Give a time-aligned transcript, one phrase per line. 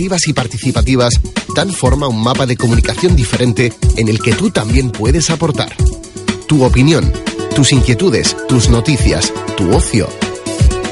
[0.00, 1.20] interactivas y participativas
[1.54, 5.76] dan forma a un mapa de comunicación diferente en el que tú también puedes aportar.
[6.46, 7.12] Tu opinión,
[7.54, 10.08] tus inquietudes, tus noticias, tu ocio.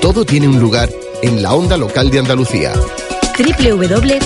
[0.03, 0.91] Todo tiene un lugar
[1.23, 2.75] en la onda local de Andalucía.
[3.39, 4.21] www.martv.com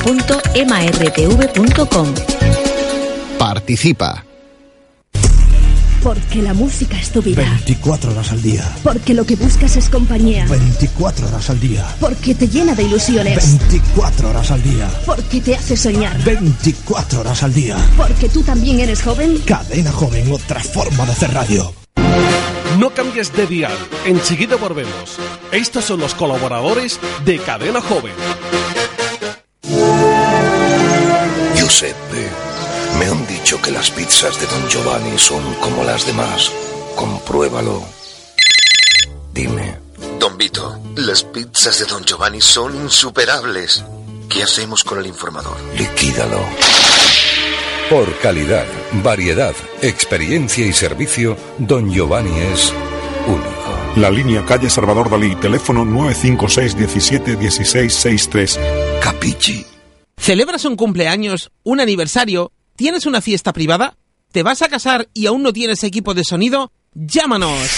[3.39, 4.32] Participa.
[6.03, 7.43] Porque la música es tu vida.
[7.43, 8.77] 24 horas al día.
[8.83, 10.47] Porque lo que buscas es compañía.
[10.47, 11.87] 24 horas al día.
[12.01, 13.59] Porque te llena de ilusiones.
[13.69, 14.91] 24 horas al día.
[15.07, 16.19] Porque te hace soñar.
[16.25, 17.77] 24 horas al día.
[17.97, 19.39] Porque tú también eres joven.
[19.47, 21.73] Cadena Joven, otra forma de hacer radio.
[22.79, 23.77] No cambies de dial.
[24.05, 25.19] Enseguida volvemos.
[25.53, 28.13] Estos son los colaboradores de Cadena Joven.
[31.55, 32.29] Giuseppe,
[32.99, 36.51] me han dicho que las pizzas de Don Giovanni son como las demás.
[36.97, 37.83] Compruébalo.
[39.33, 39.79] Dime.
[40.19, 43.85] Don Vito, las pizzas de Don Giovanni son insuperables.
[44.29, 45.57] ¿Qué hacemos con el informador?
[45.77, 46.41] Liquídalo.
[47.91, 48.67] Por calidad,
[49.03, 52.73] variedad, experiencia y servicio, Don Giovanni es
[53.27, 53.53] único.
[53.97, 58.61] La línea calle Salvador Dalí, teléfono 956 17 16 63.
[59.03, 59.67] Capichi.
[60.17, 62.53] ¿Celebras un cumpleaños, un aniversario?
[62.77, 63.97] ¿Tienes una fiesta privada?
[64.33, 66.73] ¿Te vas a casar y aún no tienes equipo de sonido?
[66.95, 67.69] ¡Llámanos!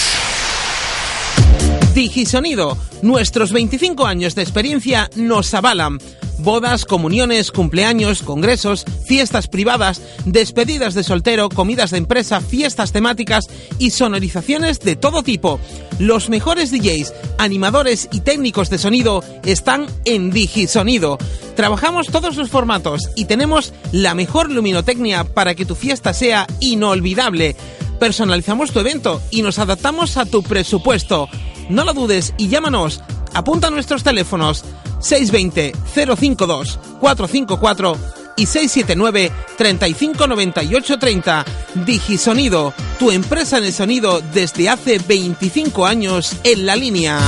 [1.95, 2.78] Digisonido.
[3.03, 5.98] Nuestros 25 años de experiencia nos avalan.
[6.39, 13.47] Bodas, comuniones, cumpleaños, congresos, fiestas privadas, despedidas de soltero, comidas de empresa, fiestas temáticas
[13.79, 15.61] y sonorizaciones de todo tipo.
[15.99, 21.19] Los mejores DJs, animadores y técnicos de sonido están en Digisonido.
[21.55, 27.57] Trabajamos todos los formatos y tenemos la mejor luminotecnia para que tu fiesta sea inolvidable.
[28.01, 31.29] Personalizamos tu evento y nos adaptamos a tu presupuesto.
[31.69, 33.03] No lo dudes y llámanos.
[33.33, 34.65] Apunta nuestros teléfonos
[35.01, 37.97] 620 052 454
[38.37, 41.45] y 679 3598 30.
[41.87, 47.19] Digisonido, tu empresa en el sonido desde hace 25 años en la línea.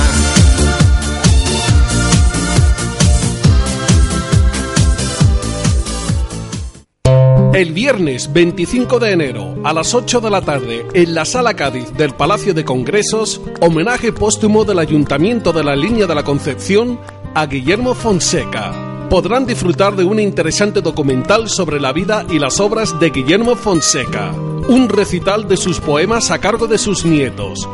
[7.57, 11.91] El viernes 25 de enero a las 8 de la tarde en la Sala Cádiz
[11.93, 16.99] del Palacio de Congresos, homenaje póstumo del Ayuntamiento de la Línea de la Concepción
[17.33, 19.07] a Guillermo Fonseca.
[19.09, 24.33] Podrán disfrutar de un interesante documental sobre la vida y las obras de Guillermo Fonseca,
[24.33, 27.67] un recital de sus poemas a cargo de sus nietos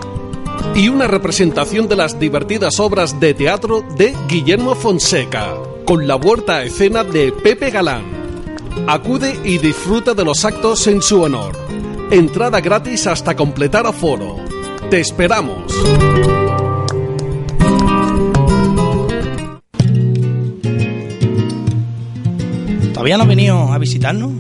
[0.76, 6.60] y una representación de las divertidas obras de teatro de Guillermo Fonseca, con la vuelta
[6.60, 8.23] a escena de Pepe Galán.
[8.88, 11.58] Acude y disfruta de los actos en su honor.
[12.12, 14.36] Entrada gratis hasta completar aforo.
[14.90, 15.74] Te esperamos.
[22.94, 24.32] ¿Todavía no ha venido a visitarnos?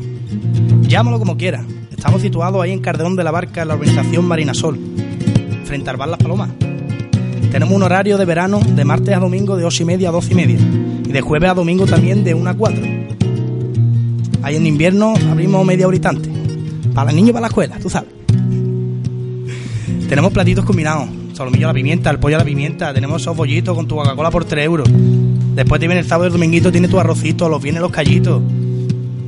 [0.81, 1.65] Llámalo como quiera.
[1.91, 4.77] Estamos situados ahí en Cardeón de la Barca, en la urbanización Marinasol,
[5.63, 6.49] frente al bar Las Palomas.
[7.49, 10.33] Tenemos un horario de verano de martes a domingo de 8 y media a 12
[10.33, 10.59] y media.
[11.05, 12.83] Y de jueves a domingo también de 1 a 4.
[14.43, 16.31] Ahí en invierno abrimos media horita antes.
[16.93, 18.09] Para los niños y para la escuela, tú sabes.
[20.09, 21.07] Tenemos platitos combinados.
[21.33, 22.93] Solomillo a la pimienta, el pollo a la pimienta.
[22.93, 24.87] Tenemos esos bollitos con tu Coca-Cola por 3 euros.
[25.55, 28.41] Después te viene el sábado y el dominguito, tiene tu arrocito, los vienen los callitos.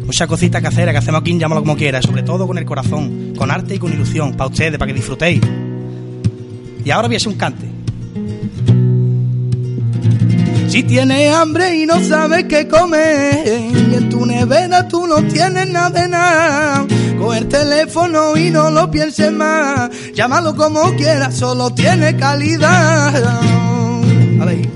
[0.05, 2.05] Mucha cosita casera que hacemos aquí, llámalo como quieras.
[2.05, 4.33] Sobre todo con el corazón, con arte y con ilusión.
[4.33, 5.41] Para ustedes, para que disfrutéis.
[6.83, 7.74] Y ahora voy a hacer un cante.
[10.75, 15.69] Si tienes hambre y no sabes qué comer, y en tu nevera tú no tienes
[15.69, 16.85] nada de nada,
[17.17, 23.15] coge el teléfono y no lo pienses más, llámalo como quieras, solo tiene calidad.
[24.41, 24.67] A ver.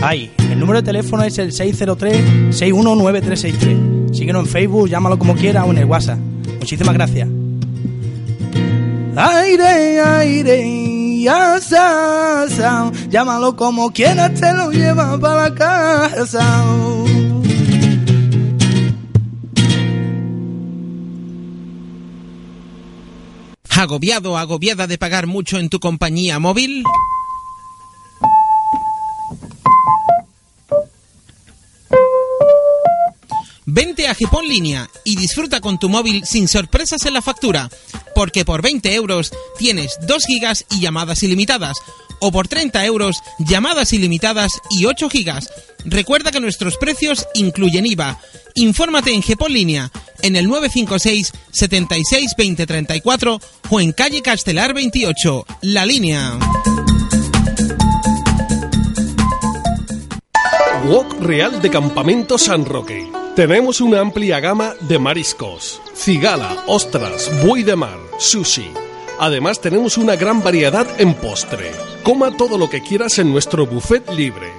[0.00, 4.14] Ay, el número de teléfono es el 603-619363.
[4.14, 6.18] Síguenos en Facebook, llámalo como quieras o en el WhatsApp.
[6.58, 7.28] Muchísimas gracias.
[9.14, 10.93] Aire, aire,
[13.10, 16.64] Llámalo como quieras, te lo lleva para la casa.
[23.70, 26.84] ¿Agobiado, agobiada de pagar mucho en tu compañía móvil?
[33.74, 37.68] Vente a Gipón Línea y disfruta con tu móvil sin sorpresas en la factura,
[38.14, 41.78] porque por 20 euros tienes 2 gigas y llamadas ilimitadas,
[42.20, 45.48] o por 30 euros llamadas ilimitadas y 8 gigas.
[45.84, 48.16] Recuerda que nuestros precios incluyen IVA.
[48.54, 49.90] Infórmate en Gepón Línea,
[50.22, 53.40] en el 956 76 20 34
[53.70, 56.38] o en calle Castelar 28, La Línea.
[60.86, 63.23] Wok Real de Campamento San Roque.
[63.36, 68.70] Tenemos una amplia gama de mariscos, cigala, ostras, buey de mar, sushi.
[69.18, 71.72] Además tenemos una gran variedad en postre.
[72.04, 74.52] Coma todo lo que quieras en nuestro buffet libre.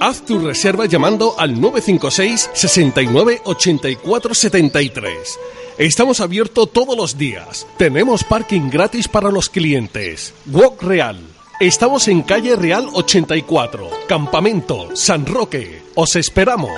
[0.00, 5.38] Haz tu reserva llamando al 956 69 84 73.
[5.76, 7.66] Estamos abiertos todos los días.
[7.76, 10.32] Tenemos parking gratis para los clientes.
[10.46, 11.20] Wok Real.
[11.60, 15.82] Estamos en calle Real 84, Campamento, San Roque.
[15.94, 16.72] Os esperamos.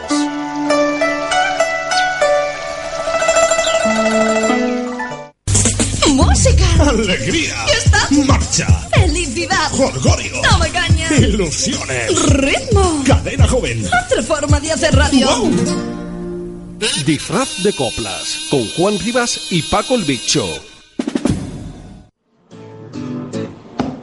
[6.08, 6.64] ¡Música!
[6.88, 7.54] ¡Alegría!
[8.26, 8.66] ¡Marcha!
[8.94, 9.70] ¡Felicidad!
[9.72, 10.40] ¡Jolgorio!
[10.48, 11.08] ¡Toma caña!
[11.16, 12.32] ¡Ilusiones!
[12.32, 13.02] ¡Ritmo!
[13.06, 13.84] ¡Cadena joven!
[13.86, 15.28] Otra forma de hacer radio.
[17.06, 20.46] Disfraz de coplas con Juan Rivas y Paco el Bicho.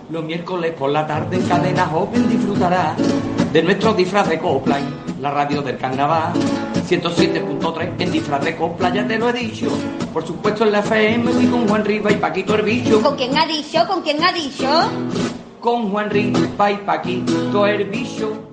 [0.09, 2.95] Los miércoles por la tarde en Cadena Joven disfrutará
[3.53, 6.33] de nuestro disfraz de copla en la radio del carnaval.
[6.83, 9.67] 107.3 en disfraz de copla, ya te lo he dicho.
[10.13, 13.01] Por supuesto en la FM y con Juan Riva y Paquito Herbicho.
[13.01, 13.87] ¿Con quién ha dicho?
[13.87, 14.67] ¿Con quién ha dicho?
[15.59, 18.50] Con Juan Riva y Paquito Herbicho.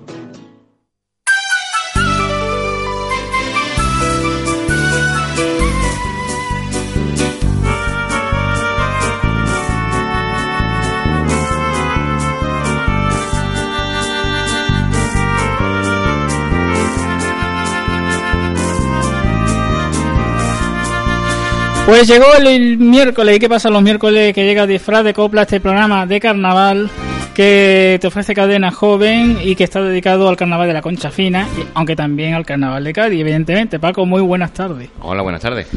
[21.89, 23.35] Pues llegó el, miércoles.
[23.35, 24.31] ¿Y qué pasa los miércoles?
[24.33, 26.87] Que llega disfraz de copla este programa de carnaval
[27.33, 31.47] que te ofrece Cadena Joven y que está dedicado al carnaval de la Concha Fina,
[31.57, 33.79] y- aunque también al carnaval de Cádiz, evidentemente.
[33.79, 34.89] Paco, muy buenas tardes.
[35.01, 35.67] Hola, buenas tardes.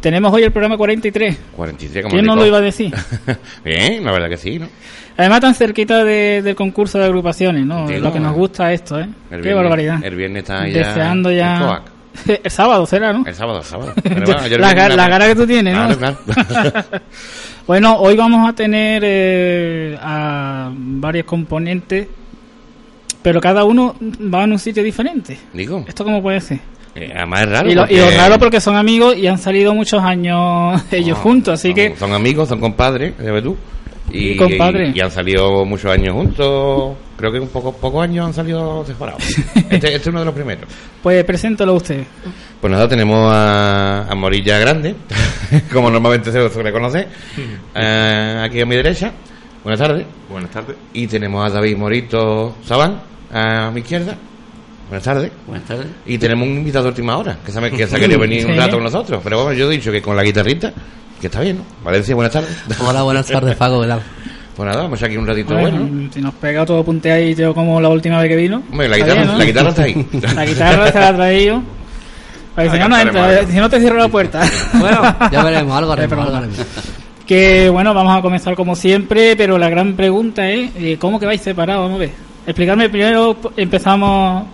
[0.00, 1.36] Tenemos hoy el programa 43.
[1.56, 2.92] 43, como ¿Quién no lo iba a decir?
[3.64, 4.66] Bien, la verdad que sí, ¿no?
[5.18, 7.88] Además, tan cerquita de- del concurso de agrupaciones, ¿no?
[7.88, 9.06] Lo que nos gusta esto, ¿eh?
[9.28, 10.02] Qué viernes- barbaridad.
[10.02, 10.78] El viernes está ya.
[10.88, 11.82] Deseando ya.
[12.44, 13.24] El sábado será, ¿no?
[13.26, 13.92] El sábado, el sábado.
[14.04, 14.26] Bueno,
[14.58, 15.96] la, ga- la- cara que tú tienes, ¿no?
[15.96, 16.84] Claro, claro.
[17.66, 22.08] bueno, hoy vamos a tener eh, a varios componentes,
[23.22, 23.94] pero cada uno
[24.32, 25.38] va en un sitio diferente.
[25.52, 25.84] Digo.
[25.86, 26.58] ¿Esto cómo puede ser?
[26.94, 27.70] Eh, además es raro.
[27.70, 31.16] y, lo, y lo porque raro porque son amigos y han salido muchos años ellos
[31.18, 33.56] juntos, así son, que Son amigos, son compadres, ya ves tú.
[34.12, 36.96] Y, han salido muchos años juntos.
[37.16, 39.22] Creo que un poco, pocos años han salido separados.
[39.70, 40.64] Este, este es uno de los primeros.
[41.02, 42.02] pues preséntalo usted.
[42.60, 44.96] Pues nada, tenemos a, a Morilla Grande,
[45.72, 47.08] como normalmente se suele conocer,
[47.74, 49.12] eh, aquí a mi derecha.
[49.62, 50.06] Buenas tardes.
[50.28, 50.76] Buenas tardes.
[50.92, 53.00] Y tenemos a David Morito Sabán,
[53.32, 54.16] a mi izquierda.
[54.90, 55.30] Buenas tardes.
[55.46, 55.86] Buenas tardes.
[56.04, 58.56] Y tenemos un invitado de última hora, que sabe que se ha querido venir un
[58.56, 59.20] rato con nosotros.
[59.22, 60.72] Pero bueno, yo he dicho que con la guitarrita,
[61.20, 61.64] que está bien, ¿no?
[61.84, 62.50] Valencia, buenas tardes.
[62.80, 64.02] Hola, buenas tardes, Paco, ¿qué tal?
[64.56, 66.10] Pues nada, vamos aquí un ratito Bueno, bueno.
[66.12, 68.62] Si nos pega todo punteadito como la última vez que vino.
[68.70, 69.38] Hombre, la guitarra- bien, ¿no?
[69.38, 70.06] la guitarra está ahí.
[70.34, 71.62] La guitarra se la ha traído.
[72.56, 74.42] Para que si no, no entra, si no te cierro la puerta.
[74.74, 76.58] Bueno, ya veremos, algo haremos, algo haremos.
[77.24, 81.26] Que bueno, vamos a comenzar como siempre, pero la gran pregunta es, eh, ¿cómo que
[81.26, 81.84] vais separados?
[81.84, 82.10] Vamos a ver.
[82.44, 84.46] Explicarme primero, empezamos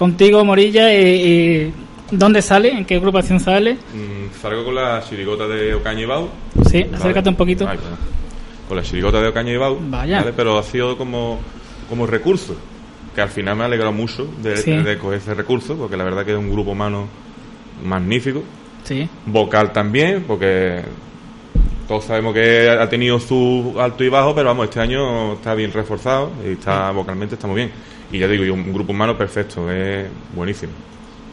[0.00, 1.72] contigo, Morilla, y, y
[2.10, 2.70] ¿dónde sale?
[2.70, 3.74] ¿En qué agrupación sale?
[3.74, 6.26] Mm, salgo con la chirigota de Ocaña y Bau.
[6.70, 7.68] Sí, acércate un poquito.
[7.68, 7.78] Ay.
[8.66, 9.76] Con la chirigota de Ocaña y Bau.
[9.78, 10.20] Vaya.
[10.20, 10.32] ¿vale?
[10.34, 11.38] Pero ha sido como,
[11.90, 12.56] como recurso.
[13.14, 14.72] Que al final me ha alegrado mucho de, Sí.
[14.72, 17.06] de coger ese recurso, porque la verdad que es un grupo humano
[17.84, 18.42] magnífico.
[18.84, 19.06] Sí.
[19.26, 20.80] Vocal también, porque
[21.86, 25.72] todos sabemos que ha tenido su alto y bajo, pero vamos, este año está bien
[25.72, 27.70] reforzado y está vocalmente está muy bien.
[28.12, 30.72] Y ya digo, y un grupo humano perfecto, es buenísimo.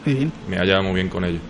[0.04, 0.32] Muy bien.
[0.48, 1.40] Me ha llevado muy bien con ellos.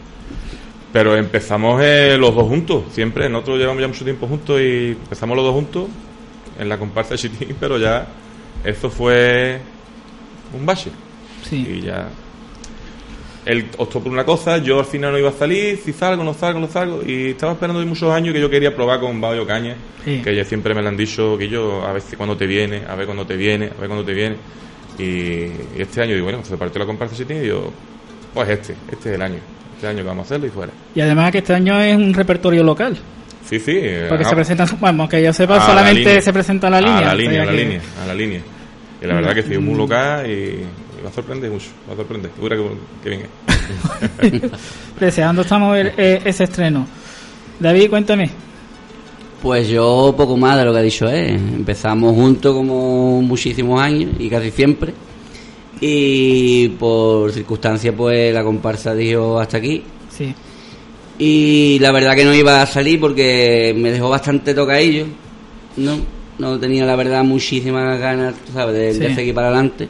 [0.93, 3.29] Pero empezamos eh, los dos juntos, siempre.
[3.29, 5.87] Nosotros llevamos ya mucho tiempo juntos y empezamos los dos juntos
[6.59, 8.07] en la comparsa de Chitín, pero ya
[8.65, 9.61] eso fue
[10.59, 10.91] un bache.
[11.49, 11.57] Sí.
[11.79, 12.09] Y ya.
[13.45, 16.35] Él optó por una cosa, yo al final no iba a salir, si salgo, no
[16.35, 17.03] salgo, no salgo.
[17.07, 20.21] Y estaba esperando de muchos años que yo quería probar con Bayo Caña, Sí.
[20.23, 22.83] que ellos siempre me lo han dicho, que yo a ver si cuando te viene,
[22.87, 24.37] a ver cuando te viene, a ver cuando te viene.
[24.99, 25.51] Y,
[25.81, 27.71] este año digo, bueno, se partió la comparsa de Chitín y yo,
[28.35, 29.39] pues este, este es el año.
[29.77, 30.73] Este año que vamos a hacerlo y fuera.
[30.95, 32.97] Y además que este año es un repertorio local.
[33.49, 33.73] Sí, sí.
[33.75, 36.81] eh, Porque ah, se presentan, bueno, que yo sepa, a la solamente se presenta la
[36.81, 36.99] línea.
[36.99, 38.41] A la línea, a la línea, a la línea.
[39.01, 40.65] Y la verdad que sí, es muy local y,
[41.03, 42.33] va a sorprender mucho, va a sorprender.
[42.35, 42.65] Segura que,
[43.05, 44.49] que venga.
[45.01, 46.87] Deseando estamos eh, ese estreno.
[47.61, 48.48] David, cuéntame.
[49.43, 51.29] Pues yo poco más de lo que ha dicho él.
[51.29, 54.93] Empezamos juntos como muchísimos años y casi siempre.
[55.81, 59.83] Y por circunstancias pues la comparsa dijo hasta aquí.
[60.11, 60.35] Sí.
[61.19, 65.07] Y la verdad que no iba a salir porque me dejó bastante tocadillo.
[65.77, 65.99] No,
[66.39, 69.89] no tenía la verdad muchísimas ganas, sabes, de, seguir para adelante.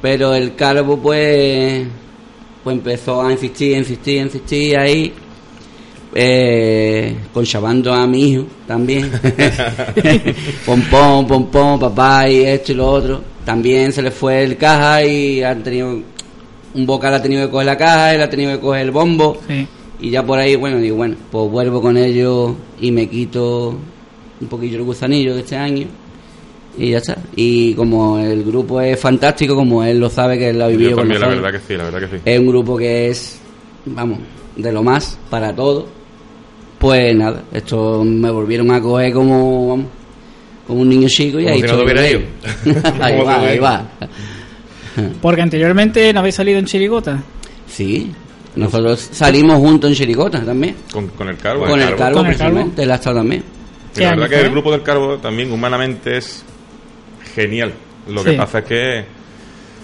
[0.00, 1.86] Pero el calvo, pues,
[2.64, 5.12] pues empezó a insistir, insistir, insistir ahí.
[6.12, 9.10] Eh, conchabando a mi hijo también.
[10.66, 13.22] pompón, pompón, papá y esto y lo otro.
[13.44, 16.00] También se le fue el caja y han tenido.
[16.72, 19.38] Un vocal ha tenido que coger la caja, él ha tenido que coger el bombo.
[19.48, 19.66] Sí.
[20.00, 23.76] Y ya por ahí, bueno, digo, bueno, pues vuelvo con ellos y me quito
[24.40, 25.86] un poquillo el gusanillo de este año.
[26.78, 27.18] Y ya está.
[27.34, 30.90] Y como el grupo es fantástico, como él lo sabe que él lo ha vivido
[30.90, 32.22] Yo con la verdad que sí, la verdad que sí.
[32.24, 33.40] es un grupo que es,
[33.86, 34.20] vamos,
[34.56, 35.99] de lo más para todo.
[36.80, 39.84] Pues nada, esto me volvieron a coger como,
[40.66, 41.82] como un niño chico y Como ahí si no estoy.
[41.82, 42.20] tuviera ido.
[43.00, 43.84] ahí va, ahí va.
[45.22, 47.22] Porque anteriormente no habéis salido en Chirigota.
[47.68, 48.10] Sí,
[48.56, 50.74] nosotros salimos juntos en Chiricota también.
[50.92, 51.66] Con, con el carbo.
[51.66, 53.44] Con el carbo, el precisamente, ha estado también.
[53.96, 56.44] Y la verdad que el grupo del Carbo también humanamente es
[57.34, 57.72] genial.
[58.08, 58.36] Lo que Sí.
[58.36, 59.04] pasa es que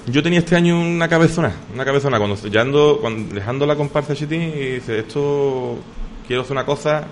[0.06, 4.12] yo tenía este año una cabezona, una cabezona cuando ya ando, cuando, dejando la comparsa
[4.12, 5.76] de Chitín y dice esto
[6.26, 7.04] quiero hacer una cosa,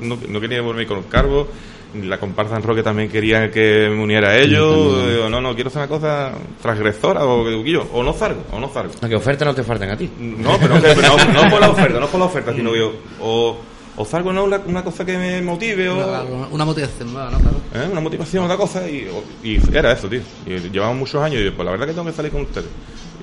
[0.00, 1.48] no, no quería volver con el Carbo,
[1.94, 5.54] ni la comparsa en Roque también quería que me uniera a ellos, digo, no, no,
[5.54, 6.32] quiero hacer una cosa
[6.62, 8.94] transgresora o, digo, o no salgo, o no salgo.
[9.02, 10.08] ¿A qué oferta no te faltan a ti?
[10.18, 13.58] No, pero que- no, no por la oferta, no por la oferta, sino yo, o,
[13.96, 17.38] o salgo no una, una cosa que me motive o Una, una motivación nueva, ¿no?
[17.40, 17.56] Claro.
[17.74, 17.88] ¿eh?
[17.92, 20.20] una motivación, otra cosa y, o- y era eso, tío.
[20.46, 22.68] Y llevamos muchos años y yo, pues la verdad que tengo que salir con ustedes.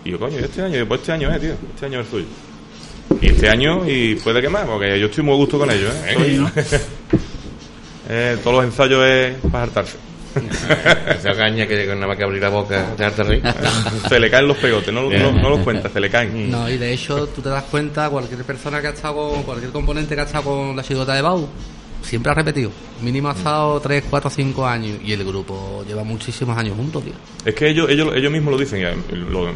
[0.05, 1.99] Y yo, coño, ¿y este año, y yo, pues este año es, tío, este año
[2.01, 2.25] es el suyo.
[3.21, 5.93] Y este año, y puede que más, porque yo estoy muy a gusto con ellos,
[6.05, 6.15] ¿eh?
[6.17, 6.51] Sí, ¿no?
[8.11, 9.95] Eh, todos los ensayos es para hartarse.
[11.19, 13.43] Esa caña que nada más que abrir la boca reír.
[14.09, 16.49] se le caen los pegotes, no, no, no los cuentas, se le caen.
[16.49, 19.71] No, y de hecho tú te das cuenta, cualquier persona que ha estado con, cualquier
[19.71, 21.47] componente que ha estado con la chigota de Bau,
[22.01, 22.71] siempre ha repetido.
[23.01, 27.13] Mínimo ha estado 3, 4, 5 años y el grupo lleva muchísimos años juntos, tío.
[27.45, 29.53] Es que ellos, ellos, ellos mismos lo dicen, ya, lo-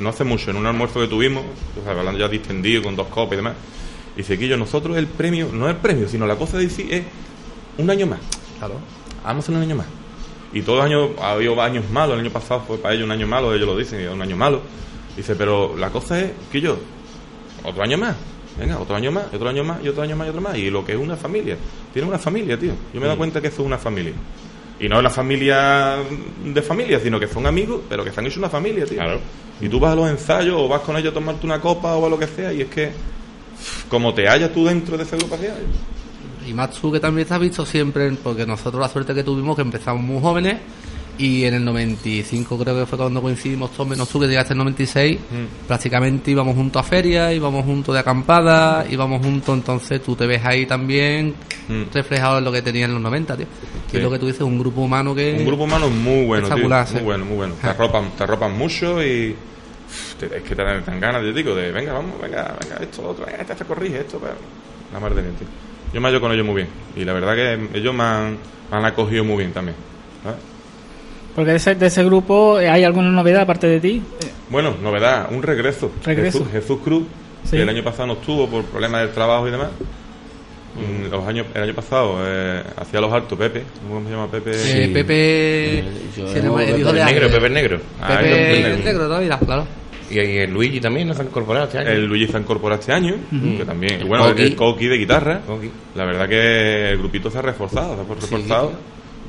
[0.00, 1.44] no hace mucho, en un almuerzo que tuvimos,
[1.78, 3.54] o sea, hablando ya distendido, con dos copas y demás,
[4.16, 7.04] dice Quillo, nosotros el premio, no el premio, sino la cosa de decir es
[7.78, 8.20] un año más.
[8.58, 8.74] Claro.
[9.24, 9.86] Vamos a hacer un año más.
[10.52, 13.12] Y todos los años, ha habido años malos, el año pasado fue para ellos un
[13.12, 14.62] año malo, ellos lo dicen, un año malo.
[15.16, 16.78] Dice, pero la cosa es, Quillo,
[17.64, 18.16] otro año más.
[18.58, 20.58] Venga, otro año más, otro año más, y otro año más, y otro más.
[20.58, 21.56] Y lo que es una familia.
[21.92, 22.72] Tiene una familia, tío.
[22.92, 24.14] Yo me he dado cuenta que eso es una familia.
[24.80, 25.96] Y no es una familia
[26.44, 29.02] de familia, sino que son amigos, pero que han hecho una familia, tío.
[29.60, 32.06] Y tú vas a los ensayos o vas con ellos a tomarte una copa o
[32.06, 32.92] a lo que sea, y es que,
[33.88, 35.54] como te hallas tú dentro de esa agrupación,
[36.46, 39.56] Y más tú que también te has visto siempre, porque nosotros la suerte que tuvimos
[39.56, 40.58] que empezamos muy jóvenes
[41.18, 44.60] y en el 95 creo que fue cuando coincidimos todos menos tú que llegaste en
[44.60, 45.18] el 96
[45.66, 50.44] prácticamente íbamos juntos a ferias íbamos juntos de acampada íbamos juntos entonces tú te ves
[50.44, 51.34] ahí también
[51.68, 51.92] Mm.
[51.92, 53.46] reflejado en lo que tenía en los 90 tío
[53.90, 53.98] Sí.
[53.98, 56.66] es lo que tú dices un grupo humano que Un grupo humano muy bueno, tío,
[56.66, 57.54] muy bueno, muy bueno.
[57.60, 59.34] Te arropan, te arropan mucho y
[60.20, 63.02] es que te dan, te dan ganas, yo digo, de venga, vamos, venga, venga, esto,
[63.02, 64.34] lo otro, venga, este te corrige esto, pero
[64.94, 65.46] la mar de bien, tío.
[65.92, 68.38] Yo me hallo con ellos muy bien y la verdad que ellos me han,
[68.70, 69.76] me han acogido muy bien también.
[70.22, 70.38] ¿sabes?
[71.38, 74.02] Porque de ese, de ese grupo eh, hay alguna novedad aparte de ti.
[74.50, 75.92] Bueno, novedad, un regreso.
[76.04, 76.38] Regreso.
[76.40, 77.04] Jesús, Jesús Cruz,
[77.44, 77.56] Sí.
[77.56, 79.68] que el año pasado no estuvo por problemas del trabajo y demás.
[80.74, 84.50] Mm, Los años, el año pasado eh, hacía los altos Pepe, ¿cómo se llama Pepe?
[84.52, 85.84] Eh, Pepe
[86.32, 87.30] se llama el hijo de el negro, Ángel.
[87.30, 87.80] Pepe el negro.
[88.02, 88.74] Ah, Pepe el negro.
[88.74, 89.66] el negro todavía claro
[90.10, 91.88] Y, y el Luigi también nos ha incorporado este año.
[91.90, 93.58] El Luigi se ha incorporado este año, Ujú.
[93.58, 95.40] que también, El bueno, el Coqui de guitarra.
[95.46, 95.70] Coqui.
[95.94, 98.72] La verdad que el grupito se ha reforzado, se ha reforzado.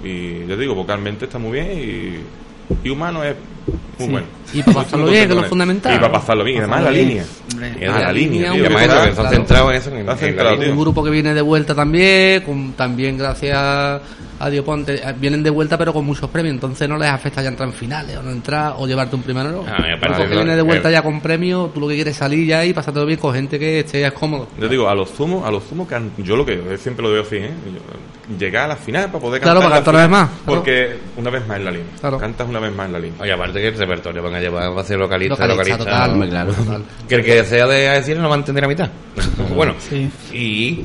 [0.03, 4.07] Y ya te digo, vocalmente está muy bien y, y humano es muy Sí.
[4.11, 4.27] bueno.
[4.53, 5.93] Y para pasarlo bien, que es lo fundamental.
[5.93, 7.25] Y para pasarlo bien, y además la línea.
[7.53, 11.33] Y además la línea, que están centrados en eso, en- centrado, un grupo que viene
[11.33, 13.57] de vuelta también, con, también gracias
[14.41, 17.41] a Dios Ponte, eh, vienen de vuelta pero con muchos premios, entonces no les afecta
[17.41, 19.65] ya entrar en finales o no entrar o llevarte un primero no.
[19.67, 19.83] Ah,
[20.17, 22.63] que viene de vuelta eh, ya con premios, tú lo que quieres es salir ya
[22.65, 24.47] y pasártelo bien con gente que esté ya cómodo.
[24.57, 27.11] Yo digo, a los zumos, a los zumos can- yo lo que yo siempre lo
[27.11, 27.51] veo así, ¿eh?
[27.65, 27.81] Yo-
[28.37, 29.83] llegar a la final para poder Claro, cantar.
[29.83, 30.59] para cantar una vez más, claro.
[30.59, 31.87] Porque una vez más en la línea.
[31.99, 32.17] Claro.
[32.19, 33.21] Cantas una vez más en la línea.
[33.21, 35.91] Oye, aparte que el repertorio van a llevar, va a ser localista, Localista, localista.
[36.07, 36.29] total, ¿no?
[36.29, 36.83] claro, total.
[37.09, 38.89] Que el que sea de decir no va a entender a mitad.
[39.55, 40.09] bueno, Sí.
[40.31, 40.83] y.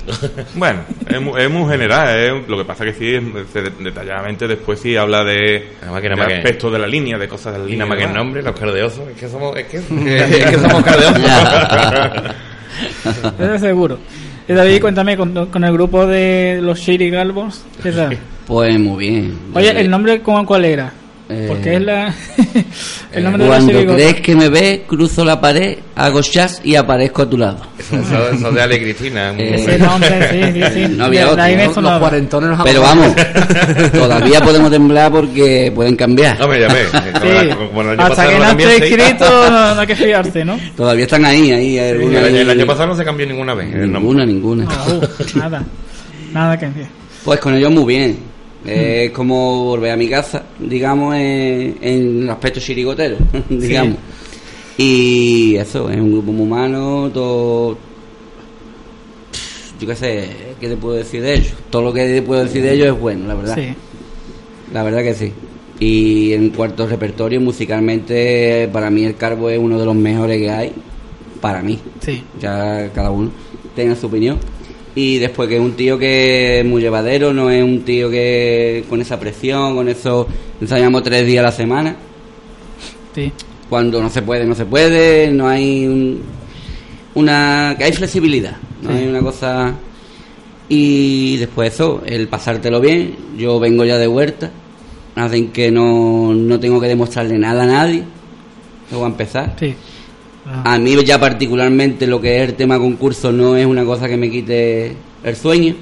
[0.55, 3.23] Bueno, es, es muy general, lo que pasa que sí, es-
[3.53, 5.71] se de- detalladamente después sí habla de,
[6.01, 7.85] que de que- aspectos de la línea, de cosas de la Y línea.
[7.85, 9.09] nada más que el nombre, los cardeosos.
[9.09, 9.57] Es que somos.
[9.57, 9.77] Es que,
[10.39, 11.21] es que somos cardeosos.
[13.39, 13.99] Eso seguro.
[14.47, 17.65] Y David, cuéntame con, con el grupo de los Shiri Galvos.
[17.83, 18.19] ¿Qué tal?
[18.47, 19.39] Pues muy bien.
[19.55, 20.93] Oye, ¿el nombre cómo, cuál era?
[21.27, 22.15] Eh, Porque es la.
[23.13, 26.75] el nombre de la Cuando crees que me ves, cruzo la pared, hago chas y
[26.75, 27.63] aparezco a tu lado.
[27.79, 29.31] Eso, eso- eso de Ale Cristina.
[29.39, 30.89] Eh, Ese nombre, sí, sí, sí.
[30.97, 31.43] No había otro.
[31.43, 33.15] me Los- los cuarentones Pero vamos,
[33.93, 36.37] todavía podemos temblar porque pueden cambiar.
[36.37, 36.43] Sí.
[36.43, 40.59] Como el año Hasta que no no esté escrito, no, no hay que fiarse, ¿no?
[40.77, 41.79] Todavía están ahí, ahí.
[41.79, 43.75] alguna el, año pasado no se cambió ninguna vez.
[43.75, 44.65] Ninguna, ninguna.
[44.65, 45.65] No, nada.
[46.35, 46.89] Nada que enviar.
[47.25, 48.34] Pues con ellos muy bien.
[48.65, 53.17] Es como volver a mi casa, digamos, en, en el aspecto chirigotero,
[53.49, 53.99] digamos.
[54.77, 57.77] Y eso, es un grupo muy humano, todo...
[59.81, 60.29] Yo qué sé,
[60.61, 61.53] ¿qué te puedo decir de ellos?
[61.69, 63.55] Todo lo que te puedo decir de ellos es bueno, la verdad.
[63.55, 63.75] Sí.
[64.73, 65.33] La verdad que sí.
[65.79, 70.51] Y en cuarto repertorio, musicalmente, para mí el Carbo es uno de los mejores que
[70.51, 70.73] hay.
[71.41, 71.79] Para mí.
[72.01, 72.23] Sí.
[72.41, 73.31] Ya cada uno
[73.75, 74.39] tenga su opinión.
[74.97, 78.85] Y después que es un tío que es muy llevadero, no es un tío que
[78.89, 80.27] con esa presión, con eso
[80.61, 81.97] ensayamos tres días a la semana.
[83.15, 83.33] Sí.
[83.69, 86.21] Cuando no se puede, no se puede, no hay un-
[87.15, 87.75] una...
[87.77, 88.97] que hay flexibilidad, no Sí.
[88.99, 89.75] hay una cosa...
[90.69, 94.51] Y después eso, el pasártelo bien, yo vengo ya de huerta,
[95.15, 98.03] hacen que no, no tengo que demostrarle nada a nadie,
[98.91, 99.57] luego a empezar.
[99.61, 99.75] Sí.
[100.47, 104.17] A mí ya particularmente lo que es el tema concurso no es una cosa que
[104.17, 105.75] me quite el sueño,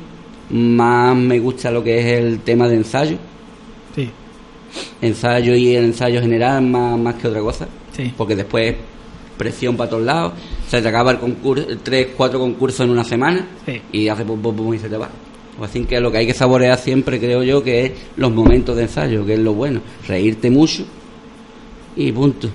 [0.50, 3.16] más me gusta lo que es el tema de ensayo,
[3.95, 4.09] Sí.
[5.00, 7.66] ensayo y el ensayo general más, más que otra cosa,
[7.97, 8.12] Sí.
[8.16, 8.76] porque después
[9.37, 10.33] presión para todos lados,
[10.69, 13.81] se te acaba el concurso, tres, cuatro concursos en una semana Sí.
[13.90, 15.09] y hace pum pum pum y se te va.
[15.61, 18.83] Así que lo que hay que saborear siempre creo yo que es los momentos de
[18.85, 20.85] ensayo, que es lo bueno, reírte mucho
[21.97, 22.49] y punto.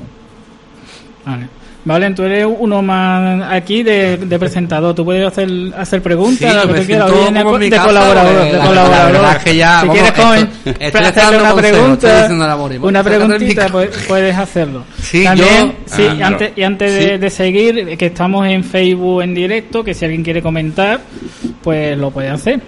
[1.25, 1.47] Vale.
[1.87, 4.93] Vale, tú eres uno más aquí de, de presentador.
[4.93, 7.11] Tú puedes hacer, hacer preguntas, Sí, lo yo que me tú quieras.
[7.59, 8.33] de casa, colaborador.
[8.33, 9.11] porque de la- colaborador.
[9.13, 12.27] la verdad es que ya, si vamos, quieres esto- estoy hacerle una pregunta,
[12.81, 14.83] una preguntita, pues, puedes hacerlo.
[15.01, 17.17] Sí, También, yo- sí, Ah, y antes, y antes de, sí.
[17.19, 20.99] de seguir, que estamos en Facebook en directo, que si alguien quiere comentar,
[21.63, 22.59] pues lo puede hacer.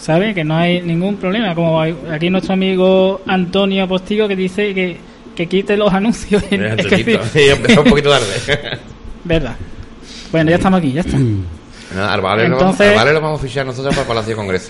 [0.00, 0.32] ¿Sabe?
[0.32, 1.52] Que no hay ningún problema.
[1.56, 4.96] Como hay- aquí nuestro amigo Antonio Postigo que dice que,
[5.38, 6.42] que quite los anuncios.
[6.50, 7.18] en- Eh, es que sí.
[7.32, 8.78] Sí, empezó un poquito tarde.
[9.24, 9.54] Verdad.
[10.32, 11.16] Bueno, ya estamos aquí, ya está.
[11.94, 14.08] No, al Vale, lo, Entonces- vamos, al Vale lo vamos a fichar nosotros para el
[14.08, 14.68] Palacio de Congreso.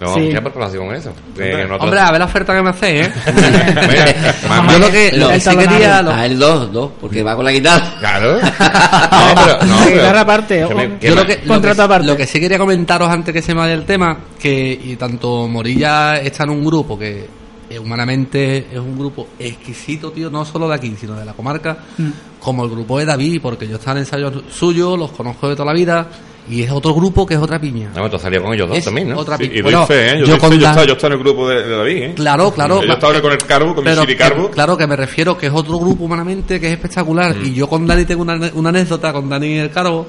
[0.00, 0.20] Lo vamos Sí.
[0.24, 1.12] a fichar para el Palacio de Congreso.
[1.36, 3.12] Que nosotros- Hombre, a ver la oferta que me hacéis, ¿eh?
[3.88, 6.02] Mira, yo lo que, lo Lo- que sí quería...
[6.02, 7.92] lo- A él dos, dos, porque va con la guitarra.
[8.00, 8.38] Claro.
[8.40, 10.74] No, pero, no, Sí, pero- guitarra aparte, Yo lo
[11.20, 12.06] lo, que, aparte.
[12.08, 15.46] lo que sí quería comentaros antes que se me vaya el tema, que y tanto
[15.46, 17.28] Morilla está en un grupo que
[17.74, 21.76] eh, humanamente es un grupo exquisito, tío, no solo de aquí, sino de la comarca,
[21.98, 22.08] Mm.
[22.40, 25.66] como el grupo de David, porque yo estaba en ensayos suyos, los conozco de toda
[25.66, 26.08] la vida,
[26.48, 27.90] y es otro grupo que es otra piña.
[27.96, 29.18] No, tú salido con ellos dos Es también, ¿no?
[29.18, 29.58] otra Sí, piña.
[29.58, 30.18] y Bueno, doy fe, ¿eh?
[30.20, 31.96] Yo, yo doy fe, yo, la- estaba, yo estaba en el grupo de, de David,
[32.02, 32.12] ¿eh?
[32.14, 32.82] Claro, claro.
[32.82, 34.50] Yo estaba con el Carbo, con que- Carbo.
[34.50, 37.34] claro que me refiero que es otro grupo humanamente que es espectacular.
[37.34, 37.46] Mm.
[37.46, 40.06] Y yo con Dani tengo una, una anécdota con Dani y el Carbo.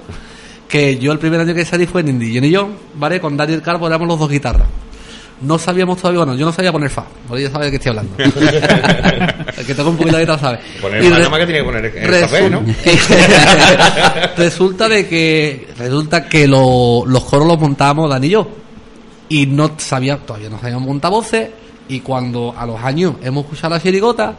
[0.67, 3.21] Que yo el primer año que salí fue en Indie y yo, ¿vale?
[3.21, 4.67] Con Dani y el Carbo éramos los dos guitarras.
[5.41, 7.03] No sabíamos todavía, bueno, yo no sabía poner fa.
[7.29, 8.15] Ahora ya sabe de qué estoy hablando.
[9.57, 10.59] el que toca un poquito de guitarra sabe.
[10.81, 12.61] Poner Y fa nada más que tiene que poner el café, ¿no?
[14.37, 18.47] resulta de que resulta que lo- los coros los montábamos Dani y yo
[19.29, 21.49] y no sabía todavía no sabíamos montar voces
[21.87, 24.35] y cuando a los años hemos escuchado la chirigota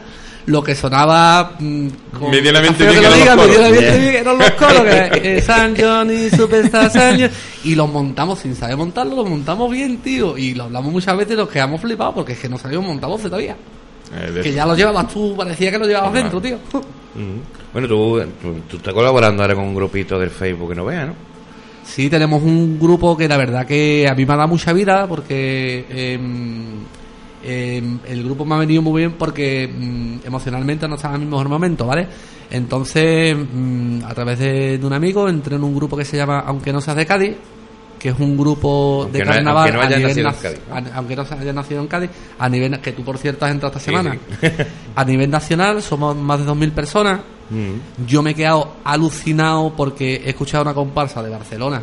[0.47, 1.87] lo que sonaba mm,
[2.19, 4.01] con- Medianamente bien que lo diga, medianamente Bien.
[4.01, 7.29] bien eran los coros que, que San Johnny Superstar San Johnny,
[7.65, 11.33] y los montamos sin saber montarlo los montamos bien tío y lo hablamos muchas veces
[11.33, 13.55] y nos quedamos flipados porque es que no sabíamos montar voces todavía
[14.15, 16.17] Eh, que ya lo llevabas tú parecía que lo llevabas Ajá.
[16.21, 16.57] dentro tío.
[17.73, 21.07] Bueno, tú, tú, tú estás colaborando ahora con un grupito del Facebook que no veas,
[21.07, 21.13] ¿no?
[21.83, 25.07] Sí, tenemos un grupo que la verdad que a mí me ha dado mucha vida
[25.07, 26.83] porque em,
[27.43, 31.27] em, el grupo me ha venido muy bien porque mm, emocionalmente no estaba en mi
[31.27, 32.07] mejor momento, ¿vale?
[32.49, 36.39] Entonces, mm, a través de, de un amigo entré en un grupo que se llama
[36.45, 37.35] Aunque no seas de Cádiz,
[37.99, 40.75] que es un grupo Aunque de no- carnaval aunque no a nivel Cádiz, ¿no?
[40.75, 43.75] a- aunque no hayas nacido en Cádiz, a nivel que tú por cierto has entrado
[43.75, 44.17] esta Sí, semana.
[44.41, 44.47] sí.
[44.95, 47.21] A nivel nacional somos más de 2.000 personas.
[47.49, 48.05] Mm.
[48.07, 51.81] Yo me he quedado alucinado porque he escuchado una comparsa de Barcelona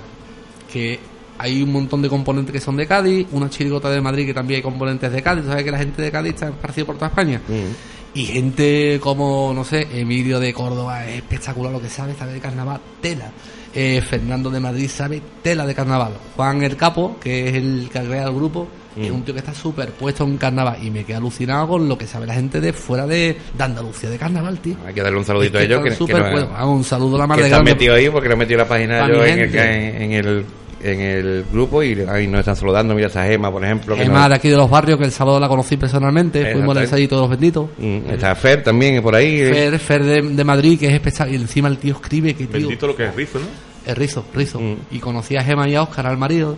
[0.72, 0.98] que
[1.38, 4.58] hay un montón de componentes que son de Cádiz, una chirigota de Madrid que también
[4.58, 7.40] hay componentes de Cádiz, sabes que la gente de Cádiz está esparcida por toda España.
[7.48, 8.16] Mm.
[8.16, 12.40] Y gente como, no sé, Emilio de Córdoba es espectacular lo que sabe, sabe de
[12.40, 13.32] carnaval, tela.
[13.74, 16.12] Eh, Fernando de Madrid sabe tela de carnaval.
[16.36, 19.14] Juan el Capo, que es el que crea el grupo, es Mm.
[19.16, 22.06] un tío que está súper puesto en carnaval y me quedé alucinado con lo que
[22.06, 24.76] sabe la gente de fuera de, de Andalucía de carnaval, tío.
[24.86, 25.82] Hay que darle un saludito Es a ellos.
[25.98, 26.50] Que, que no-.
[26.54, 27.72] Ah, un saludo a la que de están grande.
[27.72, 29.96] metidos ahí porque lo metido en la página Pa' yo mi en, el- gente.
[29.96, 30.46] en, en el
[30.84, 32.94] en el grupo y ahí nos están saludando.
[32.94, 33.96] Mira esa Gema, por ejemplo.
[33.96, 36.52] que nos- de aquí de los barrios, que el sábado la conocí personalmente.
[36.52, 37.68] Fuimos al ensayito de los benditos.
[37.78, 39.38] Mm, Está Fer también por ahí.
[39.38, 41.34] Fer, Fer de, de Madrid, que es espectacular.
[41.34, 42.60] Y encima el tío escribe que tío.
[42.60, 43.46] Bendito lo que es rizo, ¿no?
[43.90, 44.60] Es rizo, rizo.
[44.60, 44.76] Mm.
[44.92, 46.56] Y conocí a Gemma y a Oscar, al marido.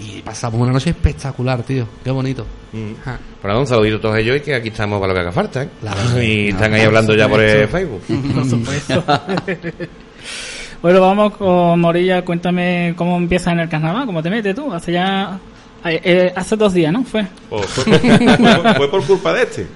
[0.00, 1.88] Y pasamos una noche espectacular, tío.
[2.04, 2.46] Qué bonito.
[2.72, 2.92] Mm.
[3.42, 5.62] Bueno, un saludito a todos ellos y que aquí estamos para lo que haga falta.
[5.64, 5.68] ¿eh?
[5.80, 6.22] Claro.
[6.22, 7.68] y No, están ahí hablando ya por supuesto.
[7.68, 8.02] Facebook.
[8.34, 9.04] Por supuesto.
[10.82, 12.22] bueno, vamos con Morilla.
[12.24, 14.72] Cuéntame cómo empiezas en el carnaval, cómo te metes tú.
[14.72, 15.38] Hace ya.
[15.84, 17.04] eh, eh, hace dos días, ¿no?
[17.04, 17.26] Fue.
[17.50, 18.00] O fue, por,
[18.36, 19.66] fue- fue por culpa de este.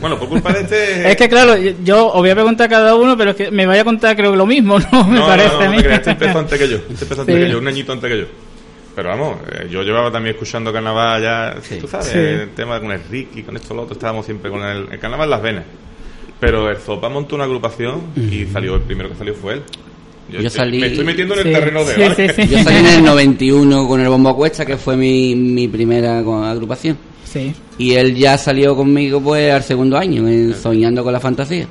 [0.00, 1.10] Bueno, por culpa de este.
[1.10, 3.66] Es que claro, yo os voy a preguntar a cada uno, pero es que me
[3.66, 5.04] vaya a contar creo que lo mismo, ¿no?
[5.06, 5.76] Me no, parece no, no, a mí.
[5.78, 6.76] te creas, este empezó antes que yo.
[6.76, 7.42] Este empezó antes Sí.
[7.42, 8.26] que yo, un añito antes que yo.
[8.96, 12.18] Pero vamos, eh, yo llevaba también escuchando carnaval ya, tú sabes, Sí.
[12.18, 15.26] el tema con el Ricky, con esto, lo otro, estábamos siempre con el, el carnaval
[15.26, 15.64] en las venas.
[16.40, 19.62] Pero el Zopa montó una agrupación y salió, el primero que salió fue él.
[20.30, 22.14] Yo salí- Me estoy metiendo en Sí, el terreno de sí, ¿vale?
[22.34, 22.48] sí, sí.
[22.48, 26.18] Yo salí en el 91 con el Bombo a Cuesta, que fue mi, mi primera
[26.18, 26.96] agrupación.
[27.24, 27.52] Sí.
[27.78, 31.66] Y él ya salió conmigo pues al segundo año, en Soñando con la Fantasía.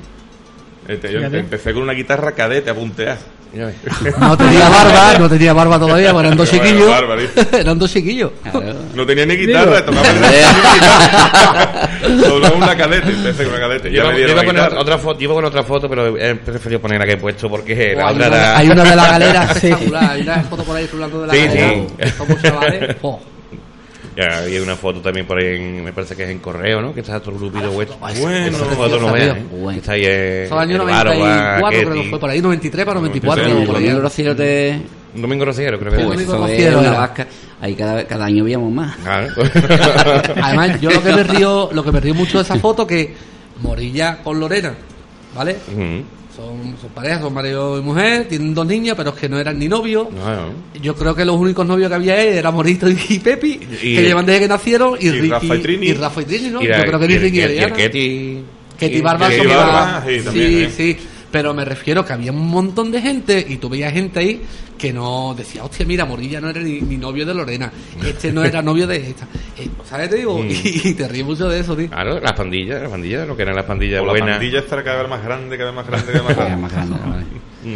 [0.88, 1.38] Este, yo Fíjate.
[1.38, 3.18] empecé con una guitarra cadete a puntear.
[4.20, 6.90] No tenía barba, no tenía barba todavía, eran dos chiquillos.
[7.52, 8.30] eran dos chiquillos.
[8.94, 10.06] No tenía ni guitarra, tocaba
[12.22, 13.90] Solo una cadete, empecé con una cadete.
[13.92, 14.80] Ya Yo, me yo dieron iba a la poner guitarra.
[14.82, 17.94] otra foto, iba con otra foto, pero he preferido poner la que he puesto porque
[17.96, 18.58] la hay, otra una, era...
[18.58, 20.10] hay una de la galera espectacular.
[20.10, 21.74] Hay una foto por ahí rulando de la Sí, galera.
[22.02, 22.10] sí.
[22.16, 22.96] Somos chavales.
[23.02, 23.20] Oh.
[24.20, 26.92] Ya había una foto también por ahí, en- me parece que es en correo, ¿no?
[26.92, 27.96] Que está otro grupito vuestro.
[27.98, 29.36] Bueno, esa foto no veas.
[29.36, 29.44] ¿eh?
[29.72, 32.98] Que está ahí eh, años el Barba, 94, creo que fue por ahí, 93 para
[33.00, 33.44] 94.
[33.44, 33.82] Sí, por ahí.
[33.84, 34.82] Domingo Rociero te...
[35.12, 36.14] Domingo rociero, creo que fue.
[36.22, 37.26] eso es Rociero una vasca.
[37.60, 38.96] Ahí cada, cada año veíamos más.
[40.42, 43.12] Además, yo lo que me río, lo que me río mucho de esa foto que
[43.60, 44.72] Morilla con Lorena,
[45.34, 45.56] ¿vale?
[46.40, 49.58] Son, son parejas, son marido y mujer, tienen dos niñas, pero es que no eran
[49.58, 50.08] ni novios.
[50.10, 50.80] No, no.
[50.80, 54.24] Yo creo que los únicos novios que había eran Morito y Pepi, Y- que llevan
[54.24, 55.86] desde que nacieron, y, y Ricky, Rafa y Trini.
[55.88, 58.44] y Rafa y Trini, Yo creo que ni Ricky y.
[58.78, 59.00] Ketty.
[59.02, 59.46] Barba son
[60.06, 60.70] sí, también, sí, ¿eh?
[60.74, 60.96] sí.
[61.32, 64.42] Pero me refiero que había un montón de gente y tú veías gente ahí
[64.76, 67.70] que no decía, hostia, mira, Morilla no era ni, ni novio de Lorena,
[68.04, 69.26] este no era novio de esta.
[69.58, 70.08] Eh, ¿Sabes?
[70.10, 70.48] Te digo, Mm.
[70.50, 71.88] y, te ríes mucho de eso, tío.
[71.90, 74.38] Claro, las pandillas, las pandillas, lo que eran las pandillas O la buenas.
[74.38, 76.96] pandilla estará cada vez más grande, cada vez más grande, cada vez más grande.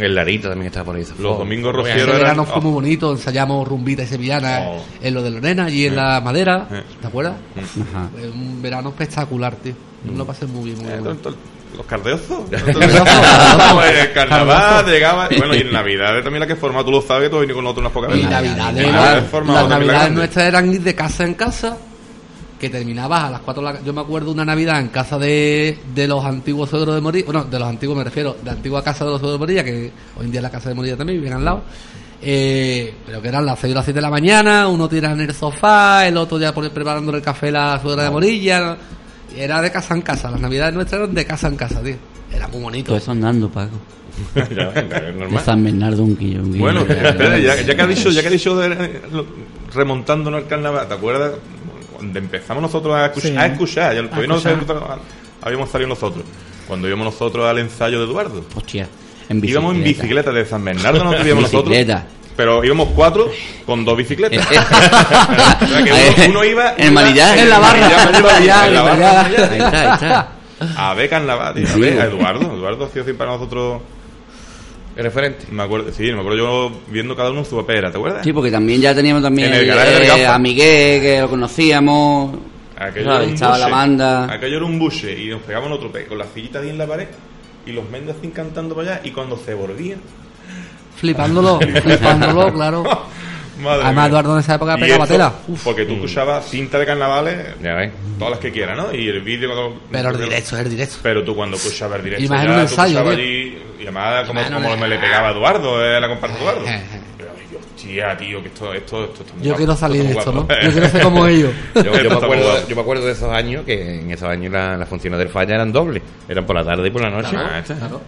[0.05, 1.03] El Larito también estaba por ahí.
[1.19, 2.17] Los domingos rocieros eran...
[2.21, 4.81] verano fue muy bonito, ensayamos rumbita y sevillana Oh.
[5.01, 6.81] en lo de Lorena y en la madera, Eh.
[6.99, 7.35] ¿te acuerdas?
[7.55, 8.09] Ajá.
[8.11, 9.73] Fue un verano espectacular, tío.
[10.05, 10.17] Mm.
[10.17, 11.35] Lo pasé muy bien, muy Eh, bien.
[11.75, 12.49] Los cardeozos.
[14.13, 15.27] Carnaval llegaba.
[15.37, 17.55] Bueno, y en Navidad también la que forma, tú lo sabes, que tú has venido
[17.55, 18.29] con nosotros unas pocas Y veces.
[18.29, 21.77] Navidades, Navidades las navidades nuestras eran ir de casa en casa,
[22.59, 25.77] que terminabas a las 4 de la Yo me acuerdo una Navidad en casa de,
[25.93, 28.83] de los antiguos suegros de Morilla, bueno, de los antiguos me refiero, de la antigua
[28.83, 30.97] casa de los suegros de Morilla, que hoy en día es la casa de Morilla
[30.97, 31.63] también, viven al lado.
[32.21, 35.19] Eh, pero que eran las 6 o las 7 de la mañana, uno tira en
[35.21, 38.77] el sofá, el otro ya pone preparando el café la suegra de Morilla.
[39.35, 41.95] Era de casa en casa, las navidades nuestras eran de casa en casa, tío.
[42.33, 42.87] Era muy bonito.
[42.87, 43.75] Todo eso andando, Paco.
[44.35, 45.43] Ya, venga, es De normal.
[45.43, 46.39] San Bernardo, un quillo.
[46.41, 46.63] un quillo.
[46.63, 49.25] Bueno, espera, ya, ya que ha dicho, ya que ha dicho de- lo-
[49.73, 51.33] remontándonos al carnaval, ¿te acuerdas?
[51.93, 53.37] Cuando empezamos nosotros a escuchar, Sí.
[53.37, 54.39] a escuchar, ya no escuchar.
[54.65, 54.99] sabemos-
[55.41, 56.23] habíamos salido nosotros.
[56.67, 58.45] Cuando íbamos nosotros al ensayo de Eduardo.
[58.55, 58.87] Hostia,
[59.29, 59.51] en bicicleta.
[59.51, 61.75] Íbamos en bicicleta de San Bernardo, no íbamos nosotros.
[62.35, 63.31] Pero íbamos cuatro
[63.65, 64.45] con dos bicicletas.
[65.61, 66.73] o sea que uno, uno iba.
[66.77, 66.87] En.
[66.87, 69.13] En la barra, en Manillar, en la barra.
[69.13, 69.51] Manillar.
[69.51, 70.35] Ahí está, ahí está.
[70.77, 72.55] A tío, a a Eduardo.
[72.55, 73.81] Eduardo ha sido siempre para nosotros.
[74.95, 75.45] El referente.
[75.51, 78.23] Me acuerdo, sí, me acuerdo yo viendo cada uno su pera, ¿te acuerdas?
[78.23, 80.35] Sí, porque también ya teníamos también En el garaje del eh, Gafa.
[80.35, 82.37] a Miguel, que lo conocíamos.
[82.77, 83.75] Aquello era un Estaba la buche.
[83.75, 84.33] banda.
[84.33, 86.87] Aquello era un buche y nos pegaban otro pe con las sillitas ahí en la
[86.87, 87.07] pared
[87.65, 89.99] y los mendes así cantando para allá y cuando se volvían.
[90.99, 92.83] Flipándolo, flipándolo, claro.
[93.61, 94.09] Madre Además.
[94.09, 95.33] Eduardo en esa época pegaba tela.
[95.63, 97.91] Porque tú escuchabas cinta de carnavales, Ya ves.
[98.19, 98.93] todas las que quieras, ¿no?
[98.93, 99.81] Y el vídeo cuando.
[99.89, 100.95] Pero el directo, el directo.
[101.01, 102.25] Pero tú cuando escuchabas el directo.
[102.25, 103.23] Y más en un tú ensayo, escuchabas tío.
[103.23, 106.65] allí, y además como, como me le pegaba a Eduardo, eh, la comparsa Eduardo.
[107.75, 110.47] Hostia, tío, que esto, esto, esto está muy Yo guapo, quiero salir de esto, ¿no?
[110.47, 111.51] Yo quiero ser como ellos.
[111.75, 112.67] Yo, me acuerdo, guapo.
[112.69, 115.55] yo me acuerdo de esos años que en esos años la- las funciones del falla
[115.55, 116.01] eran dobles.
[116.29, 117.35] Eran por la tarde y por la noche.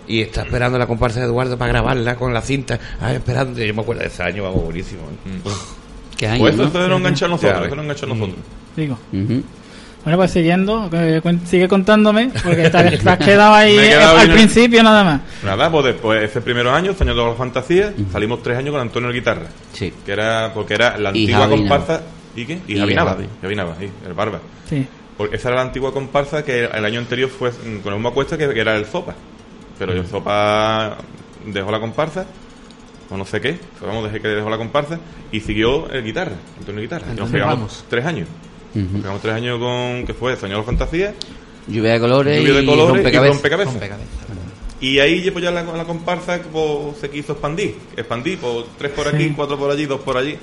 [0.07, 2.79] Y está esperando la comparsa de Eduardo para grabarla con la cinta.
[3.01, 3.61] Ah, esperando.
[3.61, 5.01] Yo me acuerdo de ese año, vamos, buenísimo.
[5.01, 5.49] ¿eh?
[6.17, 6.67] ¿Qué año, Pues esto, no?
[6.69, 8.37] esto de no enganchar nosotros, esto de no enganchar nosotros.
[8.75, 8.97] Digo.
[10.07, 14.27] Bueno, pues siguiendo, cuen- sigue contándome, porque te, has- te has quedado ahí quedado al
[14.27, 14.37] bien.
[14.37, 15.21] principio nada más.
[15.43, 19.09] Nada, pues después, ese primeros años, Soñando con la Fantasía, salimos tres años con Antonio
[19.09, 19.47] el Guitarra.
[19.73, 19.91] Sí.
[20.05, 22.01] Que era, porque era la Y antigua Javi comparsa.
[22.37, 22.59] ¿Y qué?
[22.67, 23.09] Y, Y Javi Nava.
[23.11, 23.25] Javi.
[23.41, 24.39] Javi Nava, sí, el Barba.
[24.69, 24.87] Sí.
[25.17, 28.07] Porque esa era la antigua comparsa que el año anterior fue mm, con el mismo
[28.07, 29.13] acuesta que, que era el Zopa.
[29.77, 30.95] Pero el Zopa
[31.45, 32.25] dejó la comparsa
[33.09, 34.99] o no sé qué, pero vamos, dejé que dejó la comparsa
[35.33, 37.07] y siguió el guitarra, Antonio Guitarra.
[37.13, 38.27] Y nos pegamos tres años.
[39.01, 41.13] Pegamos tres años con, que fue Soñador Fantasía,
[41.67, 43.35] Lluvia de colores Lluvia de y colores y rompecabezas.
[43.35, 43.73] rompecabezas.
[43.73, 44.07] Rompecabezas.
[44.79, 47.75] Y ahí pues ya la, la comparsa pues, se quiso expandir.
[47.97, 49.33] Expandí, pues, tres por aquí, Sí.
[49.35, 50.37] cuatro por allí, dos por allí.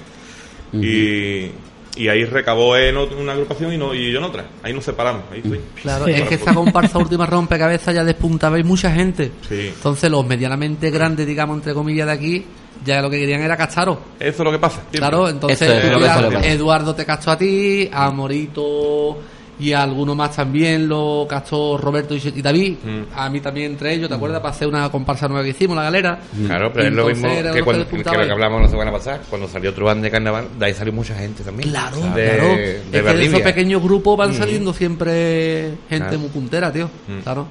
[0.73, 1.51] y,
[1.97, 4.47] y ahí recabó en una agrupación y, no, y yo en otra.
[4.63, 5.23] Ahí nos separamos.
[5.31, 5.61] Ahí fui.
[5.81, 6.11] Claro, Sí.
[6.13, 9.31] es que esta comparsa última rompecabezas ya despuntabais mucha gente.
[9.49, 9.69] Sí.
[9.75, 12.45] Entonces los medianamente grandes, digamos, entre comillas, de aquí,
[12.85, 13.99] ya lo que querían era cacharos.
[14.21, 14.77] Eso es lo que pasa.
[14.81, 14.99] siempre.
[15.01, 16.47] Claro, entonces es.
[16.47, 19.19] Eduardo te cachó a ti, a Morito
[19.57, 22.75] y a alguno más también lo cachó Roberto y, David.
[22.83, 23.03] Mm.
[23.17, 24.41] A mí también entre ellos, ¿te acuerdas?
[24.41, 26.19] Para hacer una comparsa nueva que hicimos, la galera.
[26.47, 29.21] Claro, pero es lo mismo que, cuando, que que lo que hablamos la semana pasada,
[29.31, 31.71] cuando salió Truán de Carnaval, de ahí salió mucha gente también.
[31.71, 32.49] Claro, de, claro.
[32.57, 34.35] De es que de esos pequeños grupos van Mm.
[34.35, 36.19] saliendo siempre gente Claro.
[36.19, 36.91] muy puntera, tío.
[37.07, 37.21] Mm.
[37.23, 37.47] Claro.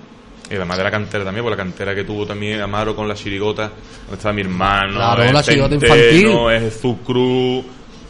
[0.54, 3.16] Y además de la cantera también, porque la cantera que tuvo también Amaro con la
[3.16, 6.28] chirigota, donde estaba mi hermano, Claro, es la chirigota infantil.
[6.52, 7.66] es Jesús Cruz,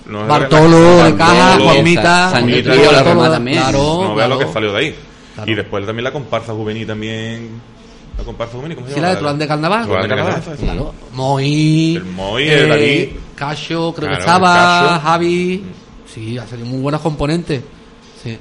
[0.08, 3.58] no es Bartolo, la- de Caja, Bartolo, Juanmita, San Juanmita, también.
[3.62, 4.96] Claro, no veas lo que salió de ahí.
[5.36, 5.52] Claro.
[5.52, 7.62] Y después también la comparsa juvenil también,
[8.18, 9.08] la comparsa juvenil, ¿cómo se Sí, llama?
[9.08, 9.86] la de Truán de Carnaval.
[9.86, 10.94] Truán de Carnaval, Claro.
[11.14, 13.08] Moy, El Moy, el David.
[13.36, 15.00] Cacho, creo Claro, que estaba.
[15.00, 15.64] Javi.
[16.14, 17.62] Sí, ha salido muy buenos componentes.
[18.22, 18.38] Sí.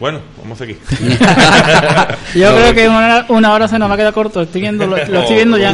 [0.00, 0.76] Bueno, vamos aquí.
[2.34, 4.42] Yo creo que una hora, una hora se nos va a quedar corto.
[4.42, 5.72] Estoy viendo, lo, lo estoy viendo ya.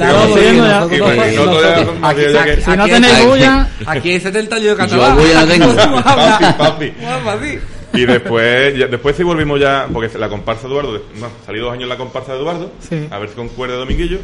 [2.64, 5.14] Si no tenéis bulla, Aquí hay 70 años de Yo carnaval.
[5.14, 5.74] bulla no tengo.
[6.04, 6.92] papi, papi.
[7.00, 7.58] Guapa, sí.
[7.94, 11.72] Y después, ya- después sí volvimos ya, porque la comparsa de Eduardo, no, salí dos
[11.72, 13.06] años la comparsa de Eduardo, Sí.
[13.10, 14.18] a ver si concuerda Dominguillo,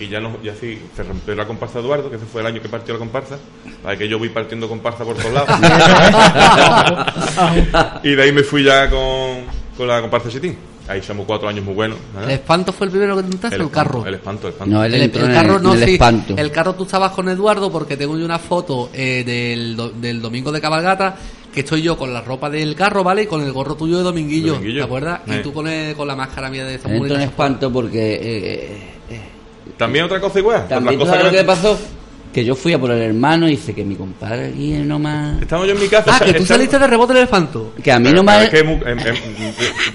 [0.00, 2.46] y ya no, ya sí, se rompió la comparsa de Eduardo, que ese fue el
[2.46, 3.38] año que partió la comparsa,
[3.82, 5.48] para que yo voy partiendo comparsa por todos lados.
[8.04, 9.44] y de ahí me fui ya con,
[9.76, 10.56] con la comparsa Chitín.
[10.88, 11.98] Ahí somos cuatro años muy buenos.
[11.98, 12.24] ¿eh?
[12.24, 14.06] El espanto fue el primero que intentaste, el, espanto, carro.
[14.06, 14.74] El espanto, el espanto.
[14.74, 15.92] No, El, el carro el, no, el sí.
[15.92, 16.34] espanto.
[16.34, 20.22] El carro tú estabas con Eduardo porque tengo yo una foto eh, del, do- del
[20.22, 21.14] domingo de cabalgata
[21.52, 23.24] que estoy yo con la ropa del carro, ¿vale?
[23.24, 24.78] Y con el gorro tuyo de Dominguillo, Dominguillo.
[24.80, 25.20] ¿te acuerdas?
[25.26, 25.36] Eh.
[25.38, 28.96] Y tú con, el- con la máscara mía de entró en espanto porque...
[29.78, 30.68] También otra cosa igual.
[30.68, 31.78] también tú sabes lo que pasó.
[32.32, 35.40] Que yo fui a por el hermano y dice que mi compadre aquí no más...
[35.40, 36.18] Estamos yo en mi casa.
[36.20, 37.72] Ah, que tú saliste de rebote del espanto.
[37.82, 38.44] Que a mí no me...
[38.44, 38.98] es que em- em-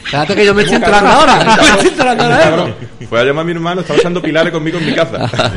[0.03, 1.43] Espérate que yo me estoy enterando ahora.
[1.55, 2.75] Me estoy enterando ahora.
[3.07, 5.29] Fue a llamar a mi hermano, estaba echando pilares conmigo en mi casa.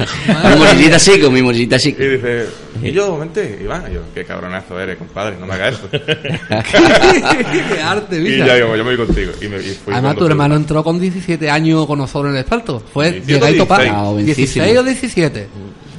[0.51, 1.97] mi mochilita así, con mi mochilita así.
[1.99, 2.47] Y dice,
[2.83, 3.85] y yo, vente, Iván.
[3.91, 5.89] Y yo, qué cabronazo eres, compadre, no me hagas eso.
[5.91, 8.47] Qué arte, y mira.
[8.47, 9.33] ya digo, yo me voy contigo.
[9.41, 12.45] Y me, y fui Además, tu hermano entró con 17 años con nosotros en el
[12.45, 12.83] espanto.
[12.93, 13.83] Fue 17 llegar y o topar.
[13.83, 13.95] 16.
[13.97, 14.65] Ah, jovencísimo.
[14.65, 15.49] 16 o 17.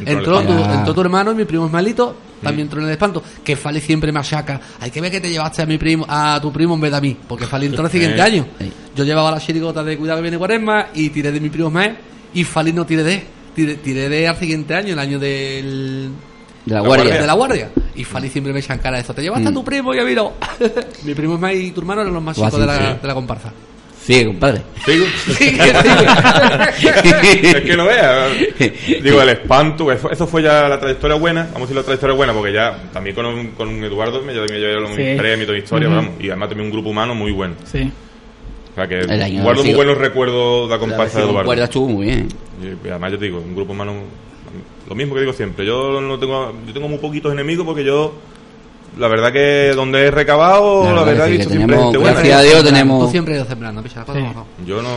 [0.05, 3.23] Entró tu, entró tu hermano y mi primo Esmalito también entró en el espanto.
[3.43, 4.59] Que Fali siempre me achaca.
[4.79, 6.97] Hay que ver que te llevaste a mi primo, a tu primo en vez de
[6.97, 7.17] a mí.
[7.27, 8.45] Porque Fali entró el siguiente año.
[8.95, 11.89] Yo llevaba la chirigota de Cuidado que viene Cuaresma y tiré de mi primo más
[12.33, 13.23] y Fali no tiré de.
[13.55, 16.09] Tiré, tiré de al siguiente año, el año del.
[16.65, 17.03] De la La guardia.
[17.05, 17.21] guardia.
[17.21, 17.69] De la guardia.
[17.95, 19.13] Y Fali siempre me echan cara de eso.
[19.13, 19.65] Te llevaste a tu Mm.
[19.65, 20.33] primo y a mí no.
[21.05, 22.97] mi primo es más y tu hermano eran los más chicos de la, sí.
[23.01, 23.51] de la comparsa.
[24.07, 24.61] Sí, compadre.
[24.85, 25.05] Sigo.
[25.05, 25.57] Que sí.
[27.43, 28.29] es que no veas.
[29.03, 31.43] Digo, el espanto, eso, eso fue ya la trayectoria buena.
[31.53, 34.33] Vamos a decir la trayectoria buena, porque ya también con, un- con un Eduardo me
[34.33, 35.15] llevé, me llevé los Sí.
[35.17, 36.11] premios, mi historia, vamos.
[36.21, 37.55] Y además también un grupo humano muy bueno.
[37.65, 37.91] Sí.
[38.71, 39.01] O sea que
[39.41, 41.45] guardo muy buenos recuerdos de la comparsa de La Eduardo.
[41.47, 42.27] cuerda estuvo muy bien.
[42.85, 43.93] Y además yo te digo, un grupo humano,
[44.87, 48.13] lo mismo que digo siempre, yo no tengo, yo tengo muy poquitos enemigos porque yo,
[48.97, 51.97] la verdad que donde he recabado, La la, verdad verdad que he dicho siempre gente
[51.97, 52.13] buena.
[52.13, 53.11] gracias a Dios Tú tenemos...
[53.11, 54.05] siempre sembrando, picha.
[54.65, 54.89] Yo no,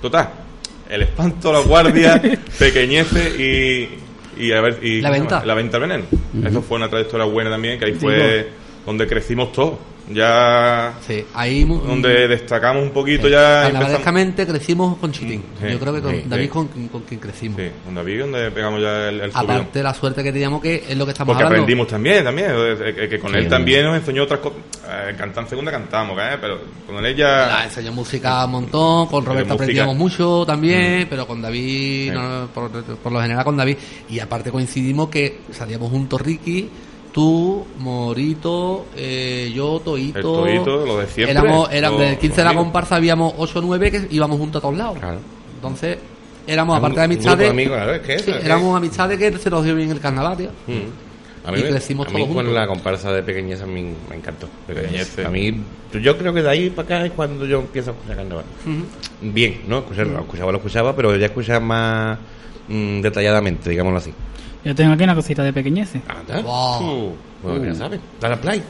[0.00, 0.30] total,
[0.88, 2.20] el espanto, la guardia,
[2.58, 3.30] pequeñece
[4.36, 5.44] y, y a ver, y La ¿cómo se venta.
[5.44, 6.04] la venta del veneno.
[6.48, 8.50] Eso fue una trayectoria buena también, que ahí fue
[8.86, 9.74] donde crecimos todos.
[10.14, 15.42] Ya Sí, ahí donde destacamos un poquito ya Carnavalescamente crecimos con Chitín.
[15.60, 17.60] Sí, Yo creo que con David con, con quien crecimos.
[17.60, 19.30] Sí, con David donde pegamos ya el.
[19.34, 21.62] Aparte de la suerte que teníamos que es lo que estamos Porque hablando.
[21.62, 24.58] aprendimos también, también, eh, que, que con él también nos enseñó otras cosas.
[24.88, 26.36] Eh, cantar en segunda cantamos, ¿eh?
[26.40, 27.46] pero con él ya...
[27.46, 31.06] La enseñó música un montón, con Roberto aprendíamos mucho también, Mm.
[31.08, 33.76] pero con David, no, por, por lo general con David.
[34.10, 36.68] Y aparte coincidimos que salíamos juntos Ricky,
[37.12, 40.18] tú, Morito, eh, yo, Toito.
[40.18, 40.22] El
[40.64, 43.62] Toito, lo de siempre, Éramos, éramos los- del 15 de la comparsa habíamos 8 o
[43.62, 44.98] 9 que íbamos juntos a todos lados.
[44.98, 45.18] Claro.
[45.56, 45.98] Entonces,
[46.46, 47.38] éramos, aparte de amistades.
[47.38, 50.00] de amigos, claro, es que sí, es éramos amistades que se nos dio bien el
[50.00, 50.50] carnaval, tío.
[50.66, 51.12] Mm.
[51.44, 52.54] A mí, Y me- crecimos a todos mí con juntos.
[52.54, 54.48] la comparsa de pequeñez a mí me encantó.
[54.66, 55.22] Pequeñez, sí.
[55.22, 55.52] A mí,
[56.00, 58.44] yo creo que de ahí para acá es cuando yo empiezo a escuchar carnaval.
[58.64, 59.32] Ujú.
[59.32, 59.78] Bien, ¿no?
[59.78, 62.18] Escuchar, lo escuchaba, lo escuchaba, pero ya escuchaba más
[62.68, 64.12] mmm, detalladamente, digámoslo así.
[64.64, 66.02] Yo tengo aquí una cosita de pequeñeces.
[66.08, 67.16] Ah, wow.
[67.42, 67.76] Bueno, ya mm.
[67.76, 68.00] sabes.
[68.20, 68.62] Dale a play.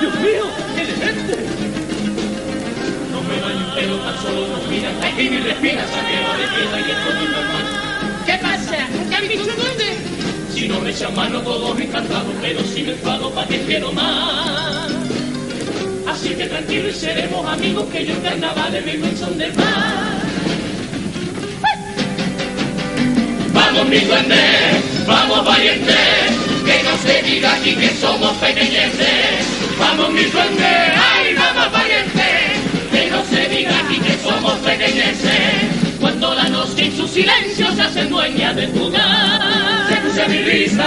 [0.00, 0.59] Dios mío.
[5.60, 7.64] Espina, sangrero de piedra y esto no es normal.
[8.26, 8.76] ¿Qué pasa?
[9.08, 9.96] ¿Qué has visto un duende?
[10.54, 14.90] Si no me echan mano todos encantados, pero si me enfado, ¿pa' qué quiero más?
[16.08, 20.20] Así que tranquilo y seremos amigos, que yo en carnavales vengo en son del mar.
[23.52, 24.44] Vamos mi duende,
[25.06, 25.94] vamos valiente,
[26.64, 29.46] que no se diga aquí que somos pequeñeces.
[29.78, 31.19] Vamos mi duende, ay,
[35.98, 39.40] Cuando la noche en su silencio se hace dueña de tu hogar.
[39.88, 40.84] Se escucha mi risa,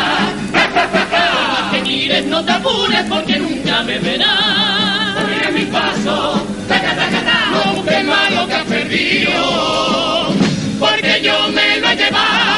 [0.54, 1.72] ja, ja, ja.
[1.72, 5.18] que mires no te apures porque nunca me verás.
[5.28, 7.52] Sigue mi paso, ta, ta, ta, ta, ta.
[7.52, 10.34] no busques malo que has perdido,
[10.80, 12.53] porque yo me lo he llevado.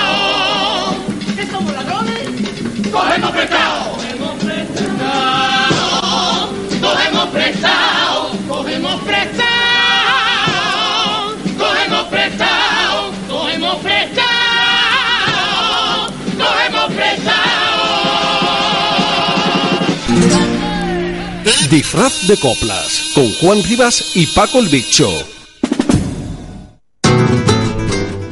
[21.76, 25.10] Disfraz de coplas con Juan Rivas y Paco el Bicho.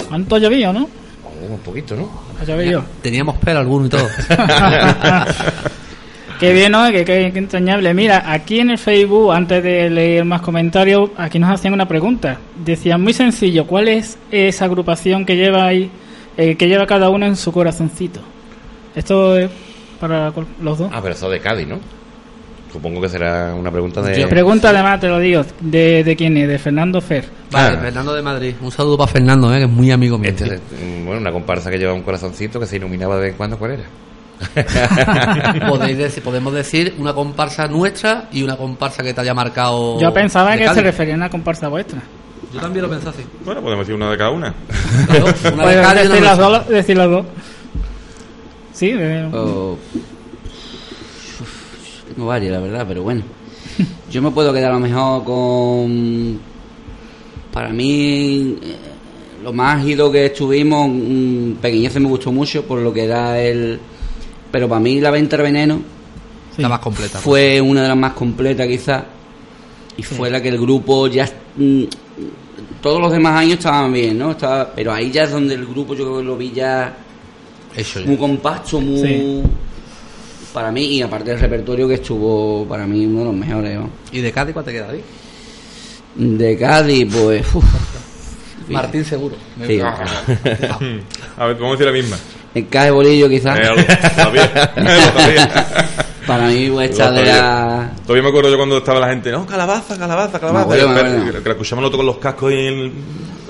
[0.08, 0.88] ¿Cuánto ha llovido, no?
[1.50, 2.10] Un poquito, ¿no?
[2.40, 2.86] Ha llovido.
[3.02, 4.08] Teníamos pelo alguno y todo.
[6.40, 6.90] Qué bien, ¿no?
[6.90, 7.94] Qué, qué- qué entrañable.
[7.94, 12.38] Mira, aquí en el Facebook, antes de leer más comentarios, aquí nos hacían una pregunta.
[12.56, 15.92] Decían, muy sencillo, ¿cuál es esa agrupación que lleva ahí,
[16.38, 18.22] eh, que lleva cada uno en su corazoncito?
[18.96, 19.50] Esto es
[20.00, 20.90] para los dos.
[20.94, 21.80] Ah, pero eso de Cádiz, ¿no?
[22.74, 24.26] Supongo que será una pregunta de...
[24.28, 26.48] Pregunta además, te lo digo, ¿de, de quién es?
[26.48, 27.24] De Fernando Fer.
[27.52, 27.82] Vale, Ah.
[27.82, 28.56] Fernando de Madrid.
[28.62, 30.32] Un saludo para Fernando, eh, que es muy amigo mío.
[30.32, 33.32] Este es, mm, bueno, una comparsa que lleva un corazoncito que se iluminaba de vez
[33.32, 33.84] en cuando, ¿cuál era?
[35.70, 40.00] Podéis decir- podemos decir una comparsa nuestra y una comparsa que te haya marcado.
[40.02, 42.02] Yo pensaba de que se refería a una comparsa vuestra.
[42.54, 43.24] Yo también lo pensé así.
[43.46, 44.54] Bueno, podemos decir una de cada una.
[45.12, 47.26] De una decir, las dos, decir las dos.
[48.74, 49.78] Sí, eh, Oh.
[52.16, 53.24] Tengo varias, la verdad, pero bueno.
[54.12, 56.40] Yo me puedo quedar a lo mejor con.
[57.52, 58.76] Para mí, eh,
[59.44, 60.90] lo más ágido que estuvimos,
[61.62, 63.80] Pequeñece me gustó mucho por lo que era el.
[64.52, 65.82] Pero para mí, la venta de veneno
[66.58, 67.18] La más completa.
[67.20, 69.04] fue una de las más completas, quizás.
[69.98, 71.28] Y fue la que el grupo ya.
[71.58, 71.84] mm,
[72.82, 74.32] Todos los demás años estaban bien, ¿no?
[74.32, 76.96] Estaba, pero ahí ya es donde el grupo yo lo vi ya
[77.76, 78.08] Eso ya.
[78.08, 79.42] muy compacto, muy Sí.
[80.54, 83.76] Para mí y aparte del repertorio que estuvo para mí uno de los mejores.
[83.78, 83.90] ¿no?
[84.12, 85.02] ¿Y de Cádiz cuál te queda, David?
[86.16, 87.64] De Cádiz, pues uf.
[88.70, 89.36] Martín seguro.
[89.68, 89.80] Sí.
[91.38, 92.18] A ver, ¿cómo decir la misma?
[92.56, 93.58] el caje bolillo quizás.
[93.60, 93.68] Eh,
[96.28, 99.46] para mí pues esta de la Todavía me acuerdo yo cuando estaba la gente, no,
[99.46, 100.78] calabaza, calabaza, calabaza.
[100.78, 102.54] Y que la escuchamos nosotros con los cascos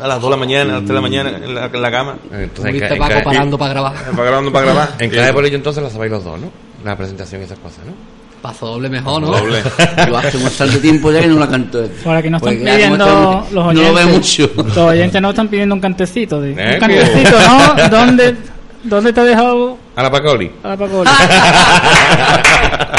[0.02, 1.82] a las 2 de la mañana, a las 3 de la mañana en la, en
[1.82, 2.18] la cama.
[2.32, 3.94] Entonces, en, Viste ca- en Paco parando para grabar.
[3.94, 4.96] Para grabando, para grabar.
[5.00, 6.52] en cada bolillo entonces la sabéis los dos, ¿no?
[6.84, 7.94] La presentación y esas cosas, ¿no?
[8.42, 9.28] Paso doble mejor, ¿no?
[9.30, 9.64] Doble.
[10.08, 11.88] yo hace bastante tiempo ya que no la canto.
[12.04, 13.88] Para que no están Pues, pidiendo esto los no oyentes.
[13.90, 14.50] lo ve mucho.
[14.58, 16.42] Los oyentes no están pidiendo un cantecito.
[16.42, 16.74] De, ¿Eh?
[16.74, 17.90] Un cantecito, ¿no?
[17.90, 18.36] ¿Dónde,
[18.84, 20.52] ¿Dónde te ha dejado A la Pacoli.
[20.62, 21.12] a la Pacola?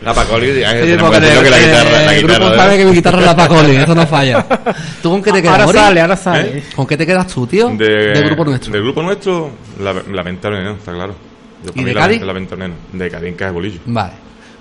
[0.00, 0.62] La Pacoli, Sí,
[1.00, 3.18] porque entendido que la el- guitarra, la el guitarra grupo de- sabe que mi guitarra
[3.18, 4.46] es la Pacoli, eso no falla.
[5.02, 5.78] ¿Tú con qué te quedas, ahora Mori?
[5.78, 6.58] sale, ahora sale.
[6.58, 6.64] ¿Eh?
[6.74, 7.68] ¿Con qué te quedas tú, tío?
[7.70, 8.72] De, Del grupo nuestro.
[8.72, 11.14] Del grupo nuestro, la, la venta veneno, está claro.
[11.64, 12.22] Yo, ¿Y de la, Cádiz?
[12.22, 12.74] La venta veneno.
[12.92, 13.80] De Cádiz en Caja de Bolillo.
[13.86, 14.12] Vale.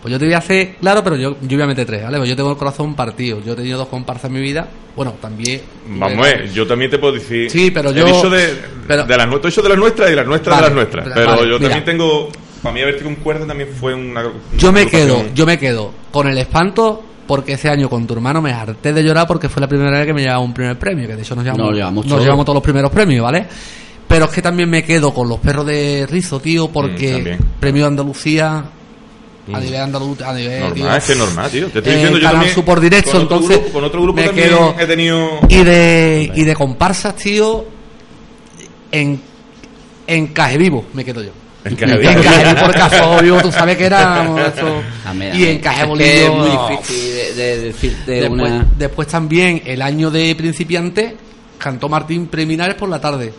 [0.01, 2.17] Pues yo te voy a hacer, claro, pero yo, yo voy a meter tres, ¿vale?
[2.17, 3.41] Pues yo tengo el corazón partido.
[3.43, 4.67] Yo he tenido dos comparsas en mi vida.
[4.95, 5.61] Bueno, también.
[5.89, 7.49] Vamos, eh, yo también te puedo decir.
[7.49, 8.53] Sí, pero He yo- dicho de,
[8.87, 10.75] pero- de las nuestras, he dicho de las nuestras y las nuestras Vale, de las
[10.75, 11.03] nuestras.
[11.03, 11.69] pero- Pero vale, yo mira.
[11.69, 12.29] también tengo.
[12.61, 14.21] Para mí, haberte con cuerda también fue una.
[14.21, 18.13] una Yo me quedo, yo me quedo con el espanto porque ese año con tu
[18.13, 20.77] hermano me harté de llorar porque fue la primera vez que me llevaba un primer
[20.79, 22.23] premio, que de hecho nos llevamos, Nos llevamos nos todos.
[22.23, 23.45] llevamos todos los primeros premios, ¿vale?
[24.17, 27.37] Pero es que también me quedo con los perros de Rizo, tío, Mm, porque también.
[27.59, 28.63] premio de Andalucía a
[29.59, 29.61] Mm.
[29.61, 31.67] nivel andaluz, a nivel Normal, tío, es que es normal, tío.
[31.67, 32.65] Te estoy eh, diciendo yo también.
[32.65, 35.29] Por directo, con otro entonces grupo- con otro grupo me también quedo- he tenido.
[35.49, 37.65] y de y de comparsas, tío,
[38.91, 39.21] en
[40.07, 41.31] en Caje Vivo me quedo yo.
[41.63, 42.13] En Caje En Vivo.
[42.23, 44.23] Caje Vivo, por caso vivo, tú sabes que era
[44.55, 44.81] eso.
[45.05, 45.59] Amén, y en.
[45.59, 49.81] Caje Es que Bolillo es muy difícil de, de decirte Después, una después también el
[49.81, 51.15] año de principiante
[51.57, 53.33] cantó Martín Preliminares por la tarde.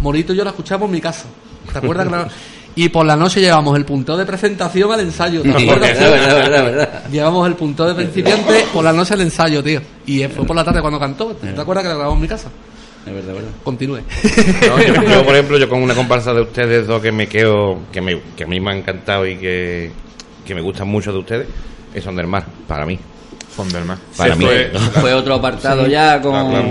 [0.00, 1.24] Morito y yo la escuchamos en mi casa.
[1.72, 2.06] ¿Te acuerdas?
[2.06, 2.28] que la-
[2.76, 5.42] Y por la noche llevamos el punteo de presentación al ensayo.
[5.42, 5.98] ¿Te Sí, acuerdas?
[5.98, 7.02] verdad, verdad, verdad, verdad.
[7.10, 9.80] Llevamos el punteo de principiante por la noche al ensayo, tío.
[10.06, 11.28] Y fue por la tarde cuando cantó.
[11.34, 12.48] ¿Te acuerdas que la grabamos en mi casa?
[13.06, 13.48] es verdad, verdad.
[13.64, 13.96] Continúe.
[14.68, 17.78] No, yo, yo, por ejemplo, yo con una comparsa de ustedes dos que me quedo,
[17.90, 19.90] que, me, que a mí me ha encantado y que,
[20.46, 21.48] que me gustan mucho de ustedes,
[21.94, 22.98] es Son del Mar, para mí.
[23.56, 23.96] Son del Mar.
[24.16, 24.44] Para Sí, mí.
[24.44, 24.80] fue- ¿no?
[25.00, 25.90] Fue otro apartado Sí.
[25.92, 26.68] ya con Ah, claro.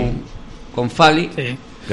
[0.74, 1.30] con Fali.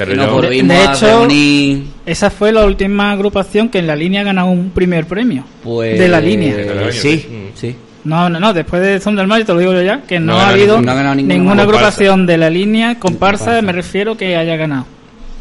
[0.04, 1.84] Y de a hecho, reunir.
[2.06, 5.44] esa fue la última agrupación que en la línea ha ganado un primer premio.
[5.62, 6.92] Pues, de la línea.
[6.92, 7.74] Sí, sí.
[8.04, 10.32] No, no, no, después de Son del Mar, te lo digo yo ya, que no,
[10.32, 11.62] No ha habido no ha ninguna comparsa.
[11.62, 14.86] agrupación de la línea comparsa, me refiero que haya ganado.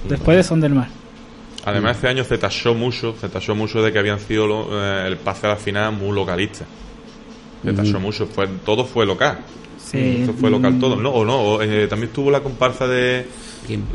[0.10, 0.88] Después de Son del Mar.
[1.66, 5.08] Además, este año se tachó mucho, se tachó mucho de que habían sido lo- eh,
[5.08, 6.66] el pase a la final muy localista.
[7.64, 8.00] Se tachó Ujú.
[8.00, 9.40] mucho, fue, todo fue local.
[9.92, 10.20] Sí.
[10.24, 10.96] Eso fue local todo.
[10.98, 13.26] No, o no, o, eh, también tuvo la comparsa de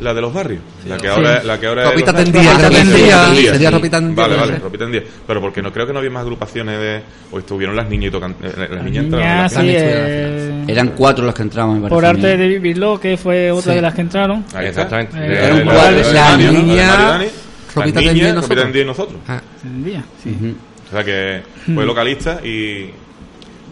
[0.01, 0.61] la de los barrios.
[0.87, 1.07] La que Sí.
[1.07, 3.75] ahora, la que ahora es Ropita los- Tendía, Ropita Tendía, sería- Tendía, sería sí.
[3.75, 4.57] Ropita Tendía, Vale, vale.
[4.59, 5.03] Ropita Tendía.
[5.27, 7.01] Pero porque no creo que no había más agrupaciones de.
[7.31, 8.31] O estuvieron las niñas y tocan.
[8.41, 9.65] eh, Las, niñas entraron en la niñas, final.
[9.67, 11.41] sí, eh, Eran cuatro los que
[11.81, 11.95] parece.
[11.95, 13.75] Por a arte de vivirlo, que fue otra Sí.
[13.77, 14.45] de las que entraron.
[14.53, 14.83] Ahí está.
[14.83, 15.17] Exactamente.
[15.17, 15.65] Eh, La- Era un
[16.13, 17.31] la- niña, las
[17.75, 18.63] Ropita Tendía y Ropita nosotros.
[18.63, 19.19] Tendía y nosotros.
[19.27, 19.41] Ah.
[19.61, 20.55] Tendía, sí.
[20.87, 21.41] O sea que
[21.73, 22.91] fue localista y.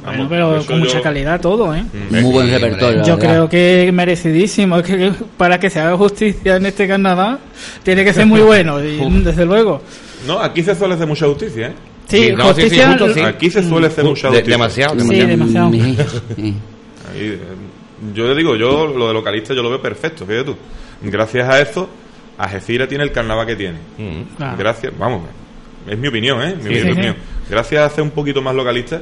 [0.04, 1.84] Bueno, pero eso con mucha yo- calidad todo, ¿eh?
[1.84, 3.04] Mm, Muy buen repertorio.
[3.04, 4.78] Yo creo que merecidísimo.
[4.80, 7.39] Es que para que se haga justicia en este carnaval,
[7.84, 9.82] tiene que ser muy bueno, y, desde luego.
[10.28, 11.74] No, aquí se suele hacer mucha justicia, ¿eh?
[12.08, 12.88] Sí, Sí, no, sí, sí, justicia.
[12.89, 13.20] justo, sí.
[13.22, 14.52] Aquí se suele hacer Uh, mucha de- justicia.
[14.54, 15.70] demasiado, Sí, demasiado.
[15.72, 16.12] demasiado.
[16.38, 16.56] Ahí,
[17.16, 17.39] eh,
[18.14, 20.56] yo le digo, yo lo de localista yo lo veo perfecto, fíjate tú.
[21.04, 21.89] Gracias a esto,
[22.38, 23.78] Algeciras tiene el carnaval que tiene.
[23.97, 24.36] Mm.
[24.38, 24.58] Claro.
[24.58, 25.22] Gracias, vamos,
[25.88, 26.56] es mi opinión, ¿eh?
[26.62, 27.16] Mi Sí, opinión.
[27.52, 29.02] Gracias a ser un poquito más localista,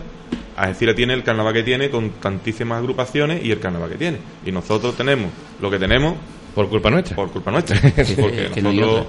[0.58, 4.18] Algeciras tiene el carnaval que tiene con tantísimas agrupaciones y el carnaval que tiene.
[4.46, 5.30] Y nosotros tenemos
[5.62, 6.16] lo que tenemos
[6.56, 7.16] Por culpa nuestra.
[7.16, 7.80] por culpa nuestra.
[8.20, 9.06] Porque nosotros,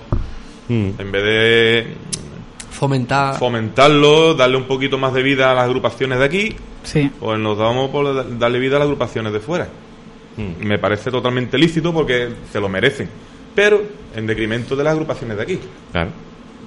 [0.68, 1.86] en vez de
[2.70, 3.36] Fomentar.
[3.38, 7.10] fomentarlo, darle un poquito más de vida a las agrupaciones de aquí, Sí.
[7.18, 9.68] pues nos damos por da- darle vida a las agrupaciones de fuera.
[10.36, 10.64] Mm.
[10.66, 13.08] Me parece totalmente lícito porque se lo merecen,
[13.54, 13.82] pero
[14.14, 15.58] en decremento de las agrupaciones de aquí.
[15.92, 16.10] Claro.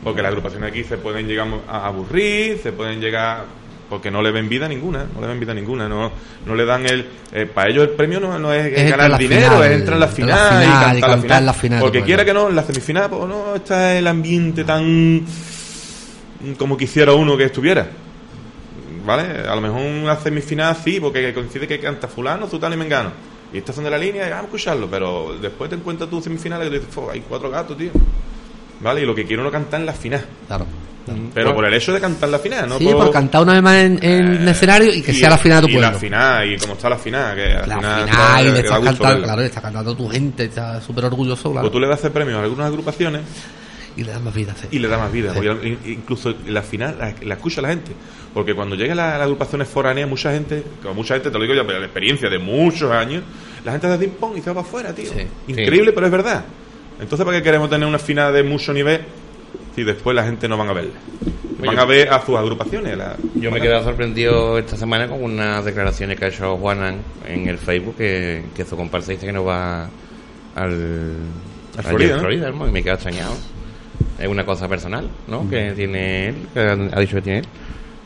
[0.04, 3.45] Porque las agrupaciones aquí se pueden llegar a aburrir, se pueden llegar
[3.89, 6.12] porque no le ven vida ninguna, no le ven vida ninguna, no,
[6.45, 9.64] no le dan el eh, para ellos el premio no, no es, ganar dinero, final,
[9.64, 11.45] es entrar en la final, y cantar, y la cantar final.
[11.45, 15.26] la final, porque quiera que no, en la semifinal, pues no está el ambiente tan
[16.58, 17.88] como quisiera uno que estuviera.
[19.06, 19.47] ¿Vale?
[19.47, 23.12] A lo mejor una semifinal sí, porque coincide que canta fulano, zutano y mengano.
[23.51, 26.22] Y estas son de la línea y vamos a escucharlo, pero después te encuentras tú
[26.22, 27.91] semifinales y te dices, "Fo, hay cuatro gatos, tío.
[28.84, 29.01] ¿Vale?
[29.01, 30.25] Y lo que quiero uno cantar en la final.
[30.47, 30.65] Claro.
[31.34, 32.77] Pero por el hecho de cantar la final, ¿no?
[32.77, 35.61] Sí, por cantar una vez más en, en el escenario y que sea la final
[35.61, 35.99] de tu y la pueblo.
[35.99, 38.79] final, y como está la final, que la, La final, final, y le da estás
[38.79, 39.23] cantando, verla.
[39.25, 41.63] claro, le está cantando tu gente, está súper orgulloso, claro.
[41.67, 43.21] Pues tú le das premios a algunas agrupaciones
[43.97, 44.67] Y le das más vida, sí.
[44.71, 45.34] y le das más vida.
[45.86, 47.91] incluso la final la, la escucha la gente.
[48.34, 51.53] Porque cuando llega la- las agrupaciones foráneas, mucha gente, como mucha gente, te lo digo
[51.53, 53.23] yo, pero la experiencia de muchos años,
[53.65, 55.11] la gente hace ping pong y se va para afuera, tío.
[55.49, 56.45] Increíble, pero es verdad.
[57.04, 59.01] Entonces, ¿para qué queremos tener una final de mucho nivel
[59.76, 60.91] si después la gente no van a verla?
[61.66, 62.97] Van a ver a sus agrupaciones.
[62.97, 66.97] la- Yo me he quedado sorprendido esta semana con unas declaraciones que ha hecho Juanan
[67.28, 69.88] en el Facebook que, que su comparsa dice que no va
[70.56, 71.16] al,
[71.82, 72.20] Florida.
[72.20, 72.68] Florida, ¿no?
[72.68, 73.34] y me he quedado extrañado.
[74.20, 75.49] Es una cosa personal, ¿no?
[75.49, 77.45] Que tiene él, que ha dicho que tiene él.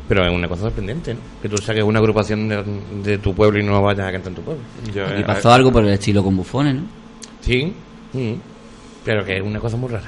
[0.08, 1.20] Pero es una cosa sorprendente, ¿no?
[1.41, 2.64] Que tú saques una agrupación de,
[3.04, 4.64] de tu pueblo y no vayas a cantar en tu pueblo.
[5.20, 6.84] Y pasó algo por el estilo con bufones, ¿no?
[7.41, 7.74] Sí,
[8.14, 8.34] mm,
[9.08, 10.05] pero que es una cosa muy rara.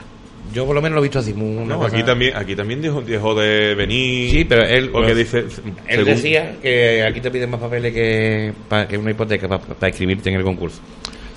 [0.54, 1.34] Yo por lo menos lo he visto así.
[1.34, 4.32] Muy, No, cosa- aquí también, aquí también dejó, dejó de venir.
[4.32, 5.40] Sí, pero él, Porque pues, dice.
[5.40, 5.52] él
[5.88, 8.52] según- decía que aquí te piden más papeles que,
[8.90, 10.82] que una hipoteca para inscribirte en el concurso.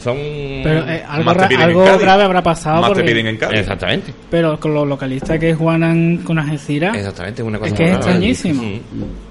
[0.03, 0.17] Son.
[0.65, 2.81] Pero eh, algo, ra- algo grave habrá pasado.
[2.81, 3.61] Más te piden en Cádiz.
[3.61, 4.13] Exactamente.
[4.31, 6.97] Pero con los localistas que juegan con Algeciras.
[6.97, 8.45] Exactamente, una cosa Es que es.
[8.47, 8.81] Mm.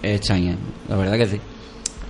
[0.04, 0.56] Es extraño,
[0.88, 1.40] la verdad que sí.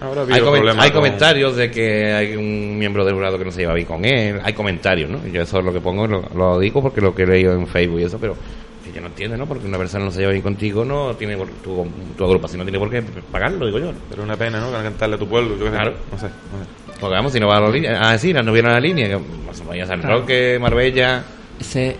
[0.02, 3.76] Ahora Hay, con- comentarios de que hay un miembro del jurado que no se lleva
[3.76, 4.40] bien con él.
[4.44, 5.20] Hay comentarios, ¿no?
[5.28, 7.68] Yo eso es lo que pongo, lo, lo digo porque lo que he leído en
[7.68, 8.36] Facebook y eso, pero
[8.84, 9.46] que yo no entiendo, ¿no?
[9.46, 11.86] Porque una persona no se lleva bien contigo, no tiene por- tu,
[12.18, 13.92] tu agrupación no tiene por qué pagarlo, digo yo.
[14.10, 14.72] Pero es una pena, ¿no?
[14.72, 15.56] Cantarle a tu pueblo.
[15.58, 15.70] Yo.
[15.70, 15.94] Claro.
[16.12, 16.26] No sé.
[16.26, 17.00] no sé.
[17.00, 19.08] Porque vamos, si no va a la línea, ah, sí, no viene a la línea,
[19.08, 19.20] que
[19.68, 20.22] vaya a San Claro.
[20.22, 21.24] Roque, Marbella.
[21.60, 21.96] Ese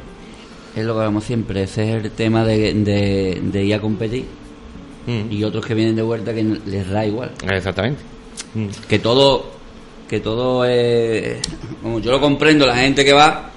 [0.76, 4.26] es lo que hablamos siempre, ese es el tema de, de, de ir a competir.
[5.08, 5.32] Mm.
[5.32, 7.32] Y otros que vienen de vuelta que les da igual.
[7.50, 8.02] Exactamente.
[8.54, 8.68] Mm.
[8.88, 9.52] Que todo,
[10.10, 11.40] que todo es...
[11.82, 13.50] Como yo lo comprendo, la gente que va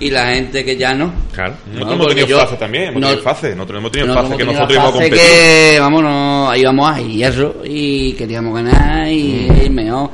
[0.00, 1.12] y la gente que ya no.
[1.32, 1.54] Claro.
[1.72, 3.54] Nosotros hemos tenido fase también, hemos tenido fase.
[3.54, 5.18] Nosotros hemos tenido fase que nosotros íbamos a competir.
[5.18, 9.64] que, vámonos, íbamos a hierro y queríamos ganar y Mm.
[9.64, 10.10] ir mejor.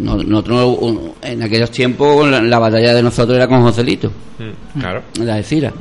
[0.00, 0.78] No- Nosotros,
[1.22, 4.80] en aquellos tiempos, la, la batalla de nosotros era con Joselito, Mm.
[4.80, 5.02] Claro.
[5.20, 5.72] la de Cira.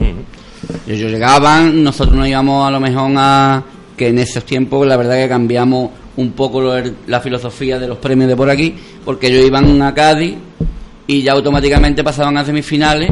[0.87, 3.63] Ellos llegaban, nosotros nos íbamos a lo mejor a.
[3.97, 6.73] que en esos tiempos, la verdad que cambiamos un poco lo-
[7.07, 10.35] la filosofía de los premios de por aquí, porque ellos iban a Cádiz
[11.07, 13.09] y ya automáticamente pasaban a semifinales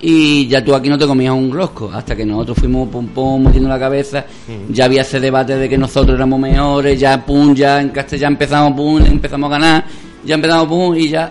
[0.00, 3.44] y ya tú aquí no te comías un rosco hasta que nosotros fuimos pum pum
[3.44, 4.24] metiendo la cabeza
[4.68, 8.72] ya había ese debate de que nosotros éramos mejores ya pum ya en Castellán empezamos
[8.72, 9.84] pum empezamos a ganar
[10.24, 11.30] ya empezamos pum, y ya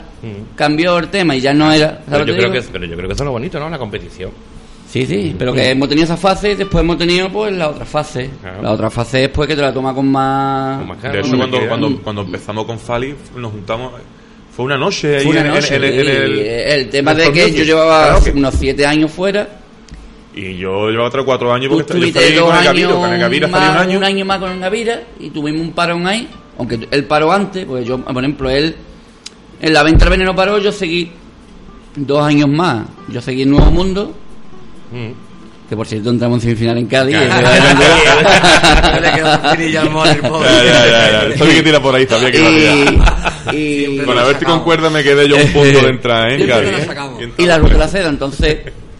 [0.55, 1.87] cambió el tema y ya no era.
[1.87, 3.69] ¿sabes Pero yo, creo que, pero yo creo que eso es lo bonito, ¿no?
[3.69, 4.31] La competición.
[4.91, 7.85] Sí, sí, pero que hemos tenido esa fase y después hemos tenido pues la otra
[7.85, 8.29] fase.
[8.61, 10.85] La otra fase es pues que te la toma con más...
[11.01, 13.93] De hecho, cuando, cuando, cuando empezamos con Fali, nos juntamos.
[14.53, 17.63] Fue una noche ahí Fue una en- noche, en, el, el tema de que yo
[17.63, 19.47] llevaba unos siete años fuera.
[20.35, 23.49] Y yo llevaba otros cuatro años porque yo con el Gaviro, años con el Gavira
[23.49, 24.25] salí más, un año.
[24.25, 26.27] más con el Gavira y tuvimos un parón ahí.
[26.57, 28.75] Aunque él paró antes, porque yo, por ejemplo, él
[29.61, 31.11] en la venta veneno paró, yo seguí
[31.95, 32.87] dos años más.
[33.07, 34.13] Yo seguí en Nuevo Mundo.
[35.69, 37.15] Que por cierto entramos en semifinal en Cádiz.
[41.37, 43.55] Sabía que tira por ahí, sabía que iba a tirar.
[43.55, 46.45] y, Con a ver si concuerda me quedé yo un punto de entrar, ¿eh?
[46.47, 47.31] Cádiz, ¿eh?
[47.37, 48.57] Y la ruta de la seda, entonces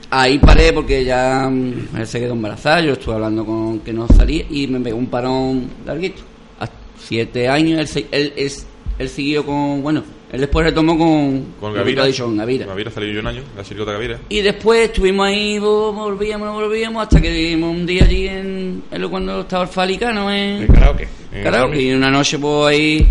[0.10, 4.08] ahí paré porque ya mm, él se quedó embarazada, yo estuve hablando con que no
[4.08, 6.22] salía y me pegó un parón larguito.
[6.60, 6.68] A
[7.00, 8.66] siete años él, se- él, es-
[8.98, 12.04] él siguió con, bueno, él después retomó con, Con que Gavira.
[12.20, 12.66] con Gavira.
[12.66, 14.20] Gavira salí yo un año, la chirigota Gavira.
[14.30, 18.84] Y después estuvimos ahí, vo- volvíamos, no volvíamos, hasta que vimos un día allí en,
[18.90, 20.64] en lo cuando estaba el Falicano en...
[20.64, 21.04] En karaoke.
[21.04, 21.82] En Karaoke, karaoke.
[21.82, 23.08] y una noche pues ahí...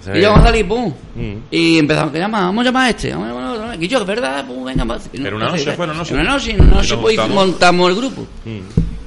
[0.00, 0.92] sea, y vamos a salir, pum.
[1.14, 1.32] Mm.
[1.50, 2.40] Y empezamos, ¿qué llama?
[2.40, 3.10] Vamos a llamar a este.
[3.12, 3.82] Vamos a llamar a otro.
[3.84, 4.44] Y yo, ¿verdad?
[4.46, 4.98] Pum, venga, va.
[5.12, 6.14] Pero una noche fue, una noche.
[6.14, 7.46] Una noche, una noche pues, juntamos.
[7.46, 8.26] montamos el grupo.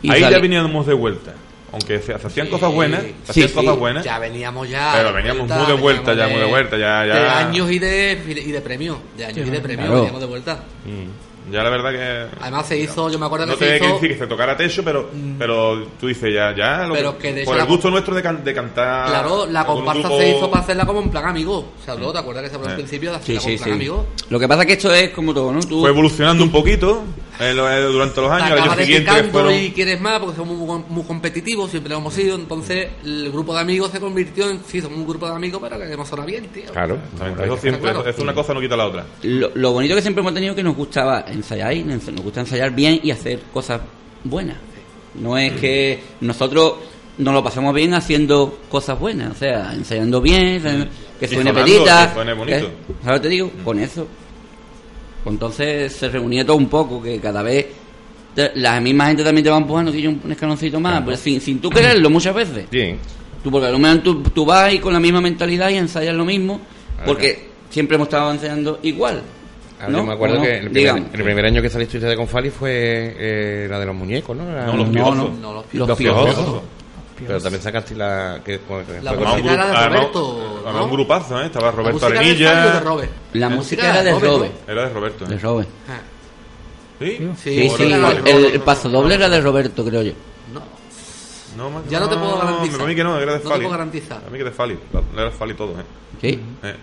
[0.02, 1.34] Y Ahí ya veníamos de vuelta.
[1.74, 3.54] Aunque se se hacían cosas buenas, se Sí, hacían sí.
[3.56, 4.06] cosas buenas.
[4.06, 4.94] Ya veníamos ya.
[4.96, 7.14] Pero veníamos muy de vuelta, ya muy de vuelta, ya, ya.
[7.16, 8.98] De años y de, y de premio.
[9.18, 9.96] De años y de premio, Claro.
[9.96, 10.64] veníamos de vuelta.
[10.86, 11.52] Mm.
[11.52, 12.38] Ya la verdad que.
[12.42, 13.94] Además se hizo, yo me acuerdo No que te se hizo.
[13.96, 16.88] decir que se tocara techo, pero, pero tú dices ya, ya.
[16.88, 19.10] Lo Pero que de hecho por el la- gusto nuestro de, can- de cantar.
[19.10, 21.74] Claro, la comparsa grupo- se hizo para hacerla como en plan amigo.
[21.84, 22.78] Se habló, ¿te acuerdas que se habló al Eh.
[22.78, 24.06] principio de hacerla como en plan amigo?
[24.30, 25.60] Lo que pasa es que esto es como todo, ¿no?
[25.62, 27.04] Tú, Fue evolucionando un poquito
[27.40, 28.52] en lo- eh, durante los años.
[28.60, 29.54] Acabas fueron.
[29.54, 32.36] y quieres más porque somos muy, muy competitivos, siempre lo hemos sido.
[32.36, 35.78] Entonces el grupo de amigos se convirtió en, sí, somos un grupo de amigos, pero
[35.78, 36.72] que queremos sonar bien, tío.
[36.72, 36.98] Claro,
[37.44, 38.08] eso siempre, Claro.
[38.08, 39.06] es una cosa no quita la otra.
[39.24, 42.42] lo, lo bonito que siempre hemos tenido es que nos gustaba ensayar y nos gusta
[42.42, 43.82] ensayar bien y hacer cosas
[44.24, 44.58] buenas.
[45.16, 46.74] No es que nosotros
[47.20, 51.64] nos lo pasamos bien haciendo cosas buenas, o sea, ensayando bien, que Y suene sonando,
[51.72, 52.08] petita.
[52.08, 52.58] que suene bonito.
[52.58, 52.70] ¿eh?
[53.04, 53.52] ¿Sabes lo que te digo?
[53.64, 54.08] Con eso.
[55.26, 57.68] Entonces se reunía todo un poco, que cada vez
[58.56, 61.60] la misma gente también te va empujando, que yo un escaloncito más, pues sin, sin
[61.60, 62.66] tú quererlo muchas veces.
[62.72, 62.96] Sí.
[63.44, 66.16] Tú, porque a lo mejor tú, tú vas ahí con la misma mentalidad y ensayas
[66.16, 66.60] lo mismo,
[67.06, 69.22] porque siempre hemos estado ensayando igual.
[69.90, 69.98] ¿no?
[69.98, 71.14] yo me acuerdo que el primer, Digamos.
[71.14, 72.72] el primer año que saliste usted con Fali fue
[73.18, 74.46] eh, la de los muñecos, ¿no?
[74.50, 74.90] La- No, los.
[74.90, 76.62] No, los Los Los piojosos.
[77.18, 78.42] Pero también sacaste la...
[78.44, 80.84] Que, que La música era de Además, Roberto, además ¿no?
[80.86, 81.46] un grupazo, ¿eh?
[81.46, 82.74] Estaba Roberto música era de Arenilla.
[82.74, 83.12] De Robert.
[83.34, 84.52] La La música música era de era de Robe.
[84.68, 85.26] Era de Roberto.
[85.26, 85.40] De ¿eh?
[85.40, 85.68] Robe.
[87.00, 87.18] ¿Sí?
[87.44, 88.30] Sí, ¿O sí, de Fali?
[88.32, 90.14] el, el paso doble era de Roberto, creo yo.
[91.58, 92.82] No, ma- Ya no te puedo garantizar.
[92.82, 93.60] A mí que no, era de No te Fali.
[93.62, 94.22] puedo garantizar.
[94.26, 94.80] A mí que de Fali.
[95.14, 95.84] Era de Fali todo, ¿eh?
[96.20, 96.40] Sí.
[96.64, 96.76] Eh.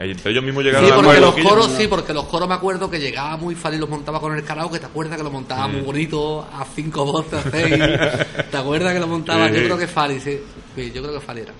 [0.00, 2.88] Ellos mismos llegaron Sí, a porque los que coros, sí, porque los coros me acuerdo
[2.88, 5.66] que llegaba muy fácil y los montaba con el karaoke, ¿te acuerdas que lo montaba
[5.66, 5.72] Mm.
[5.72, 7.74] muy bonito, a cinco voces, a seis?
[8.50, 9.48] ¿Te acuerdas que lo montaba?
[9.48, 9.64] Sí, Yo sí.
[9.64, 10.38] creo que Fali, sí.
[10.76, 11.52] Sí, yo creo que Fali era.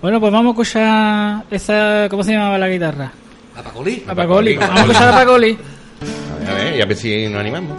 [0.00, 2.06] Bueno, pues vamos a escuchar esa.
[2.08, 3.12] ¿Cómo se llamaba la guitarra?
[3.56, 4.04] ¿A Pacoli?
[4.06, 5.58] Vamos a escuchar a Pacoli.
[5.60, 7.78] A ver, a ver, y a ver si nos animamos.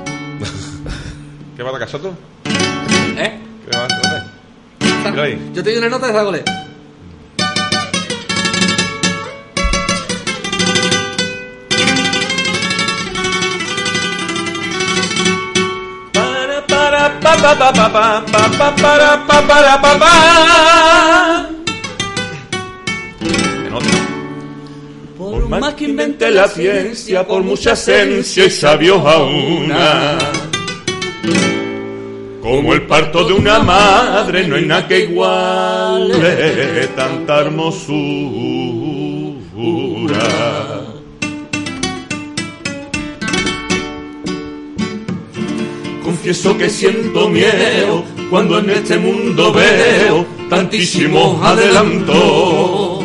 [1.55, 2.13] ¿Qué va a Casoto?
[2.45, 3.39] ¿Eh?
[3.69, 5.37] ¿Qué va a hacer?
[5.53, 6.43] Yo te doy una nota de Zagole.
[25.17, 30.17] Por más que invente la ciencia, por mucha esencia y sabios aúna.
[32.41, 37.93] Como el parto de una madre, no hay nada que iguale tanta hermosura.
[46.24, 53.03] Confieso que siento miedo cuando en este mundo veo tantísimos adelantos.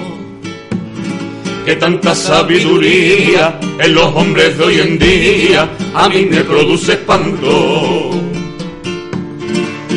[1.65, 8.11] Que tanta sabiduría en los hombres de hoy en día a mí me produce espanto.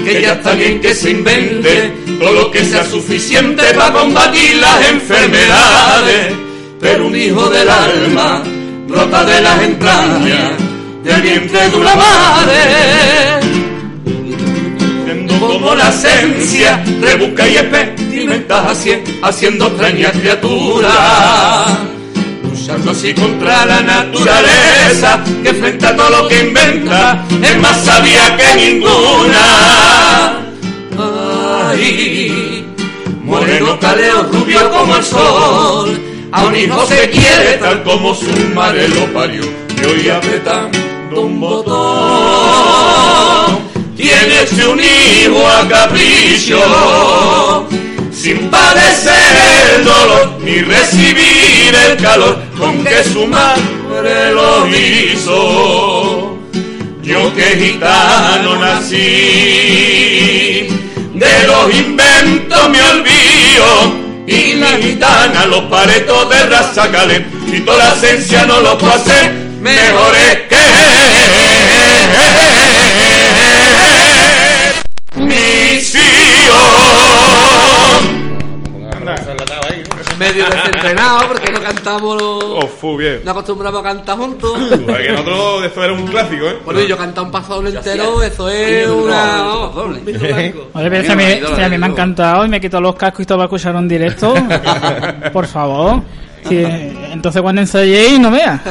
[0.04, 4.90] Que ya está bien que se invente todo lo que sea suficiente para combatir las
[4.90, 6.34] enfermedades.
[6.80, 8.42] Pero un hijo del alma
[8.88, 10.71] brota de las entrañas
[11.04, 12.62] del vientre de una madre.
[15.06, 21.78] Viendo como la esencia rebusca y experimenta haci- haciendo extrañas criaturas.
[22.44, 28.38] Luchando así contra la naturaleza que frente a todo lo que inventa es más sabia
[28.38, 30.38] que ninguna.
[31.70, 32.66] Ay,
[33.24, 36.00] moreno caleo rubio como el sol
[36.32, 39.42] A un hijo se quiere tal como su madre lo parió.
[39.44, 40.10] Y hoy
[41.12, 41.72] apretando un botón.
[43.96, 46.60] Tienes un hijo a capricho.
[48.12, 56.38] Sin padecer el dolor ni recibir el calor con que su madre lo hizo.
[57.02, 58.98] Yo que gitano nací,
[61.16, 63.92] de los inventos me olvido,
[64.28, 68.94] y la gitana los paretos de raza calé, y toda la esencia no los puedo
[68.94, 69.32] hacer
[69.62, 70.91] mejores que
[80.22, 82.44] Medio desentrenado porque no cantamos los...
[82.44, 83.22] Oh, fu, bien.
[83.26, 84.52] No acostumbramos a cantar juntos.
[84.86, 86.58] Porque en otro, esto era un clásico, ¿eh?
[86.64, 89.44] Bueno, y yo cantar un doble entero, eso es una...
[90.06, 91.24] si a mí,
[91.56, 93.46] si a mí me ha encantado y me he quitado los cascos y todo para
[93.46, 94.36] escuchar en directo.
[95.34, 96.04] por favor.
[96.48, 98.62] Sí, entonces cuando ensayéis, no veas.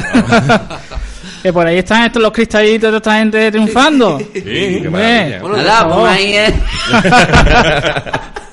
[1.42, 4.20] que por ahí están estos los cristalitos de esta gente triunfando.
[4.20, 5.40] Sí, qué Hombre, maravilla.
[5.40, 6.54] por Nada, pues ahí es.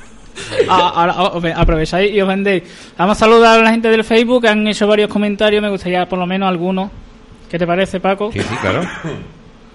[0.70, 2.64] Ah, ahora oh, ve- aprovecháis y os vendéis.
[2.98, 5.62] Vamos a saludar a la gente del Facebook que han hecho varios comentarios.
[5.62, 6.90] Me gustaría por lo menos algunos.
[7.50, 8.32] ¿Qué te parece, Paco?
[8.32, 8.82] Sí, sí, claro.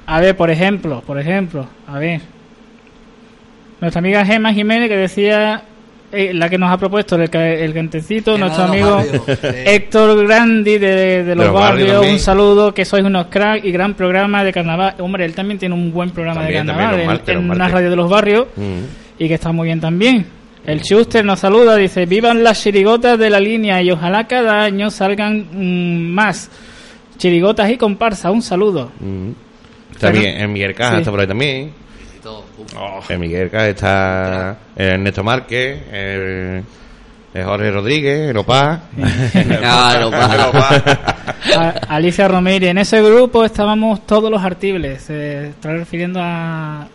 [0.07, 2.20] A ver, por ejemplo, por ejemplo, a ver.
[3.81, 5.62] Nuestra amiga Gemma Jiménez que decía,
[6.12, 9.03] eh, la que nos ha propuesto el, ca- el cantecito, Gemma nuestro amigo.
[9.64, 13.95] Héctor Grandi de, de los, los barrios un saludo, que sois unos cracks y gran
[13.95, 14.95] programa de carnaval.
[15.01, 17.73] Hombre, él también tiene un buen programa También, de carnaval en- en, martes.
[17.73, 18.83] radio de los barrios Mm.
[19.18, 20.27] y que está muy bien también.
[20.65, 24.91] El Schuster nos saluda, dice, vivan las chirigotas de la línea y ojalá cada año
[24.91, 26.51] salgan mm, más
[27.19, 28.31] chirigotas y comparsa.
[28.31, 28.93] Un saludo.
[29.01, 29.31] Mm.
[29.99, 30.99] También en Miguel Caja Sí.
[30.99, 31.73] está por ahí también.
[32.77, 36.63] Oh, En Miguel Caja está Ernesto Márquez, el,
[37.35, 38.83] el Jorge Rodríguez, el Opa.
[39.65, 40.83] Ah, el Opa.
[41.57, 45.03] A- Alicia Romero, en ese grupo estábamos todos los artibles.
[45.03, 46.87] Se está refiriendo a,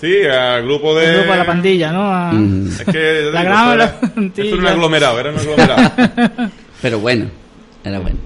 [0.00, 1.12] Sí, al grupo de...
[1.16, 2.02] grupo de la pandilla, ¿no?
[2.12, 2.68] A- Mm.
[2.68, 5.92] Es que La digo, gran era, la eso era un aglomerado, era un aglomerado.
[6.82, 7.26] Pero bueno,
[7.84, 8.16] era bueno.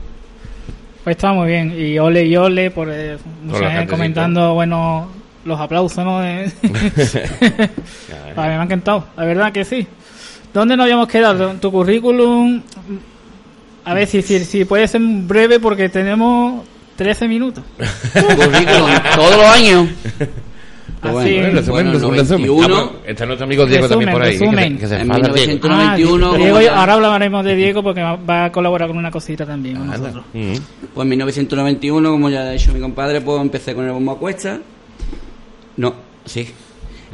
[1.04, 1.74] Pues está muy bien.
[1.78, 5.08] Y ole y ole por eh, mucha gente comentando, bueno,
[5.44, 6.20] los aplausos, ¿no?
[6.20, 6.52] De-
[8.36, 9.86] a mí me ha encantado, la verdad que sí.
[10.52, 11.52] ¿Dónde nos habíamos quedado?
[11.54, 12.60] Tu currículum.
[13.84, 16.62] A ver si, si, si puede ser breve porque tenemos
[16.96, 17.64] 13 minutos.
[18.12, 19.88] Currículum, todos los años.
[21.02, 22.46] Pues Así, bueno, Bueno, resumen, bueno, resumen, resumen.
[22.46, 22.76] 91.
[22.94, 24.38] Ah, está nuestro amigo Diego también por ahí.
[24.38, 25.34] Resumen, que se- que se En enfada Diego.
[25.34, 25.70] 1900.
[25.70, 29.76] 91, Ah, Diego, ahora hablaremos de Diego porque va, a colaborar con una cosita también
[29.78, 30.24] con nosotros.
[30.32, 30.52] Mm.
[30.94, 34.18] Pues en 1991, como ya ha dicho mi compadre, pues empecé con el bombo a
[34.18, 34.60] cuesta.
[35.76, 35.92] No,
[36.24, 36.48] sí.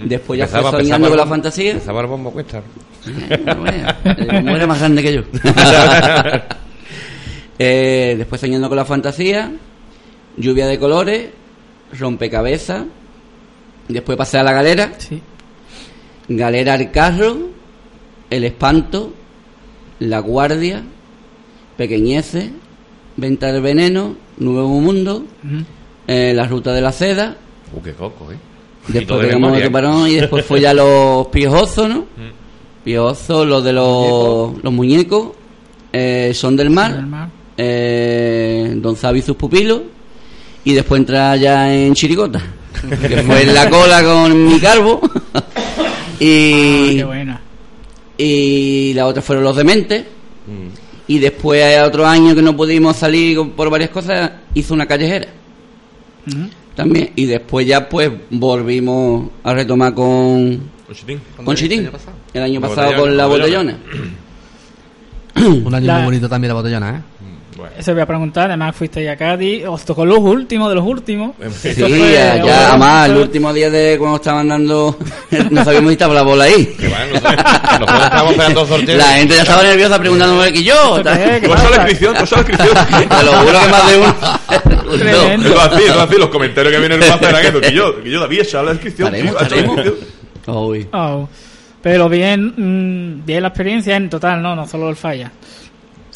[0.04, 1.70] Después ya fue soñando con la fantasía.
[1.72, 2.60] Empezaba el bombo cuesta.
[3.06, 5.22] Bueno, bueno, el bombo era más grande que yo.
[7.60, 9.50] Eh, después soñando con la fantasía,
[10.36, 11.30] lluvia de colores,
[11.98, 12.84] rompecabezas.
[13.88, 14.92] Después pasé a la galera.
[14.98, 15.20] Sí.
[16.28, 17.36] Galera al carro,
[18.30, 19.12] el espanto,
[20.00, 20.82] la guardia,
[21.76, 22.50] pequeñeces,
[23.16, 25.24] venta del veneno, nuevo mundo,
[26.06, 27.36] eh, la ruta de la seda.
[27.72, 28.36] Uh, qué coco, ¿eh?
[28.88, 31.98] Después de pegamos otro parón y después fue ya los piojosos, ¿no?
[32.00, 32.84] Mm.
[32.84, 35.30] Piojosos, los de los, los muñecos,
[35.92, 37.28] eh, son del mar, Del mar.
[37.56, 39.80] eh, Don Zabi y sus pupilos,
[40.64, 42.40] y después entra ya en Chirigota,
[43.00, 45.00] que fue en la cola con mi calvo.
[45.34, 45.42] Ah,
[46.20, 47.40] y, qué buena.
[48.16, 50.04] y la otra fueron los dementes.
[50.46, 50.68] Mm.
[51.06, 55.28] Y después, otro año que no pudimos salir por varias cosas, hizo una callejera
[56.74, 57.10] también.
[57.16, 61.20] Y después ya, pues, volvimos a retomar con, Con Chitín.
[61.44, 61.78] con Chitín.
[61.80, 62.16] el año pasado?
[62.34, 63.78] El año La pasado botellona, con la la botellona.
[65.64, 67.02] Un año La- muy bonito también la botellona, ¿eh?
[67.58, 67.72] Bueno.
[67.76, 68.46] Eso voy a preguntar.
[68.46, 69.66] Además, fuiste a Cádiz.
[69.66, 71.34] Os tocó los últimos de los últimos.
[71.60, 74.96] Sí, fue- ya, bueno, ya, además, el último día de cuando estaban dando,
[75.50, 76.66] no sabíamos si estaba la bola ahí.
[76.78, 78.98] Que van, nosotros, nosotros estábamos esperando sorteos.
[78.98, 81.02] La gente ya estaba nerviosa preguntándome que yo.
[81.02, 83.08] ¿Qué Pasa la inscripción, pasa la inscripción.
[83.08, 84.98] Te lo juro que más de uno.
[84.98, 85.48] Tremendo.
[85.48, 88.02] Eso así, eso así, los comentarios que vienen en el mapa eran estos, que yo,
[88.04, 89.12] que yo había echado la inscripción.
[90.46, 91.28] Oh.
[91.82, 94.54] Pero bien, mm, bien la experiencia en total, ¿no?
[94.54, 95.32] No solo el falla.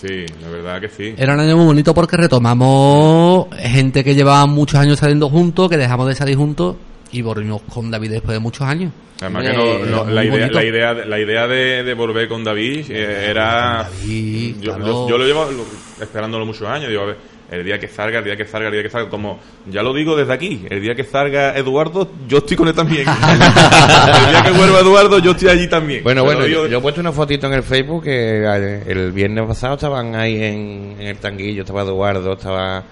[0.03, 1.15] Sí, la verdad que sí.
[1.17, 5.77] Era un año muy bonito porque retomamos gente que llevaba muchos años saliendo juntos, que
[5.77, 6.77] dejamos de salir juntos
[7.13, 8.93] y volvimos con David después de muchos años.
[9.21, 12.43] Además que no, no, era la, idea, la idea la idea de, de volver con
[12.43, 14.87] David eh, era David, yo, claro.
[14.87, 17.17] yo, yo lo llevo lo- esperándolo muchos años digo a ver
[17.53, 19.93] El día que salga, el día que salga, el día que salga, como ya lo
[19.93, 23.07] digo desde aquí, el día que salga Eduardo, yo estoy con él también.
[23.07, 26.03] el día que vuelva Eduardo, yo estoy allí también.
[26.03, 29.13] Bueno, Te bueno, yo, yo he puesto una fotito en el Facebook que eh, el
[29.13, 32.85] viernes pasado estaban ahí en, en el tanguillo, estaba Eduardo, estaba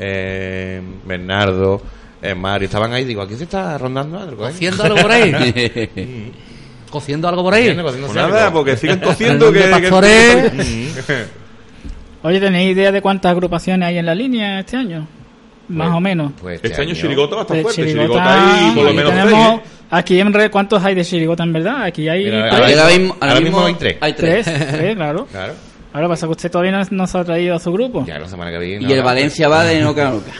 [0.00, 1.80] eh, Bernardo,
[2.20, 4.50] eh, Mario, estaban ahí, digo, aquí se está rondando algo, ¿eh?
[4.50, 6.32] ¿Cociendo algo por ahí?
[6.90, 7.66] ¿Cociendo algo por ahí?
[7.66, 9.60] Cociendo, cociendo Pues nada, porque siguen cociendo que...
[9.60, 11.47] que-.
[12.28, 15.06] Oye, ¿tenéis idea de cuántas agrupaciones hay en la línea este año?
[15.68, 16.32] Más o menos.
[16.40, 17.86] Pues Este año Chirigota va a estar De fuerte.
[17.86, 19.74] Chirigota, hay por lo menos tenemos- tres, ¿eh?
[19.90, 21.84] Aquí en red, ¿cuántos hay de Chirigota en verdad?
[21.84, 22.78] Aquí hay Mira, tres.
[22.78, 23.96] ahora mismo- ahora mismo hay tres.
[24.02, 24.68] Hay Tres, tres.
[24.76, 25.26] tres, claro.
[25.32, 25.54] Claro.
[25.94, 28.04] Ahora pasa que usted todavía no, no se ha traído a su grupo.
[28.06, 28.86] Ya la semana que viene.
[28.86, 30.32] Y el Valencia va de noca a noca.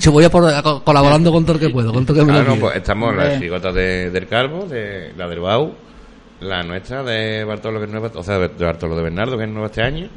[0.00, 2.32] Yo voy a por, co- colaborando con todo lo que puedo, con todo lo que
[2.32, 2.60] me Claro, pide.
[2.60, 5.74] pues estamos las chigotas de, del Calvo, de, la del Bau,
[6.40, 9.50] la nuestra de Bartolo, que es nueva, o sea, de Bartolo de Bernardo, que es
[9.50, 10.08] nueva este año.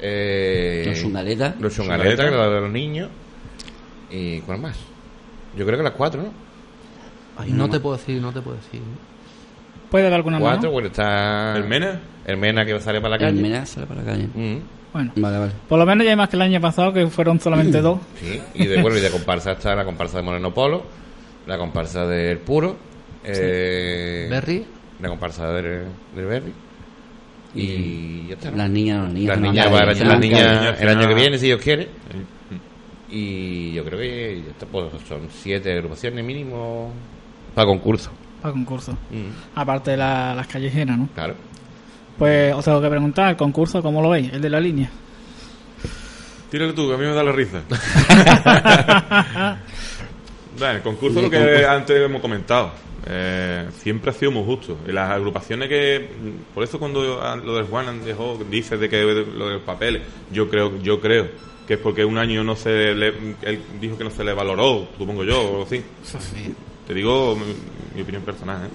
[0.00, 1.60] Eh, Los Chungaletas.
[1.60, 1.74] Los.
[1.74, 3.08] Chungaletas, que es la de los niños.
[4.10, 4.76] ¿Y cuál más?
[5.56, 6.32] Yo creo que las cuatro, ¿no?
[7.36, 8.80] Ay, no te puedo decir, no te puedo decir.
[9.90, 10.72] ¿Puede dar alguna Cuatro, mano?
[10.72, 11.54] bueno, está...
[11.56, 12.00] ¿El Mena?
[12.26, 13.42] El Mena que sale para la El calle.
[13.42, 14.26] Mena sale para la calle.
[14.34, 14.58] Mm,
[14.92, 15.52] Bueno, Vale, vale.
[15.68, 17.98] por lo menos ya hay más que el año pasado, que fueron solamente dos.
[18.18, 20.82] sí, y de, bueno, y de comparsa está la comparsa de Moreno Polo,
[21.46, 22.76] la comparsa del Puro,
[23.24, 24.64] eh, Berry.
[25.02, 26.52] La comparsa del, del Berry.
[27.54, 28.50] Y ya está.
[28.52, 29.38] Las niñas, las niñas.
[29.70, 31.88] Las las el año que viene, si Dios quiere.
[33.10, 36.90] Y yo creo que ya está, pues, son siete agrupaciones mínimo
[37.54, 38.10] para concurso.
[38.40, 38.92] Para concurso.
[39.10, 41.08] Mm, Aparte de la- las callejeras, ¿no?
[41.14, 41.34] claro.
[42.16, 44.32] Pues os tengo que preguntar, ¿el concurso cómo lo veis?
[44.32, 44.88] El de la línea.
[46.50, 47.62] Tírale tú, que a mí me da la risa.
[50.58, 51.70] Bueno, el concurso lo que concurso.
[51.70, 52.72] antes hemos comentado.
[53.06, 54.78] Eh, siempre ha sido muy justo.
[54.86, 56.08] Y las agrupaciones que.
[56.54, 57.02] Por eso cuando
[57.44, 61.28] lo del Juan dejó, dice de que lo de los papeles, yo creo, yo creo
[61.66, 63.08] que es porque un año no se le.
[63.42, 65.82] Él dijo que no se le valoró, supongo yo, o así.
[66.86, 67.54] Te digo mi,
[67.94, 68.70] mi opinión personal, ¿eh?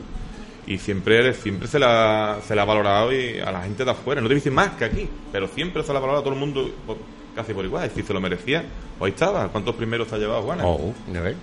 [0.74, 4.20] Y siempre, siempre se, la, se la ha valorado y a la gente de afuera.
[4.20, 6.40] No te decir más que aquí, pero siempre se la ha valorado a todo el
[6.42, 6.98] mundo por-
[7.34, 7.90] casi por igual.
[7.90, 8.66] Y si se lo merecía,
[9.00, 9.48] pues ahí estaba.
[9.48, 10.64] ¿Cuántos primeros te ha llevado Juana?
[10.66, 11.36] Oh, ya ves.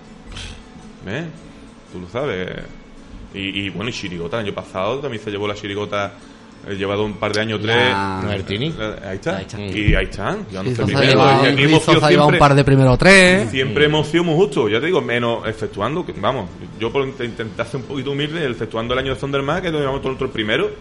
[1.07, 1.25] ¿Eh?
[1.91, 2.49] Tú lo sabes.
[3.33, 6.13] Y, y bueno, y Chirigota, el año pasado también se llevó la Chirigota.
[6.67, 7.93] He llevado un par de años, tres.
[7.93, 8.73] Martini.
[9.07, 9.37] Ahí está.
[9.37, 9.61] Ahí está.
[9.61, 10.47] Y ahí están.
[10.51, 11.43] Ya no sé ha llevado-
[12.25, 13.51] un siempre- par de primero tres.
[13.51, 17.23] Siempre hemos sido muy justos, ya te digo, menos efectuando, que, vamos, yo por int-
[17.23, 20.13] intentar ser un poquito humilde, el efectuando el año de Thunderman, que lo llevamos todo
[20.13, 20.71] nosotros primero,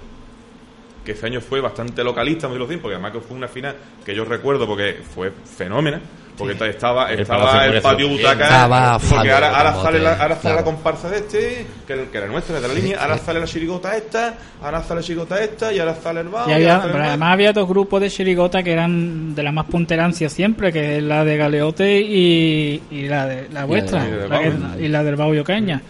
[1.05, 3.77] que ese año fue bastante localista, me lo porque además que fue una final
[4.07, 6.01] que yo recuerdo porque fue fenómena,
[6.37, 10.41] porque ta- estaba, El estaba el patio butaca, Estaba porque ahora, sale, la, ahora sale
[10.41, 10.57] claro.
[10.57, 13.97] la comparsa de este, que, que era nuestra, de la línea, ahora sale la chirigota
[13.97, 18.01] esta, ahora sale la chirigota esta, y ahora sale el bajo, además había dos grupos
[18.01, 22.83] de chirigota que eran de la más punterancia siempre, que es la de Galeote y,
[22.91, 24.81] y la de la vuestra, y la del la Bau.
[24.81, 25.81] y la del Bauio Caña.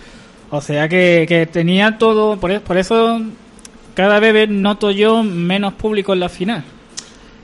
[0.50, 3.20] O sea que, que tenía todo, por, por eso
[3.94, 6.62] cada vez noto yo menos público en la final.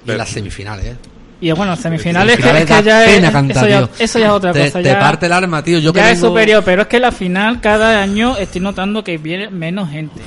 [0.06, 0.96] Y en las semifinales, ¿eh?
[1.42, 4.04] Y bueno, semifinales que, es que ya pena es, cantar, eso, ya, tío.
[4.04, 4.78] eso ya es otra Te- cosa.
[4.82, 5.78] te ya, parte el alma, tío.
[5.78, 9.02] Yo que ya es vengo- superior, pero es que la final cada año estoy notando
[9.02, 10.20] que viene menos gente.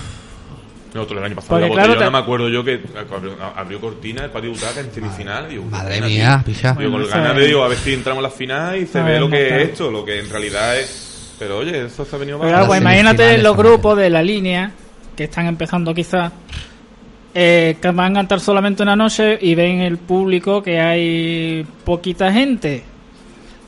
[0.93, 2.81] Nosotros el año pasado Porque la claro, te- me acuerdo yo que
[3.15, 5.49] abrió, abrió cortina el patio butaca en semifinal.
[5.49, 6.53] Digo, Madre bueno, mía, tío.
[6.53, 6.73] picha.
[6.73, 8.85] Digo, con Bueno, ganas de es- digo, a ver si entramos a la final y
[8.87, 11.35] se A ve ver, lo que es esto, lo que en realidad es.
[11.39, 12.57] Pero oye, eso se ha venido Pero mal.
[12.59, 14.71] claro, pues imagínate los grupos de la línea
[15.15, 16.31] que están empezando quizás
[17.35, 22.31] eh, que van a cantar solamente una noche y ven el público que hay poquita
[22.31, 22.83] gente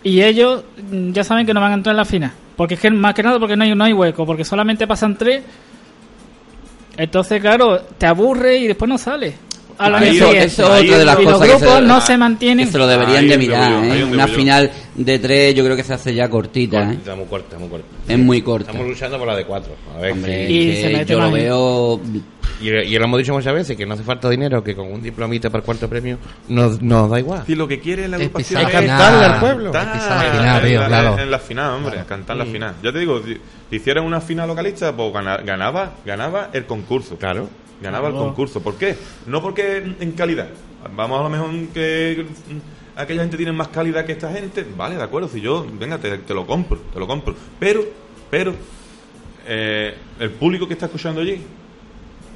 [0.04, 2.80] y ellos mm, ya saben que no van a entrar en la final porque es
[2.80, 5.42] que más que nada porque no hay, no hay hueco porque solamente pasan tres
[6.98, 9.34] entonces claro te aburre y después no sale
[9.78, 10.44] Ahí- siguiente.
[10.46, 12.88] Eso es otra de las y los cosas que se, no se mantienen se lo
[12.88, 13.72] deberían Ahí de mirar.
[13.84, 14.04] yo, ¿eh?
[14.06, 14.34] Una yo.
[14.34, 16.92] final de tres yo creo que se hace ya cortita.
[16.92, 16.94] ¿eh?
[16.94, 17.86] Está muy corta, muy corta.
[18.08, 18.72] Es muy corta.
[18.72, 19.76] Estamos luchando por la de cuatro.
[19.94, 22.00] A ver Hombre, Y que se mete yo lo veo
[22.66, 25.02] Y, y lo hemos dicho muchas veces, que no hace falta dinero, que con un
[25.02, 27.44] diplomita para el cuarto premio nos, nos da igual.
[27.46, 28.88] Si lo que quiere la Es agrupación es la final.
[28.98, 29.70] cantarle al pueblo.
[29.72, 31.20] Es en tío, la- claro.
[31.20, 32.76] En la final, hombre, a cantar la final.
[32.84, 33.38] Ya te digo, si,
[33.70, 37.18] si hicieran una final localista, pues gana- ganaba, ganaba el concurso.
[37.18, 37.50] Claro.
[37.82, 38.28] Ganaba el Claro.
[38.28, 38.62] concurso.
[38.62, 38.96] ¿Por qué?
[39.28, 40.48] No porque en calidad.
[40.96, 42.26] Vamos a lo mejor que
[42.96, 44.66] aquella gente tiene más calidad que esta gente.
[44.78, 45.28] Vale, de acuerdo.
[45.28, 47.36] Si yo, venga, te, te lo compro, te lo compro.
[47.60, 47.84] Pero,
[48.32, 48.54] pero,
[49.48, 51.42] eh, el público que está escuchando allí.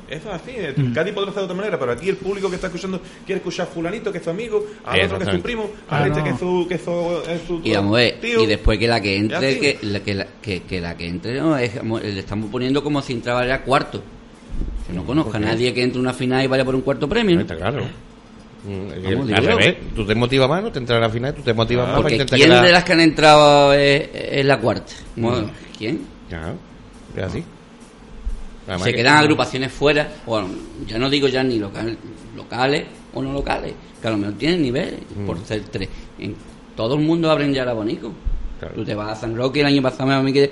[0.10, 2.56] Eso es así, en Cádiz podrá hacer de otra manera, pero aquí el público que
[2.56, 5.42] está escuchando quiere escuchar a fulanito que es su amigo, a otro que es su
[5.42, 6.24] primo, a Ah, este no.
[6.26, 8.42] que es su, que es su, es su Y vamos tío.
[8.44, 11.40] y después que la que entre, que la que, la, que, que la que entre,
[11.40, 14.02] no, es, le estamos poniendo como si entraba ya cuarto.
[14.88, 17.08] Que no conozca a nadie que entre a una final y vaya por un cuarto
[17.08, 17.36] premio.
[17.36, 17.42] ¿no?
[17.42, 17.84] Está claro.
[18.66, 21.42] Mm, Vamos, al revés, tú te motivas más, no te entras a la final, tú
[21.44, 24.92] te motivas más para Porque ¿quién de las que han entrado es, es la cuarta?
[25.16, 26.02] Bueno, ¿Quién?
[26.28, 26.56] Claro,
[27.16, 27.44] es así.
[28.70, 30.48] Además Se que- quedan agrupaciones fuera, bueno,
[30.88, 31.98] ya no digo ya ni local-
[32.36, 35.26] locales o no locales, que a lo mejor tienen nivel Mm.
[35.26, 35.90] por ser tres.
[36.20, 36.36] En
[36.76, 38.12] todo el mundo abren ya la Bonico.
[38.76, 40.52] Tú te vas a San Roque el año pasado, a mí que,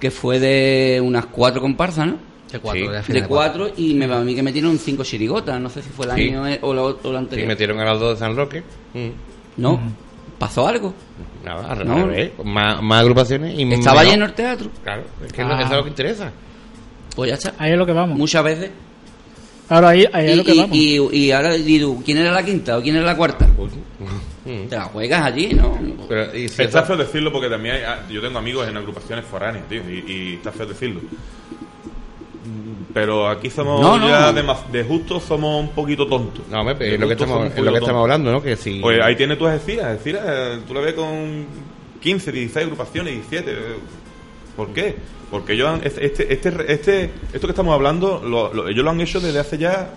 [0.00, 2.16] que fue de unas cuatro comparsas, ¿no?
[2.50, 2.86] De cuatro, Sí.
[2.88, 5.82] de la De de cuatro y me, a mí que metieron cinco chirigotas, no sé
[5.82, 6.28] si fue el Sí.
[6.30, 7.48] año eh, o, lo, o lo Sí, anterior.
[7.48, 8.62] metieron a las dos de San Roque.
[8.94, 9.60] Mm.
[9.60, 9.78] No,
[10.38, 10.94] pasó algo.
[11.44, 12.06] Nada, al No.
[12.06, 12.30] revés.
[12.44, 14.70] Más, más agrupaciones y Estaba menos- lleno el teatro.
[14.82, 15.54] Claro, es que Ah.
[15.60, 16.32] eso es lo que interesa.
[17.18, 17.52] Pues ya está.
[17.58, 18.16] Ahí es lo que vamos.
[18.16, 18.70] Muchas veces.
[19.66, 20.76] Claro, ahí, ahí es lo que y- vamos.
[20.76, 21.50] y- y ahora
[22.04, 23.44] ¿quién era la quinta o quién era la cuarta?
[24.46, 24.68] Mm.
[24.68, 25.76] Te la juegas allí, ¿no?
[26.08, 29.24] Pero, y si Está feo decirlo porque también hay- ah, yo tengo amigos en agrupaciones
[29.24, 31.00] foráneas, tío, y, y está feo decirlo.
[32.94, 34.08] Pero aquí somos No, no.
[34.08, 36.46] ya de, mas- de justo somos un poquito tontos.
[36.48, 38.40] No, hombre, De es lo que estamos, es lo que estamos hablando, ¿no?
[38.40, 38.78] Que si...
[38.78, 41.46] Pues ahí tienes tú a Algeciras, Algeciras, eh, tú la ves con
[42.00, 43.50] 15, 16 agrupaciones, 17.
[43.50, 43.56] eh,
[44.56, 44.96] ¿Por qué?
[45.30, 48.90] Porque ellos han- este, este, este, este- esto que estamos hablando, lo- lo- ellos lo
[48.90, 49.90] han hecho desde hace ya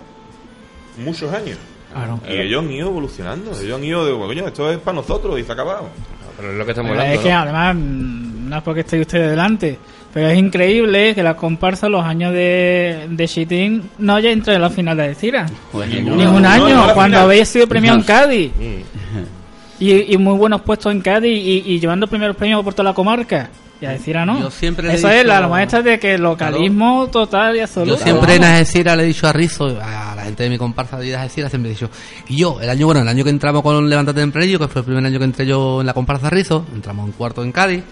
[0.98, 1.58] muchos años.
[1.92, 2.20] Claro.
[2.28, 5.42] Y ellos han ido evolucionando, ellos han ido de, coño, esto es para nosotros y
[5.44, 5.88] se ha acabado.
[6.36, 7.38] Pero es lo que estamos hablando, es que ¿no?
[7.38, 9.78] además, no es porque esté usted delante,
[10.12, 14.62] pero es increíble que la comparsa los años de, de Chitín no haya entrado en
[14.62, 15.46] la final de Cira.
[15.70, 17.24] Pues Ningún año, no, no, la cuando final.
[17.24, 18.52] habéis sido premiado en Cádiz.
[18.56, 19.82] Mm.
[19.82, 22.94] Y, y muy buenos puestos en Cádiz y, y llevando primeros premios por toda la
[22.94, 23.50] comarca.
[23.82, 24.40] Y a decir, no.
[24.40, 27.98] Yo siempre Esa es la muestra de que el localismo total y absoluto.
[27.98, 28.44] Yo siempre en.
[28.44, 31.72] Algeciras le he dicho a Rizo, a la gente de mi comparsa de Algeciras, siempre
[31.72, 31.90] he dicho,
[32.28, 34.84] y yo, el año, bueno, el año que entramos con Levántate Tempranillo, que fue el
[34.84, 37.82] primer año que entré yo en la comparsa Rizo, entramos en cuarto en Cádiz,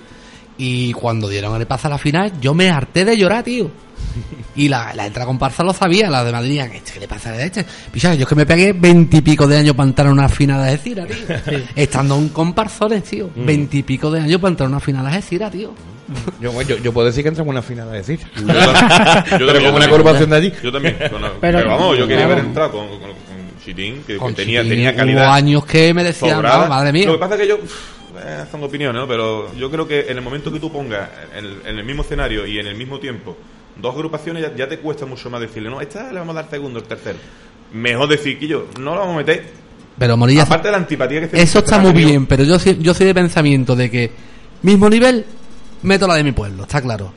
[0.58, 3.68] y cuando dieron el paso a la final, yo me harté de llorar, tío.
[4.56, 6.60] Y la, la entrada comparsa lo sabía, la de Madrid,
[6.92, 7.64] ¿qué, le pasa a este?
[7.92, 10.70] Picha, yo es que me pegué veintipico de años para entrar en una final de
[10.70, 11.58] Algeciras, tío.
[11.76, 13.30] Estando en comparsones, tío.
[13.34, 13.46] Mm.
[13.46, 15.72] Veintipico de años para entrar en una final de Algeciras, tío.
[16.40, 18.18] Yo, yo, yo puedo decir que entramos en una final a decir.
[18.36, 20.52] Yo también, Pero yo como una agrupación de allí.
[20.62, 20.96] Yo también.
[21.10, 22.32] con la- Pero- pero, vamos, yo quería claro.
[22.32, 23.10] haber entrado con, con, con
[23.64, 25.34] Chitín, que, que Con tenía, Chitín tenía hubo calidad.
[25.34, 26.42] años que me decían.
[26.42, 27.06] "No, madre mía".
[27.06, 29.06] Lo que pasa es que yo, eh, son opiniones, ¿no?
[29.06, 32.02] Pero yo creo que en el momento que tú pongas en el, en el mismo
[32.02, 33.36] escenario y en el mismo tiempo
[33.76, 36.50] dos agrupaciones, ya, ya te cuesta mucho más decirle, no, esta le vamos a dar
[36.50, 37.18] segundo, el tercero.
[37.72, 39.44] Mejor decir que yo, no lo vamos a meter.
[39.98, 42.78] Pero Morilla, Aparte de la antipatía que se eso está muy bien, pero yo, soy-
[42.80, 44.10] yo soy de pensamiento de que
[44.62, 45.24] mismo nivel,
[45.82, 47.12] meto la de mi pueblo, está claro.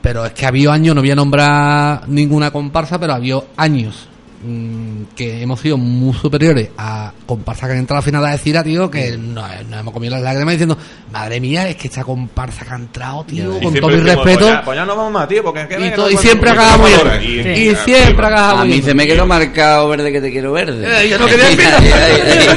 [0.00, 4.08] Pero es que había años, no voy a nombrar ninguna comparsa, pero había años
[4.42, 8.38] mm, que hemos sido muy superiores a comparsas que han entrado a la final de
[8.38, 10.76] Cira, tío, que nos, nos hemos comido las lágrimas diciendo,
[11.12, 14.22] madre mía, es que esta comparsa que ha entrado, tío, Y con todo mi respeto.
[14.38, 16.16] Pues ya, pues ya no vamos más, tío, porque es que Y, venga, no y
[16.16, 17.40] siempre y acaba muy estamos bien.
[17.40, 20.52] ahora, Y, y- siempre acaba A mí se me quedó marcado verde que te quiero
[20.52, 21.04] verde.
[21.04, 22.52] Eh, yo no quería decirla, yo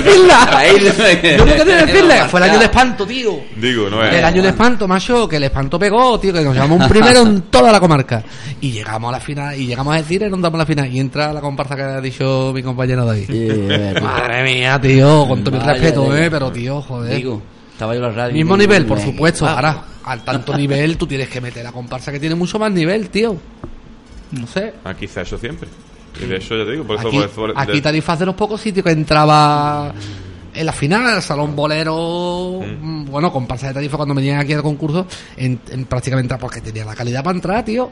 [1.45, 2.23] no quería decirla.
[2.23, 3.39] no fue el año de espanto, tío.
[3.55, 4.13] Digo, no es.
[4.13, 7.21] El año de espanto, macho, que el espanto pegó, tío, que nos llevamos un primero
[7.21, 8.23] en toda la comarca.
[8.61, 10.91] Y llegamos a la final, y llegamos a decir, y nos damos la final.
[10.93, 13.30] Y entra la comparsa que ha dicho mi compañero David.
[14.01, 17.15] Madre mía, tío, con todo mi Vaya, respeto, eh, pero tío, joder.
[17.17, 18.34] Digo, estaba yo la radio.
[18.34, 19.47] Mismo nivel, por supuesto.
[19.47, 23.09] Ahora, al tanto nivel, tú tienes que meter la comparsa que tiene mucho más nivel,
[23.09, 23.36] tío.
[24.32, 24.73] No sé.
[24.84, 25.67] Aquí se ha hecho siempre.
[26.21, 27.07] Y de hecho, yo te digo, por eso.
[27.07, 29.93] Aquí, por eso- por- aquí Tarifas de los pocos sitios que entraba
[30.53, 34.61] en la final, el Salón Bolero, mm, bueno, comparsa de Tarifa cuando venían aquí al
[34.63, 35.05] concurso,
[35.36, 37.89] en, en prácticamente porque tenía la calidad para entrar, tío.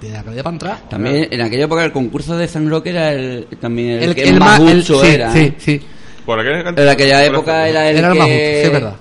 [0.00, 0.88] Tenía la calidad para entrar.
[0.88, 4.22] También en aquella época el concurso de San Roque era el, también el, El- que
[4.24, 5.32] el más mucho sí, era.
[5.32, 5.80] sí, sí.
[6.24, 8.18] Por aquella, En aquella época era el Era el que...
[8.20, 8.96] más justo, sí, es verdad.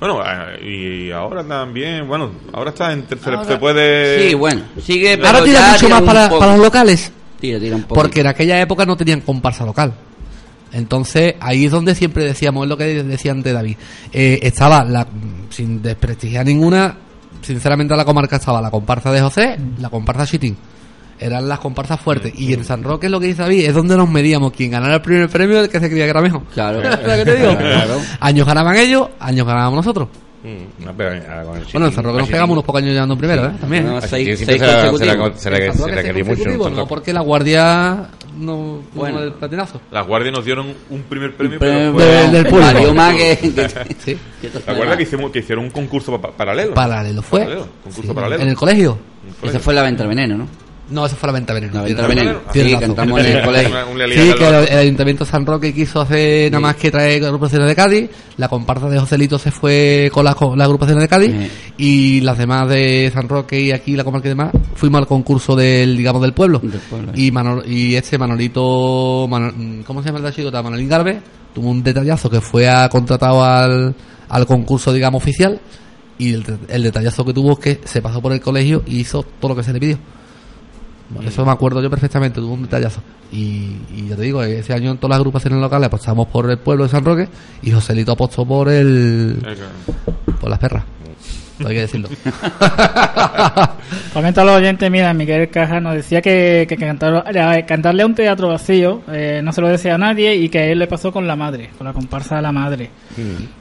[0.00, 4.28] Bueno, eh, y ahora también, bueno, ahora está en tercera, Ahora- se puede...
[4.28, 5.12] Sí, bueno, sigue...
[5.14, 7.12] Ahora pero tira ya mucho tira más para, para los locales.
[7.40, 7.94] Tira, tira un poco.
[8.00, 9.92] Porque en aquella época no tenían comparsa local.
[10.72, 13.76] Entonces, ahí es donde siempre decíamos, es lo que decía antes David.
[14.12, 15.06] Eh, estaba, la,
[15.50, 16.94] sin desprestigiar ninguna,
[17.42, 20.56] sinceramente la comarca estaba la comparsa de José, la comparsa Chitín.
[21.18, 22.32] Eran las comparsas fuertes.
[22.38, 24.52] Y en San Roque, lo que dice David, es donde nos medíamos.
[24.52, 26.42] Quien ganara el primer premio, el que se creía que era mejor.
[26.52, 26.82] Claro.
[26.90, 27.56] ¿Sabes qué te digo?
[27.56, 28.00] Claro.
[28.20, 30.08] Años ganaban ellos, años ganábamos nosotros.
[30.44, 32.92] Mm, no, pero ahora con el Bueno, en San Roque nos pegamos unos pocos años
[32.92, 33.52] llevando en primero, ¿eh?
[33.58, 33.86] También.
[33.86, 37.22] No, seis- seis se la- se la- se la- se la mucho No porque la
[37.22, 38.08] guardia
[38.38, 39.18] no, Bueno.
[39.18, 39.80] no el platinazo.
[39.90, 42.72] Las guardias nos dieron un primer premio, pero fue- del- del público.
[42.72, 43.36] Valió más que...
[44.04, 44.18] Sí.
[44.40, 46.74] que ¿Te acuerdas que, hicimos, que hicieron un concurso pa- paralelo?
[46.74, 47.40] Paralelo fue.
[47.40, 48.42] Paralelo, concurso Sí, paralelo.
[48.42, 48.98] En el colegio.
[49.42, 50.48] Esa fue la venta del veneno, ¿no?
[50.88, 51.74] No, eso fue la venta veneno.
[51.74, 52.06] La Venta.
[52.06, 52.38] Veneno.
[52.52, 52.80] Sí, razón.
[52.80, 53.74] cantamos en el colegio.
[53.90, 56.90] Un- un Sí, que el, el Ayuntamiento de San Roque quiso hacer nada más que
[56.92, 58.10] traer agrupaciones de Cádiz.
[58.36, 61.32] La comparsa de Joselito se fue con las, con las agrupaciones de Cádiz.
[61.76, 65.56] Y las demás de San Roque y aquí la comarca y demás fuimos al concurso
[65.56, 66.60] del, digamos, del pueblo.
[67.16, 70.62] y, Manol- y este Manolito, Manol- ¿cómo se llama el chicota?
[70.62, 71.20] Manolín Garbe,
[71.54, 73.94] tuvo un detallazo que fue a, contratado al,
[74.28, 75.58] al concurso, digamos, oficial.
[76.18, 79.22] Y el, el detallazo que tuvo es que se pasó por el colegio y hizo
[79.40, 79.98] todo lo que se le pidió.
[81.24, 83.00] Eso me acuerdo yo perfectamente, tuvo un detallazo.
[83.32, 86.58] Y, y ya te digo, ese año en todas las agrupaciones locales apostamos por el
[86.58, 87.28] pueblo de San Roque
[87.62, 89.38] y Joselito apostó por el.
[90.40, 90.84] por las perras.
[91.60, 92.08] Hay que decirlo.
[94.12, 98.06] Comenta a los oyentes, mira, Miguel Caja nos decía que, que cantar- eh, cantarle a
[98.06, 100.86] un teatro vacío eh, no se lo decía a nadie y que a él le
[100.86, 102.90] pasó con la madre, con la comparsa de la madre.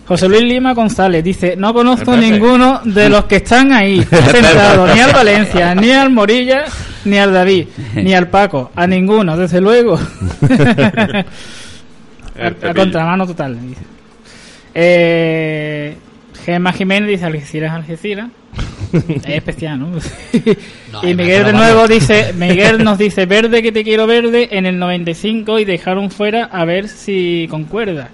[0.07, 4.99] José Luis Lima González dice, no conozco ninguno de los que están ahí sentados, ni
[4.99, 6.65] al Valencia, ni al Morilla,
[7.09, 9.97] ni al David, ni al Paco, a ninguno, desde luego.
[12.39, 13.57] a, contramano total.
[14.73, 15.95] Eh,
[16.43, 18.29] Gemma Jiménez dice Algeciras, Algeciras.
[18.93, 19.91] es especial, ¿no?
[21.03, 21.89] y Miguel de nuevo vamos.
[21.89, 26.45] dice, Miguel nos dice verde que te quiero verde en el 95 y dejaron fuera
[26.45, 28.09] a ver si concuerda.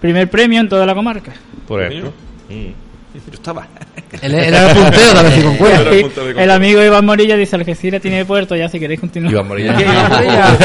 [0.00, 1.32] Primer premio en toda la comarca.
[1.66, 2.12] Por ejemplo.
[3.26, 3.66] Yo estaba.
[4.22, 5.94] Él era el punteo de a ver si concuerda.
[5.94, 9.32] Y el amigo Iván Morilla dice Algeciras tiene puerto, ya si queréis continuar.
[9.32, 9.72] Iván Morilla.
[9.80, 10.56] Iván Morilla.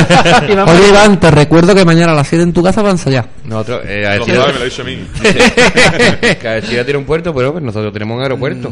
[0.49, 0.89] Iván Oye.
[0.89, 3.28] Iván, te recuerdo que mañana a las 7 en tu casa van a ensayar.
[3.45, 4.97] Nosotros, eh, a Lo decir- sabe, me lo dicho a mí.
[6.41, 8.70] que Algeciras tiene un puerto, pero pues nosotros tenemos un aeropuerto.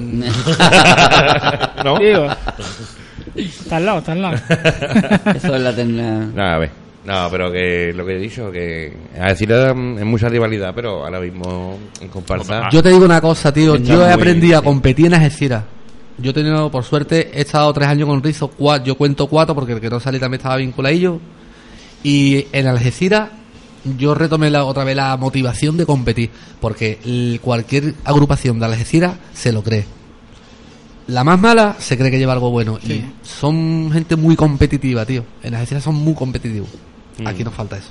[1.84, 2.00] ¿No?
[2.00, 2.28] Digo,
[3.36, 4.36] está al lado, está al lado.
[5.36, 5.72] Eso es la.
[5.72, 6.89] No, a ver.
[7.10, 9.74] No, pero que lo que he dicho, que a decir es
[10.06, 12.70] mucha rivalidad, pero ahora mismo en comparsa.
[12.72, 13.74] Yo te digo una cosa, tío.
[13.76, 15.64] Está Yo he muy- aprendido a competir en Algeciras.
[16.20, 18.52] Yo he tenido, por suerte, he estado tres años con Rizo.
[18.52, 21.20] cua- Yo cuento cuatro porque el que no salí también estaba vinculadillo.
[22.04, 23.30] Y en Algeciras
[23.98, 26.30] yo retomé la, otra vez la motivación de competir.
[26.62, 29.86] Porque el- cualquier agrupación de Algeciras se lo cree.
[31.08, 32.78] La más mala se cree que lleva algo bueno.
[32.84, 35.24] Y son gente muy competitiva, tío.
[35.42, 36.70] En Algeciras son muy competitivos.
[37.26, 37.90] Aquí nos falta eso.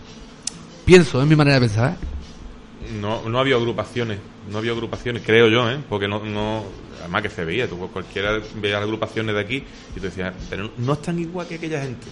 [0.84, 2.92] Pienso, es mi manera de pensar, ¿eh?
[3.00, 4.18] No, no había agrupaciones,
[4.50, 5.78] no había agrupaciones, creo yo, ¿eh?
[5.88, 6.64] Porque no, no
[7.00, 10.70] además que se veía, tú cualquiera veía las agrupaciones de aquí y tú decías, pero
[10.78, 12.06] no están igual que aquella gente.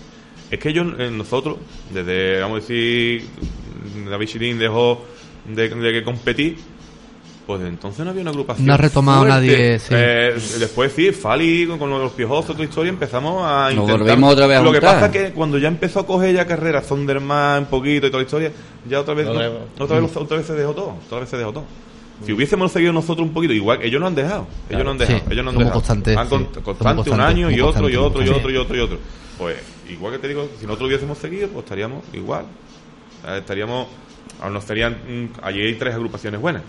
[0.50, 1.56] Es que ellos, eh, nosotros,
[1.92, 3.26] desde, vamos a decir,
[4.08, 5.04] David Shirin dejó
[5.48, 6.56] de, de que competir,
[7.46, 8.66] pues entonces no había una agrupación.
[8.66, 9.34] No ha retomado fuerte.
[9.36, 9.94] nadie, sí.
[9.96, 13.98] Eh, después sí, Fali con, con los piojosos, otra historia, empezamos a Nos intentar.
[14.00, 16.46] volvimos otra vez a Lo que pasa es que cuando ya empezó a coger ya
[16.46, 18.52] carrera Thunderman un poquito y toda la historia,
[18.88, 19.62] ya otra vez, Otra no- vez.
[19.78, 21.64] otra vez, otra vez se dejó todo, otra vez se dejó todo.
[22.24, 25.18] Si hubiésemos seguido nosotros un poquito, igual, ellos no han dejado, ellos no han dejado,
[25.18, 25.74] Sí, ellos no han dejado.
[25.74, 28.56] constantes, Han con- sí, somos constante un año y otro y otro y otro y
[28.56, 28.98] otro y otro.
[29.38, 29.56] Pues
[29.90, 32.46] igual que te digo, si nosotros hubiésemos seguido, pues estaríamos igual.
[33.36, 33.86] Estaríamos,
[34.40, 36.62] aún nos estarían, mm, allí hay tres agrupaciones buenas.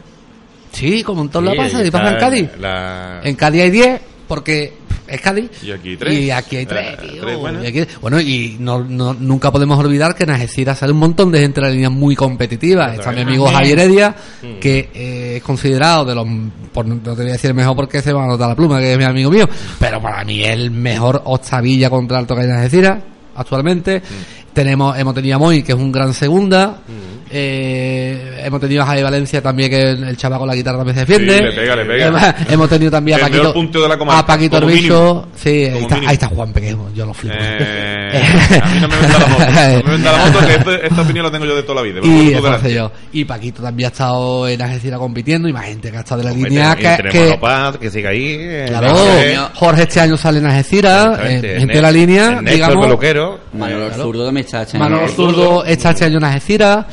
[0.71, 2.49] Sí, como en todos Sí, lados pasa, y pasa en Cádiz.
[2.59, 4.73] la- En Cádiz hay 10, porque
[5.07, 5.49] es Cádiz.
[5.63, 6.19] Y aquí hay tres.
[6.19, 7.21] Y aquí hay tres, Eh, tío.
[7.23, 7.63] tres buenas.
[7.63, 11.31] Y aquí- bueno, y no, no- nunca podemos olvidar que en Algeciras sale un montón
[11.31, 12.93] de gente de la línea muy competitiva.
[12.93, 13.47] Está mi amigo.
[13.47, 14.59] Javier Heredia, Mm.
[14.59, 16.27] que eh, es considerado de los...
[16.73, 18.79] Por, no te voy a decir el mejor porque se va a notar la pluma,
[18.79, 19.47] que es mi amigo mío.
[19.79, 22.99] Pero para mí es el mejor octavilla contra alto que hay en Algeciras,
[23.35, 23.99] actualmente.
[23.99, 24.53] Mm.
[24.53, 26.81] Tenemos, hemos tenido a Moy, que es un gran segunda.
[27.29, 31.05] Eh, hemos tenido a Javi Valencia también, que el, chaval con la guitarra también se
[31.05, 31.37] defiende.
[31.37, 32.05] Sí, le pega, le pega.
[32.07, 32.21] Hemos,
[32.51, 35.27] hemos tenido también a Paquito, punteo de la comarca, a Paquito mínimo.
[35.35, 37.35] Sí, ahí está, ahí está Juan Pequejo, yo lo flipo.
[37.39, 38.21] Eh,
[38.63, 39.45] a mí no me venda la moto.
[39.45, 41.99] No me venda la moto, que esta opinión la tengo yo de toda la vida.
[42.03, 42.91] y hace yo.
[43.11, 46.27] Y Paquito también ha estado en Algeciras compitiendo y más gente que ha estado de
[46.29, 48.35] la línea tenemos- que, tenemos que- que sigue ahí.
[48.39, 52.29] eh, Claro, eh, Jorge este año sale en Algeciras, eh, gente de la Ne- línea,
[52.41, 52.75] Néstor, digamos.
[52.75, 53.39] el peluquero.
[53.53, 53.93] Manolo.
[53.93, 55.07] Zurdo también está este Manolo.
[55.09, 56.85] Zurdo está este año en Algeciras.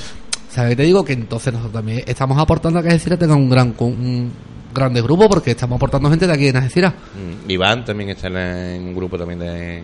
[0.54, 1.04] ¿Sabes qué te digo?
[1.04, 4.30] Que entonces nosotros también estamos aportando a que Algeciras tenga un gran un
[4.72, 6.92] grande grupo porque estamos aportando gente de aquí en Algeciras.
[6.94, 9.82] Mm, Iván también está en, un grupo también de.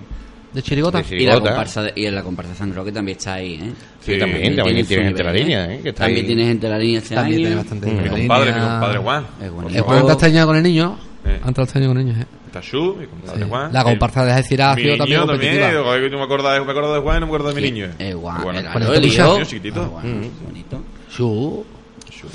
[0.52, 0.98] De Chirigota.
[0.98, 1.50] de Y, la Chirigota.
[1.50, 3.72] comparsa de- y en la comparsa de San Roque también está ahí, ¿eh?
[4.00, 5.80] Sí, también, también tiene gente en la línea, ¿eh?
[5.82, 6.26] Que está también ahí.
[6.26, 7.46] tiene gente en la línea este También año.
[7.46, 7.90] tiene bastante Mm.
[7.90, 9.26] gente Mi compadre, mi compadre Juan.
[9.42, 9.84] Es bonito.
[9.84, 10.98] Juan está este con el niño.
[11.24, 11.40] Eh.
[11.44, 12.26] Ha entrado este año con el niño, eh.
[12.53, 13.48] Tashú, mi compadre Sí.
[13.48, 13.72] Juan.
[13.72, 15.53] La comparsa de Algeciras ha sido también también.
[15.53, 15.94] competitiva.
[16.01, 17.62] que yo me acuerdo de, me acuerdo de Juan y no me acuerdo de mi
[17.70, 17.88] niño.
[17.98, 19.44] Eh, Juan, Bueno, era- bueno, lo niño eligió.
[19.44, 19.82] chiquitito.
[19.98, 20.03] Ah,
[20.46, 20.82] bonito.
[21.09, 21.64] Tashú,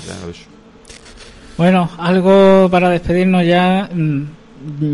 [0.06, 0.44] ya, Tashú.
[1.56, 3.88] Bueno, algo para despedirnos ya.
[3.92, 4.22] mm,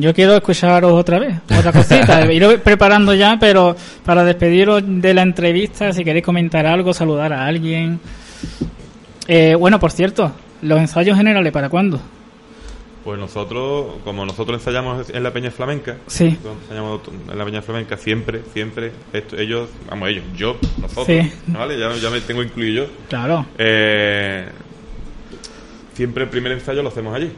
[0.01, 2.31] Yo quiero escucharos otra vez, otra cosita.
[2.33, 7.47] Ir preparando ya, pero para despediros de la entrevista, si queréis comentar algo, saludar a
[7.47, 7.99] alguien.
[9.29, 12.01] Eh, bueno, por cierto, los ensayos generales, ¿para cuándo?
[13.05, 16.39] Pues nosotros, como nosotros ensayamos en la Peña Flamenca, Sí.
[16.63, 17.01] ensayamos
[17.31, 21.33] en la Peña Flamenca siempre, siempre, esto- ellos, vamos, ellos, yo, nosotros, Sí.
[21.49, 21.79] ¿vale?
[21.81, 22.91] Ya, ya me tengo incluido yo.
[23.09, 23.45] Claro.
[23.59, 24.47] Eh,
[25.95, 27.31] siempre el primer ensayo lo hacemos allí.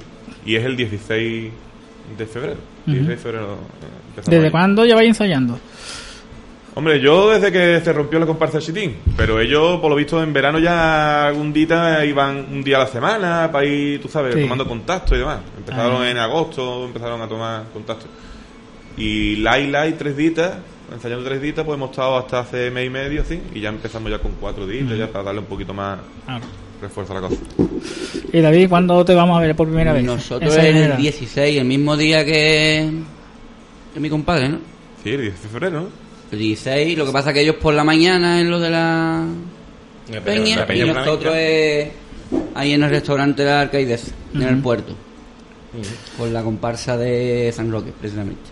[0.45, 1.51] Y es el 16
[2.19, 2.57] de febrero.
[2.85, 4.51] 16 de febrero eh, ¿Desde allí.
[4.51, 5.59] cuándo lleváis ensayando?
[6.77, 10.33] Hombre, yo desde que se rompió la comparsa Chitín, pero ellos, por lo visto, en
[10.33, 14.41] verano ya algún día iban un día a la semana para ir, tú sabes, Sí.
[14.43, 15.39] tomando contacto y demás.
[15.57, 16.11] Empezaron Ah.
[16.11, 18.07] en agosto, empezaron a tomar contacto.
[18.97, 20.55] Y Lai Lai, tres ditas,
[20.93, 24.11] ensayando tres ditas, pues hemos estado hasta hace mes y medio, así, y ya empezamos
[24.11, 24.97] ya con cuatro ditas, Ujú.
[24.99, 26.45] ya para darle un poquito más Claro.
[26.83, 27.41] refuerzo a la cosa.
[28.33, 30.03] Y David, ¿cuándo te vamos a ver por primera vez?
[30.03, 30.97] Nosotros en el era.
[30.97, 32.91] 16, el mismo día que,
[33.95, 34.59] que mi compadre, ¿no?
[35.05, 36.03] Sí, el 16 de febrero, ¿no?
[36.35, 39.24] El 16, lo que pasa que ellos por la mañana en lo de la
[40.12, 41.89] La peña, la peña y nosotros es
[42.57, 44.97] ahí en el restaurante de la Arcaides, en el puerto,
[46.18, 48.43] con la comparsa de San Roque, precisamente.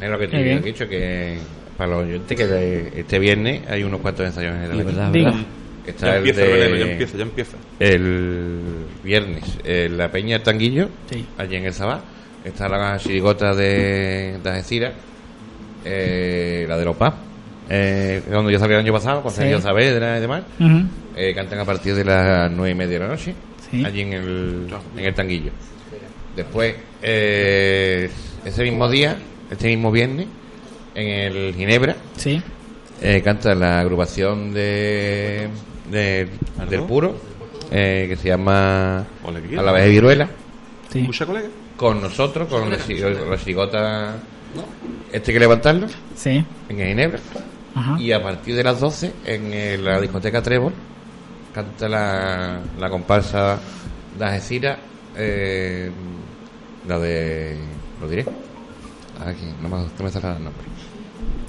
[0.00, 0.62] Es lo que te bien.
[0.62, 1.36] dicho, que
[1.76, 5.12] para los oyentes que este viernes hay unos cuantos ensayos en el es verdad.
[5.84, 7.56] Está Ya el empieza de- el verano, ya empieza, ya empieza.
[7.80, 8.60] El
[9.02, 11.26] viernes, en la Peña del Tanguillo, Sí.
[11.38, 12.00] allí en el Sabá.
[12.44, 14.92] Está la chirigota de, de Algeciras,
[15.84, 17.14] eh, la de los PAP,
[17.68, 19.38] eh, donde yo salí el año pasado, con Sí.
[19.38, 20.42] Sergio Saavedra y demás.
[21.16, 23.34] Eh, cantan a partir de las nueve y media de la noche,
[23.70, 23.84] Sí.
[23.84, 25.52] allí en el, en el Tanguillo.
[26.36, 28.10] Después, eh,
[28.44, 29.16] ese mismo día,
[29.50, 30.26] este mismo viernes,
[30.94, 32.42] en el Ginebra, Sí.
[33.00, 35.48] eh, canta la agrupación de,
[35.90, 36.28] de-
[36.68, 37.16] del Puro,
[37.70, 40.28] eh, que se llama A la vez de Viruela.
[40.90, 41.06] Sí.
[41.76, 43.38] Con nosotros, con la, la
[44.52, 44.76] chirigota.
[45.12, 45.86] Este hay que levantarlo.
[46.16, 46.44] Sí.
[46.68, 47.20] En el Ginebra.
[47.74, 47.98] Ajá.
[48.00, 50.72] Y a partir de las 12, en el- la discoteca Trébol,
[51.54, 53.58] canta la, la comparsa
[54.18, 54.78] de Algeciras,
[55.16, 55.90] eh,
[56.86, 57.56] la de.
[58.00, 58.24] Lo diré.
[59.24, 60.62] Aquí, no me, no me sale el nombre.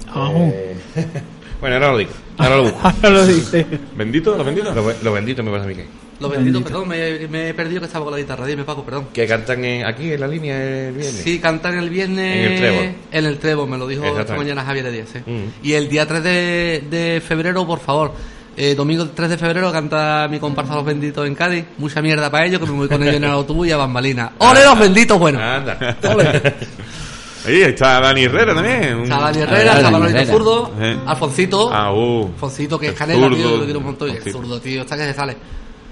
[0.08, 0.76] Ah, Eh,
[1.60, 2.10] bueno, ahora lo digo.
[2.38, 2.78] Ahora lo busco.
[2.84, 3.66] Ahora lo dice.
[3.96, 4.36] ¿Bendito?
[4.36, 4.72] ¿Lo bendito?
[4.74, 6.03] Lo, lo bendito me parece a mí que.
[6.28, 8.46] Lo bendito, perdón, me, me he perdido que estaba con la guitarra.
[8.46, 9.06] Dime, Paco, perdón.
[9.12, 10.56] Que cantan en- aquí en la línea
[10.88, 11.20] el viernes.
[11.24, 12.36] Sí, cantan el viernes.
[12.36, 12.94] En el Trébol.
[13.12, 15.08] En el Trébol, me lo dijo esta mañana Javier Díaz.
[15.12, 15.18] sí.
[15.24, 15.66] Mm.
[15.66, 18.12] Y el día 3 de, de febrero, por favor.
[18.56, 21.64] eh, domingo 3 de febrero canta mi comparsa Los Benditos en Cádiz.
[21.78, 24.32] Mucha mierda para ellos, que me voy con ellos en el autobús y a bambalina.
[24.38, 25.40] ¡Ole los benditos, bueno!
[25.40, 25.96] Anda.
[27.46, 29.02] Ahí está Dani Herrera también.
[29.02, 30.96] Está Dani Herrera, está Manolito Zurdo, Eh.
[31.04, 31.70] Alfoncito.
[31.70, 32.26] Ah, uh.
[32.28, 34.08] Alfoncito, que es El canela, tío, lo quiero un montón.
[34.10, 35.36] El zurdo, tío, está que se sale.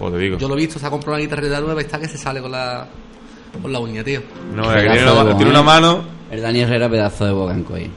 [0.03, 0.39] Pues te digo.
[0.39, 2.41] Yo lo he visto, se ha comprado una guitarrita nueva y está que se sale
[2.41, 2.87] con la,
[3.63, 4.21] con la uña, tío.
[4.55, 6.03] No, es que tiene una, tiene una mano.
[6.31, 7.89] El Dani Herrera, pedazo de bocanco ahí.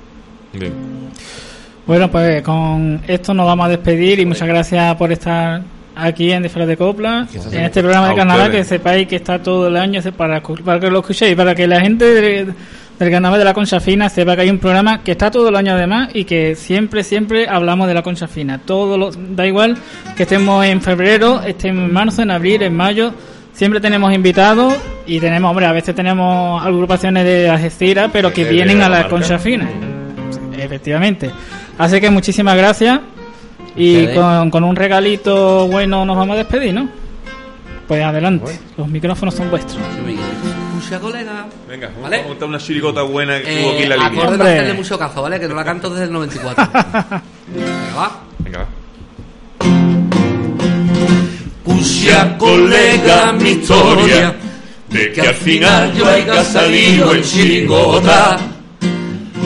[1.88, 5.62] Bueno, pues con esto nos vamos a despedir y muchas gracias por estar
[5.95, 9.68] aquí en Disfraz de Copla, en este programa de carnaval, que sepáis que está todo
[9.68, 12.53] el año para, para que lo escuchéis, para que la gente de-
[13.00, 15.56] del carnaval de la Concha Fina sepa que hay un programa que está todo el
[15.56, 18.60] año además y que siempre, siempre hablamos de la Concha Fina.
[18.60, 19.78] Todo lo, da igual
[20.16, 23.14] que estemos en febrero, estemos en marzo, en abril, en mayo.
[23.54, 24.74] Siempre tenemos invitados
[25.06, 29.08] y tenemos, hombre, a veces tenemos agrupaciones de Algeciras, pero que vienen a la.
[29.08, 29.70] Concha Fina.
[30.58, 31.32] Efectivamente.
[31.78, 33.00] Así que muchísimas gracias.
[33.76, 36.88] Y con, con un regalito bueno nos vamos a despedir, ¿no?
[37.88, 39.80] Pues adelante, los micrófonos son vuestros.
[40.78, 41.45] Escucha, colega.
[41.67, 42.21] Venga, vamos ¿Vale?
[42.21, 44.23] a montar una chirigota buena que Eh, hubo aquí en la línea.
[44.23, 45.39] acorde de mucho caso, ¿vale?
[45.39, 46.63] Que no la canto desde el 94.
[47.47, 48.19] Venga, va.
[48.39, 48.67] Venga, va.
[51.65, 54.36] Escucha, colega, mi historia
[54.89, 58.38] de que al final yo haya salido en chirigota.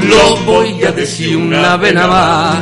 [0.08, 2.58] Lo voy a decir una vez nada más,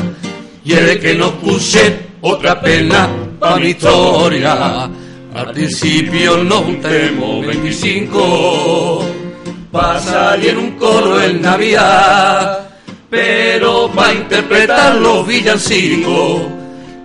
[0.66, 3.08] y es de que no puse otra pena
[3.40, 4.90] pa' mi historia.
[5.38, 9.06] Al principio no juntemos 25
[9.72, 12.72] pa' salir un coro en Navidad,
[13.08, 16.42] pero pa' interpretar los villancicos.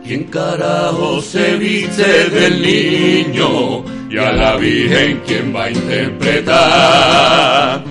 [0.02, 3.84] ¿Quién carajo se viste del niño?
[4.08, 7.84] Y a la Virgen, ¿quién va a interpretar?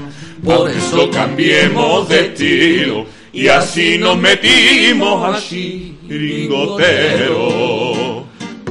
[0.43, 7.70] Por eso cambiemos de estilo y así nos metimos al chiringotero.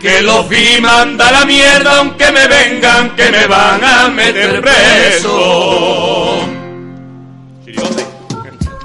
[0.00, 6.40] Que los vi manda la mierda aunque me vengan, que me van a meter preso.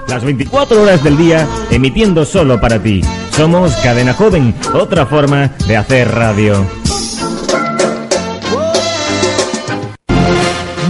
[0.08, 3.02] Las 24 horas del día emitiendo solo para ti.
[3.32, 6.66] Somos Cadena Joven, otra forma de hacer radio.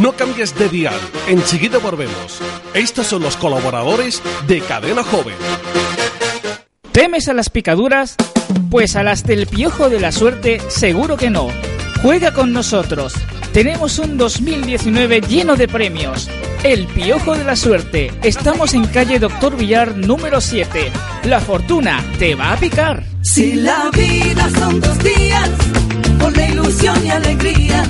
[0.02, 2.40] No cambies de dial, enseguida volvemos.
[2.74, 5.36] Estos son los colaboradores de Cadena Joven.
[6.92, 8.16] ¿Temes a las picaduras?
[8.76, 11.48] Pues a las del piojo de la suerte seguro que no.
[12.02, 13.14] Juega con nosotros.
[13.54, 16.30] Tenemos un 2019 lleno de premios.
[16.62, 18.12] El piojo de la suerte.
[18.22, 20.92] Estamos en calle Doctor Villar número 7.
[21.24, 23.02] La fortuna te va a picar.
[23.22, 25.50] Si la vida son dos días,
[26.20, 27.86] con la ilusión y alegría.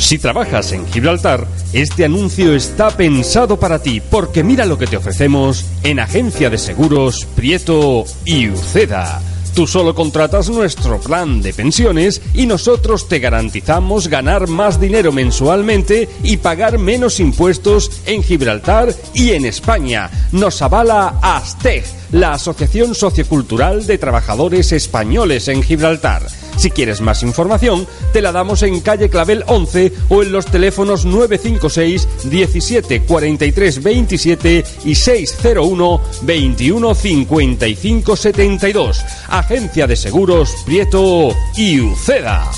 [0.00, 4.96] Si trabajas en Gibraltar, este anuncio está pensado para ti, porque mira lo que te
[4.96, 9.20] ofrecemos en Agencia de Seguros Prieto y Uceda.
[9.56, 16.10] Tú solo contratas nuestro plan de pensiones y nosotros te garantizamos ganar más dinero mensualmente
[16.22, 20.10] y pagar menos impuestos en Gibraltar y en España.
[20.30, 26.45] Nos avala ASTEG, la Asociación Sociocultural de Trabajadores Españoles en Gibraltar.
[26.56, 31.04] Si quieres más información, te la damos en calle Clavel 11 o en los teléfonos
[31.04, 39.04] 956 17 43 27 y 601 21 55 72.
[39.28, 42.50] Agencia de Seguros Prieto y Uceda.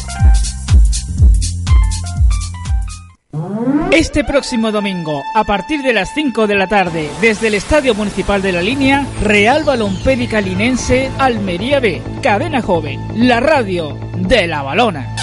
[3.92, 8.40] Este próximo domingo, a partir de las 5 de la tarde, desde el Estadio Municipal
[8.40, 15.14] de la Línea, Real Balompédica Linense, Almería B, Cadena Joven, la radio de la balona.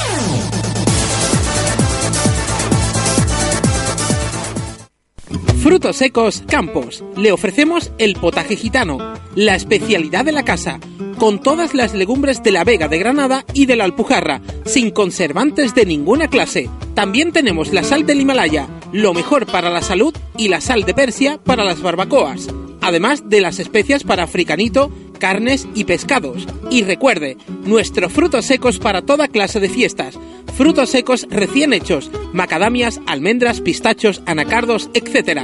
[5.65, 7.03] Frutos secos Campos.
[7.17, 8.99] Le ofrecemos el potaje gitano,
[9.33, 10.79] la especialidad de la casa,
[11.17, 15.73] con todas las legumbres de la Vega de Granada y de la Alpujarra, sin conservantes
[15.73, 16.69] de ninguna clase.
[16.93, 20.93] También tenemos la sal del Himalaya, lo mejor para la salud, y la sal de
[20.93, 22.47] Persia para las barbacoas,
[22.81, 26.47] además de las especias para africanito, carnes y pescados.
[26.69, 30.17] Y recuerde, nuestros frutos secos para toda clase de fiestas.
[30.55, 35.41] Frutos secos recién hechos, macadamias, almendras, pistachos, anacardos, etc.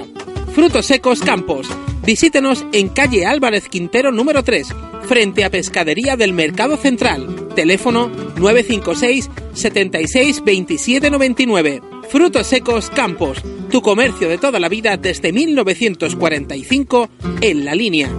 [0.54, 1.68] Frutos secos Campos.
[2.04, 4.70] Visítenos en calle Álvarez Quintero número 3,
[5.08, 7.50] frente a Pescadería del Mercado Central.
[7.56, 11.82] Teléfono 956 76 27 99.
[12.10, 13.38] Frutos secos Campos,
[13.70, 17.10] tu comercio de toda la vida desde 1945
[17.42, 18.10] en la línea.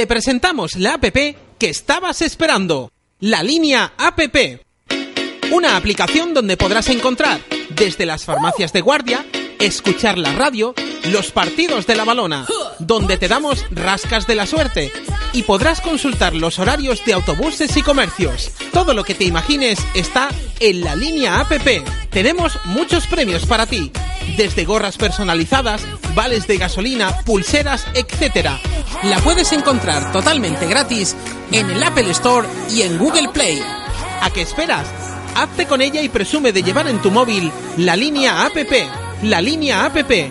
[0.00, 2.90] Te presentamos la APP que estabas esperando.
[3.18, 4.62] La línea APP.
[5.52, 9.26] Una aplicación donde podrás encontrar desde las farmacias de guardia,
[9.60, 10.74] escuchar la radio,
[11.04, 12.46] los partidos de la balona,
[12.78, 14.90] donde te damos rascas de la suerte
[15.32, 18.50] y podrás consultar los horarios de autobuses y comercios.
[18.72, 20.28] Todo lo que te imagines está
[20.58, 21.84] en la línea APP.
[22.10, 23.92] Tenemos muchos premios para ti,
[24.36, 25.82] desde gorras personalizadas,
[26.14, 28.48] vales de gasolina, pulseras, etc.
[29.04, 31.14] La puedes encontrar totalmente gratis
[31.52, 33.62] en el Apple Store y en Google Play.
[34.22, 34.86] ¿A qué esperas?
[35.36, 39.09] Hazte con ella y presume de llevar en tu móvil la línea APP.
[39.22, 40.30] La línea APP.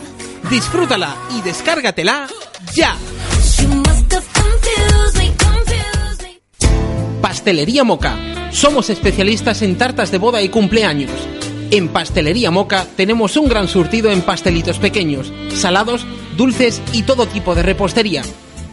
[0.49, 2.27] Disfrútala y descárgatela
[2.73, 2.95] ya.
[7.21, 8.17] Pastelería Moca.
[8.51, 11.11] Somos especialistas en tartas de boda y cumpleaños.
[11.69, 17.53] En Pastelería Moca tenemos un gran surtido en pastelitos pequeños, salados, dulces y todo tipo
[17.53, 18.23] de repostería.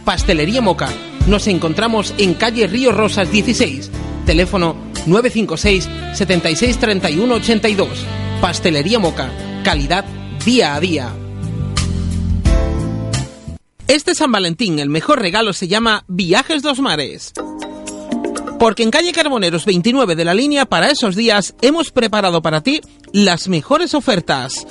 [0.07, 0.89] Pastelería Moca.
[1.27, 3.91] Nos encontramos en calle Río Rosas 16.
[4.25, 8.26] Teléfono 956 76 31 82.
[8.41, 9.31] Pastelería Moca.
[9.65, 10.05] Calidad
[10.45, 11.15] día a día.
[13.89, 17.33] Este San Valentín el mejor regalo se llama Viajes dos Mares.
[18.59, 22.83] Porque en calle Carboneros 29 de la línea para esos días hemos preparado para ti
[23.13, 24.67] las mejores ofertas.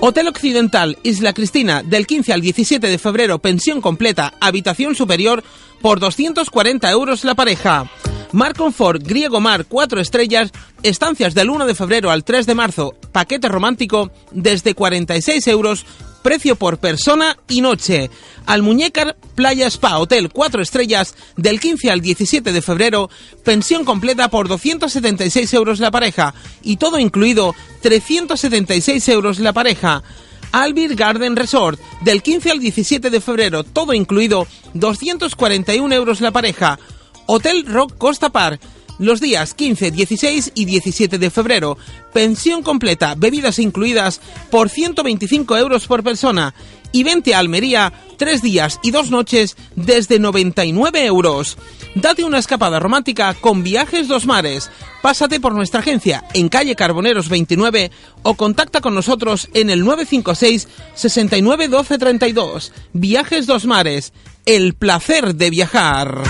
[0.00, 5.44] Hotel Occidental Isla Cristina del 15 al 17 de febrero pensión completa, habitación superior
[5.80, 7.88] por 240 euros la pareja.
[8.34, 10.50] Mar Confort Griego Mar 4 estrellas,
[10.82, 15.86] estancias del 1 de febrero al 3 de marzo, paquete romántico desde 46 euros,
[16.20, 18.10] precio por persona y noche.
[18.46, 23.08] Almuñécar Playa Spa Hotel 4 estrellas del 15 al 17 de febrero,
[23.44, 30.02] pensión completa por 276 euros la pareja y todo incluido 376 euros la pareja.
[30.50, 36.80] Albir Garden Resort, del 15 al 17 de febrero, todo incluido, 241 euros la pareja.
[37.26, 38.60] Hotel Rock Costa Park,
[38.98, 41.76] los días 15, 16 y 17 de febrero.
[42.12, 44.20] Pensión completa, bebidas incluidas
[44.50, 46.54] por 125 euros por persona.
[46.92, 51.58] y vente a Almería tres días y dos noches desde 99 euros.
[51.96, 54.70] Date una escapada romántica con Viajes Dos Mares.
[55.02, 57.90] Pásate por nuestra agencia en calle Carboneros 29
[58.22, 62.72] o contacta con nosotros en el 956 69 12 32.
[62.92, 64.12] Viajes Dos Mares.
[64.46, 66.22] El placer de viajar.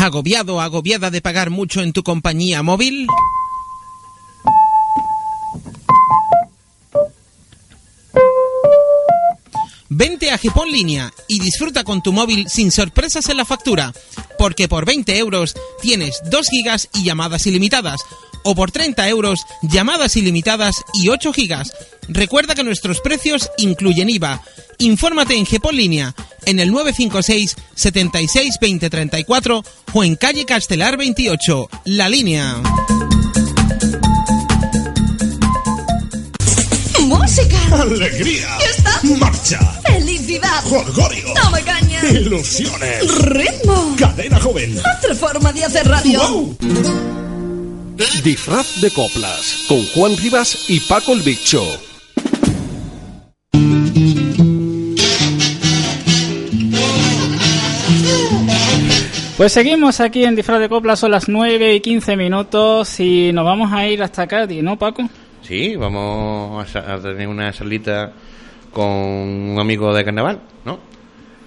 [0.00, 3.08] ¿Agobiado agobiada de pagar mucho en tu compañía móvil?
[9.90, 13.94] Vente a Gipón Línea y disfruta con tu móvil sin sorpresas en la factura,
[14.38, 18.00] porque por 20 euros tienes 2 gigas y llamadas ilimitadas,
[18.42, 21.72] o por 30 euros llamadas ilimitadas y 8 gigas.
[22.06, 24.42] Recuerda que nuestros precios incluyen IVA.
[24.78, 31.68] Infórmate en Gepón Línea, en el 956 76 20 34 o en calle Castelar 28,
[31.86, 32.56] La Línea.
[37.00, 37.58] Música.
[37.72, 38.58] Alegría.
[39.18, 39.58] Marcha.
[39.86, 40.62] Felicidad.
[40.64, 41.32] Jolgorio.
[41.34, 42.00] Toma caña.
[42.10, 43.18] Ilusiones.
[43.26, 43.94] Ritmo.
[43.98, 44.76] Cadena joven.
[44.78, 46.56] Otra forma de hacer radio.
[48.24, 51.62] Disfraz de coplas con Juan Rivas y Paco el Bicho.
[59.36, 63.44] Pues seguimos aquí en Disfraz de Copla, son las 9 y 15 minutos y nos
[63.44, 65.08] vamos a ir hasta Cádiz, ¿no, Paco?
[65.42, 68.12] Sí, vamos a, a tener una salita
[68.72, 70.78] con un amigo de carnaval, ¿no?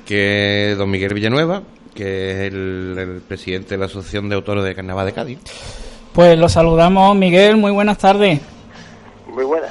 [0.06, 4.64] Que es don Miguel Villanueva, que es el, el presidente de la Asociación de Autores
[4.64, 5.40] de Carnaval de Cádiz.
[6.14, 8.42] Pues lo saludamos, Miguel, muy buenas tardes.
[9.28, 9.68] Muy buena.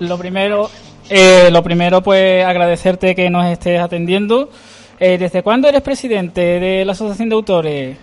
[0.00, 0.68] Lo primero,
[1.08, 4.50] eh, lo primero, pues agradecerte que nos estés atendiendo.
[4.98, 7.96] Eh, ¿Desde cuándo eres presidente de la Asociación de Autores?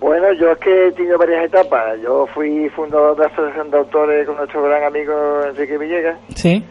[0.00, 1.98] Bueno, yo es que he tenido varias etapas.
[2.02, 5.12] Yo fui fundador de la Asociación de Autores con nuestro gran amigo
[5.48, 6.18] Enrique Villegas.
[6.34, 6.62] Sí.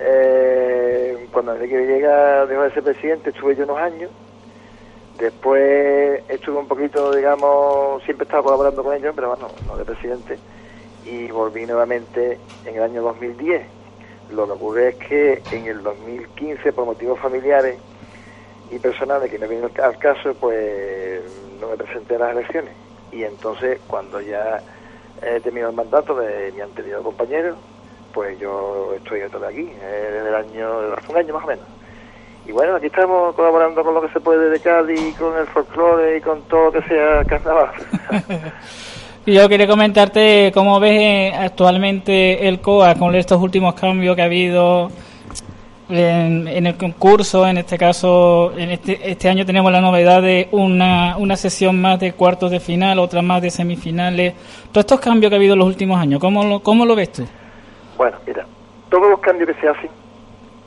[0.00, 4.10] Eh, cuando Enrique Villegas dejó de ser presidente, estuve yo unos años.
[5.18, 10.38] Después estuve un poquito, digamos, siempre estaba colaborando con ellos, pero bueno, no de presidente.
[11.04, 13.62] Y volví nuevamente en el año 2010.
[14.30, 17.78] Lo que ocurre es que en el 2015, por motivos familiares
[18.70, 21.22] y personales que no vienen al caso, pues
[21.60, 22.74] no me presenté a las elecciones.
[23.10, 24.60] Y entonces, cuando ya
[25.22, 27.56] he terminado el mandato de mi anterior compañero,
[28.12, 31.46] pues yo estoy otra vez aquí, eh, desde el año, hace un año más o
[31.46, 31.64] menos.
[32.46, 36.16] Y bueno, aquí estamos colaborando con lo que se puede de Cádiz, con el folclore
[36.16, 37.70] y con todo lo que sea carnaval.
[39.28, 44.22] Y yo quería comentarte cómo ves eh, actualmente el COA con estos últimos cambios que
[44.22, 44.90] ha habido
[45.90, 47.46] en, en el concurso.
[47.46, 52.00] En este caso, en este, este año tenemos la novedad de una, una sesión más
[52.00, 54.32] de cuartos de final, otra más de semifinales.
[54.72, 57.12] Todos estos cambios que ha habido en los últimos años, ¿cómo lo, cómo lo ves
[57.12, 57.26] tú?
[57.98, 58.46] Bueno, mira,
[58.88, 59.90] todos los cambios que se hacen,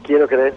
[0.04, 0.54] quiero creer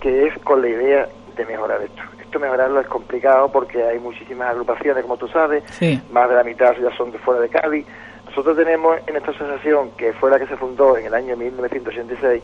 [0.00, 2.00] que es con la idea de mejorar esto.
[2.22, 6.00] Esto mejorarlo es complicado porque hay muchísimas agrupaciones, como tú sabes, Sí.
[6.12, 7.84] más de la mitad ya son de fuera de Cádiz.
[8.26, 12.42] Nosotros tenemos en esta asociación, que fue la que se fundó en el año 1986,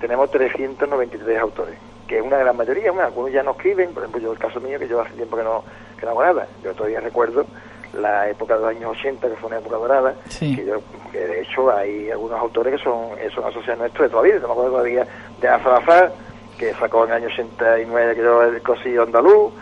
[0.00, 1.76] tenemos 393 autores,
[2.06, 2.92] que es una gran mayoría.
[2.92, 5.36] Bueno, algunos ya no escriben, por ejemplo, yo el caso mío, que yo hace tiempo
[5.36, 5.64] que no,
[5.98, 6.46] que no hago nada.
[6.62, 7.44] Yo todavía recuerdo
[8.00, 10.54] la época de los años 80, que fue una época dorada, Sí.
[10.56, 10.80] que yo,
[11.12, 14.28] que de hecho hay algunos autores que son, eh, son asociados nuestros de toda la
[14.28, 14.40] vida.
[14.40, 15.06] Yo me acuerdo todavía
[15.40, 16.12] de Azalazar,
[16.58, 19.52] que sacó en el año 89 creo el cosillo andaluz.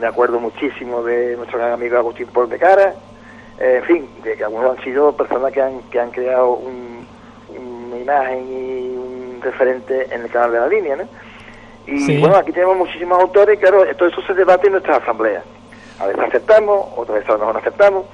[0.00, 2.94] Me acuerdo muchísimo de nuestro gran amigo Agustín Paul de Cara.
[3.58, 7.06] Eh, en fin, de que algunos han sido personas que han, que han creado un-
[7.56, 11.04] una imagen y un referente en el canal de la línea, ¿no?
[11.86, 12.18] Y Sí.
[12.18, 15.44] bueno, aquí tenemos muchísimos autores, claro, todo eso se debate en nuestras asambleas.
[16.00, 18.04] A veces aceptamos, otras veces a lo mejor no aceptamos.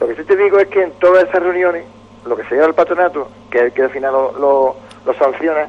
[0.00, 1.84] Lo que sí te digo es que en todas esas reuniones,
[2.24, 5.14] lo que se lleva al patronato, que es el que al final lo, lo, lo
[5.14, 5.68] sanciona,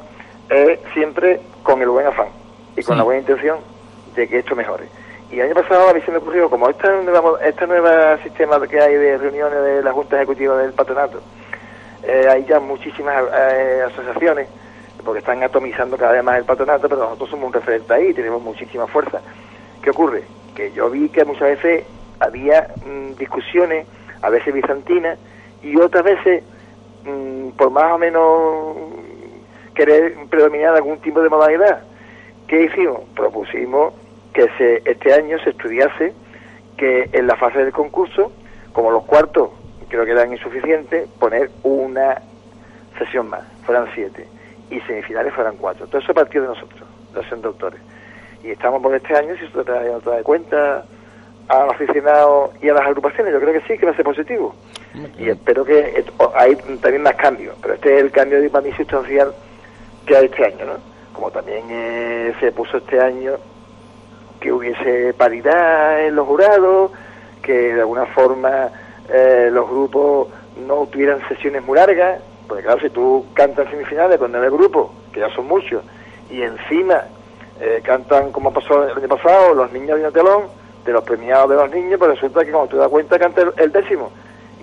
[0.50, 2.28] es siempre con el buen afán
[2.76, 2.98] y con Sí.
[2.98, 3.58] la buena intención
[4.16, 4.86] de que esto mejore.
[5.32, 7.88] Y el año pasado a mí se me ocurrió, como esta nueva, este nuevo
[8.22, 11.22] sistema que hay de reuniones de la Junta Ejecutiva del Patronato,
[12.04, 14.50] eh, hay ya muchísimas eh, asociaciones,
[15.06, 18.42] porque están atomizando cada vez más el patronato, pero nosotros somos un referente ahí, tenemos
[18.42, 19.22] muchísima fuerza.
[19.82, 20.24] ¿Qué ocurre?
[20.56, 21.86] Que yo vi que muchas veces
[22.20, 23.88] había mm, discusiones,
[24.22, 25.18] a veces bizantinas,
[25.64, 26.44] y otras veces,
[27.06, 28.78] mm, por más o menos
[29.74, 31.82] querer predominar algún tipo de modalidad.
[32.48, 33.02] ¿Qué hicimos?
[33.16, 33.94] Propusimos
[34.34, 36.14] que se, este año se estudiase
[36.78, 38.32] que en la fase del concurso,
[38.74, 39.50] como los cuartos
[39.92, 42.22] creo que eran insuficientes, poner una
[42.98, 44.26] sesión más, fueran siete,
[44.70, 45.86] y semifinales fueran cuatro.
[45.88, 47.82] Todo eso partió de nosotros, los autores.
[48.44, 50.84] Y estamos por este año, si se trae, trae cuenta
[51.48, 54.06] a los aficionados y a las agrupaciones, yo creo que sí, que va a ser
[54.06, 54.56] positivo.
[55.20, 58.66] Y espero que o- hay también más cambios, pero este es el cambio de para
[58.66, 59.34] mí sustancial
[60.06, 60.74] que hay este año, ¿no?
[61.14, 63.34] Como también eh, se puso este año
[64.40, 66.92] que hubiese paridad en los jurados,
[67.44, 68.70] que de alguna forma
[69.10, 70.30] eh, los grupos
[70.68, 75.20] no tuvieran sesiones muy largas, porque claro, si tú cantas semifinales con nueve grupos, que
[75.20, 75.84] ya son muchos,
[76.30, 77.04] y encima
[77.62, 80.44] eh, cantan como pasó el año pasado, los niños de telón,
[80.86, 83.54] de los premiados de los niños, pues resulta que cuando te das cuenta canta el,
[83.58, 84.12] el décimo.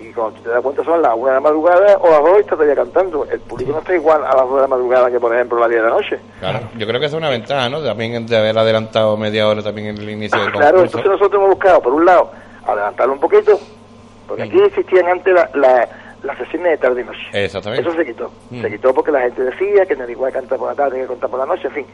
[0.01, 2.37] Y cuando tú te das cuenta son las una de la madrugada o las dos
[2.37, 3.25] y está todavía cantando.
[3.29, 5.61] El público no está igual a las dos de la madrugada que, por ejemplo, a
[5.61, 6.19] las 10 de la noche.
[6.39, 7.81] Claro, yo creo que esa es una ventaja, ¿no?
[7.83, 10.97] También de haber adelantado media hora también en el inicio del Claro, concurso.
[10.99, 12.31] entonces nosotros hemos buscado, por un lado,
[12.65, 13.59] adelantarlo un poquito,
[14.27, 15.89] porque aquí existían antes la- la-
[16.23, 17.19] las sesiones de tarde y noche.
[17.45, 17.87] Exactamente.
[17.87, 18.31] Eso se quitó.
[18.49, 18.61] Mm.
[18.61, 21.07] Se quitó porque la gente decía que no era igual cantar por la tarde que
[21.07, 21.85] cantar por la noche, en fin,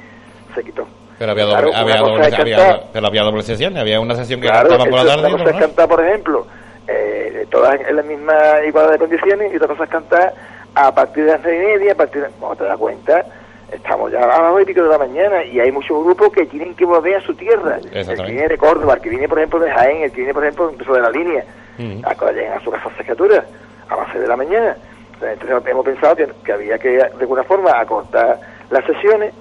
[0.56, 0.88] se quitó.
[1.20, 2.84] Pero había Claro, doble, había doble, había, cantar.
[2.92, 5.50] pero había doble sesión, había una sesión que Claro, cantaba por la tarde una cosa
[5.56, 6.48] es cantar, por ejemplo,
[6.88, 8.34] eh, todas en la misma
[8.68, 10.34] igualdad de condiciones y otra cosa es cantar
[10.76, 13.26] a partir de las nueve y media, a partir de, cuando te das cuenta,
[13.72, 16.76] estamos ya a las y pico de la mañana y hay muchos grupos que tienen
[16.76, 17.78] que volver a su tierra.
[17.94, 20.34] El que viene de Córdoba, el que viene, por ejemplo, de Jaén, el que viene,
[20.34, 21.44] por ejemplo, incluso de la línea,
[21.78, 22.06] Mm.
[22.06, 23.44] a a su casa secretura
[23.90, 24.78] a las seis de la mañana.
[25.22, 29.34] Entonces hemos pensado que, que había que, de alguna forma, acortar las sesiones.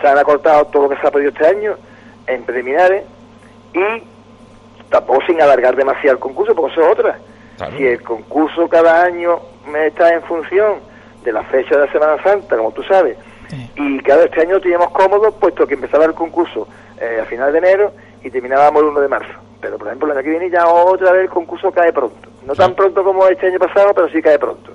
[0.00, 1.76] Se han acortado todo lo que se ha pedido este año
[2.26, 3.04] en preliminares
[3.74, 4.02] y
[4.90, 7.18] tampoco sin alargar demasiado el concurso, porque eso es otra.
[7.76, 9.40] Si el concurso cada año
[9.70, 10.80] me está en función
[11.22, 13.16] de la fecha de la Semana Santa, como tú sabes,
[13.76, 16.66] y cada este año lo teníamos cómodo, puesto que empezaba el concurso
[17.00, 17.92] eh, a final de enero
[18.24, 19.32] y terminábamos el 1 de marzo.
[19.60, 22.28] Pero, por ejemplo, el año que viene ya otra vez el concurso cae pronto.
[22.44, 24.72] No tan pronto como este año pasado, pero sí cae pronto.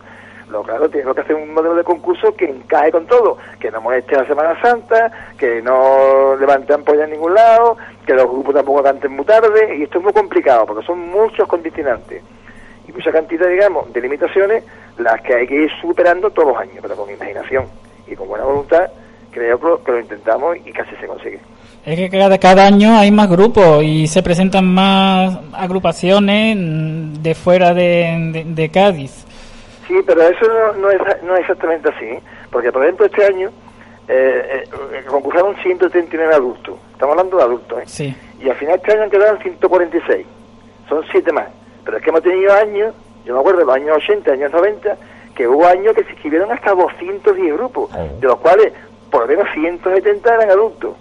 [0.50, 3.82] Lo claro, tenemos que hacer un modelo de concurso que encaje con todo, que no
[3.82, 7.76] moleste la Semana Santa, que no levante ampolla en ningún lado,
[8.06, 11.48] que los grupos tampoco canten muy tarde, y esto es muy complicado, porque son muchos
[11.50, 12.24] condicionantes
[12.88, 14.64] y mucha cantidad, digamos, de limitaciones,
[14.98, 17.66] las que hay que ir superando todos los años, pero con imaginación
[18.08, 18.90] y con buena voluntad,
[19.32, 21.40] creo que lo, intentamos y casi se consigue.
[21.86, 26.58] Es que cada, cada año hay más grupos y se presentan más agrupaciones
[27.22, 29.26] de fuera de- de Cádiz.
[29.88, 32.20] Sí, pero eso no, no es, no es exactamente así,
[32.52, 33.50] porque por ejemplo este año
[34.08, 37.84] eh, eh, concursaron 139 adultos, estamos hablando de adultos, ¿eh?
[37.86, 38.16] Sí.
[38.42, 40.26] y al final este año han quedado 146,
[40.90, 41.48] son 7 más,
[41.86, 42.94] pero es que hemos tenido años,
[43.26, 44.98] yo me acuerdo de los años 80, años 90,
[45.36, 48.74] que hubo años que se inscribieron hasta 210 grupos, de los cuales
[49.10, 50.96] por lo menos 170 eran adultos.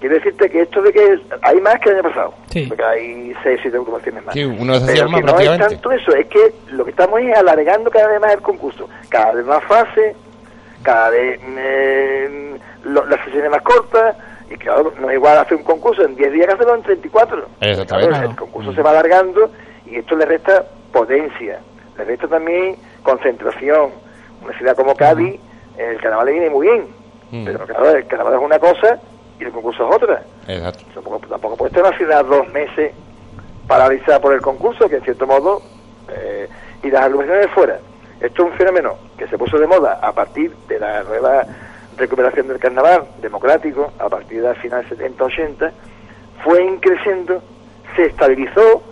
[0.00, 2.34] Quiero decirte que esto de que hay más que el año pasado,
[2.68, 4.32] porque hay 6 7 agrupaciones más.
[4.34, 6.90] Sí, uno de esos Pero más que no es tanto eso, es que lo que
[6.92, 10.14] estamos es alargando cada vez más el concurso, cada vez más fase,
[10.84, 14.16] cada vez eh, lo- las sesiones más cortas,
[14.50, 17.46] y claro, no es igual hacer un concurso en 10 días que hacerlo en 34.
[17.60, 18.08] Exactamente.
[18.10, 19.50] Claro, el concurso se va alargando
[19.84, 21.58] y esto le resta potencia,
[21.98, 23.90] le resta también concentración.
[24.44, 25.40] Una ciudad como Cádiz,
[25.76, 26.86] el carnaval le viene muy bien,
[27.30, 27.44] Mm.
[27.44, 28.98] pero claro, el carnaval es una cosa
[29.38, 30.22] y el concurso es otra.
[30.46, 30.84] Exacto.
[30.94, 32.92] Tampoco, tampoco puede estar una ciudad dos meses
[33.66, 35.62] paralizada por el concurso, que en cierto modo,
[36.10, 36.48] eh,
[36.82, 37.78] y las agrupaciones de fuera.
[38.20, 41.44] Esto es un fenómeno que se puso de moda a partir de la nueva
[41.96, 45.70] recuperación del carnaval democrático, a partir del final 70-80,
[46.42, 47.42] fue increciendo,
[47.96, 48.82] se estabilizó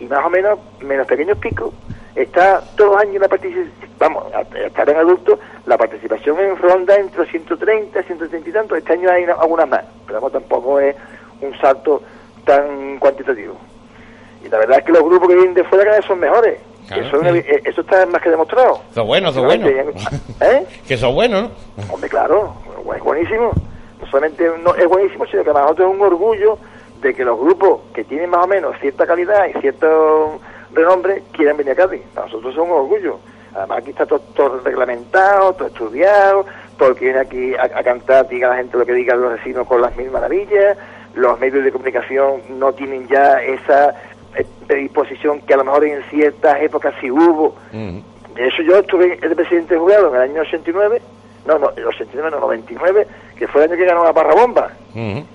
[0.00, 1.72] y más o menos, menos pequeños picos,
[2.14, 4.24] está todos los años la participación, vamos,
[4.54, 9.24] estar en adultos, la participación en ronda entre 130, 130 y tanto, este año hay
[9.24, 10.94] una- algunas más, pero vamos, tampoco es
[11.40, 12.02] un salto
[12.44, 13.56] tan cuantitativo.
[14.44, 16.58] Y la verdad es que los grupos que vienen de fuera cada vez son mejores.
[16.86, 17.42] Claro, eso, sí.
[17.64, 18.80] eso está más que demostrado.
[18.90, 19.68] Eso es bueno, eso es bueno.
[20.40, 20.66] ¿Eh?
[20.86, 21.50] Que eso es bueno, ¿no?
[21.94, 22.52] Hombre, claro,
[22.94, 23.52] es buenísimo.
[24.00, 26.58] No solamente no, es buenísimo, sino que para nosotros es un orgullo
[27.00, 30.38] de que los grupos que tienen más o menos cierta calidad y cierto
[30.74, 32.02] renombre quieran venir a Cádiz.
[32.14, 33.18] Para nosotros es un orgullo.
[33.54, 36.44] Además aquí está todo, todo reglamentado, todo estudiado,
[36.76, 39.32] todo el que viene aquí a, a cantar diga la gente lo que digan los
[39.34, 40.76] vecinos con las mil maravillas,
[41.14, 43.90] los medios de comunicación no tienen ya esa
[44.36, 49.16] eh, predisposición que a lo mejor en ciertas épocas sí hubo, de hecho, yo estuve
[49.16, 51.00] de presidente de jurado en el año 89,
[51.46, 53.06] no, no, el 89, no, 99,
[53.38, 54.72] que fue el año que ganó la Parra Bomba.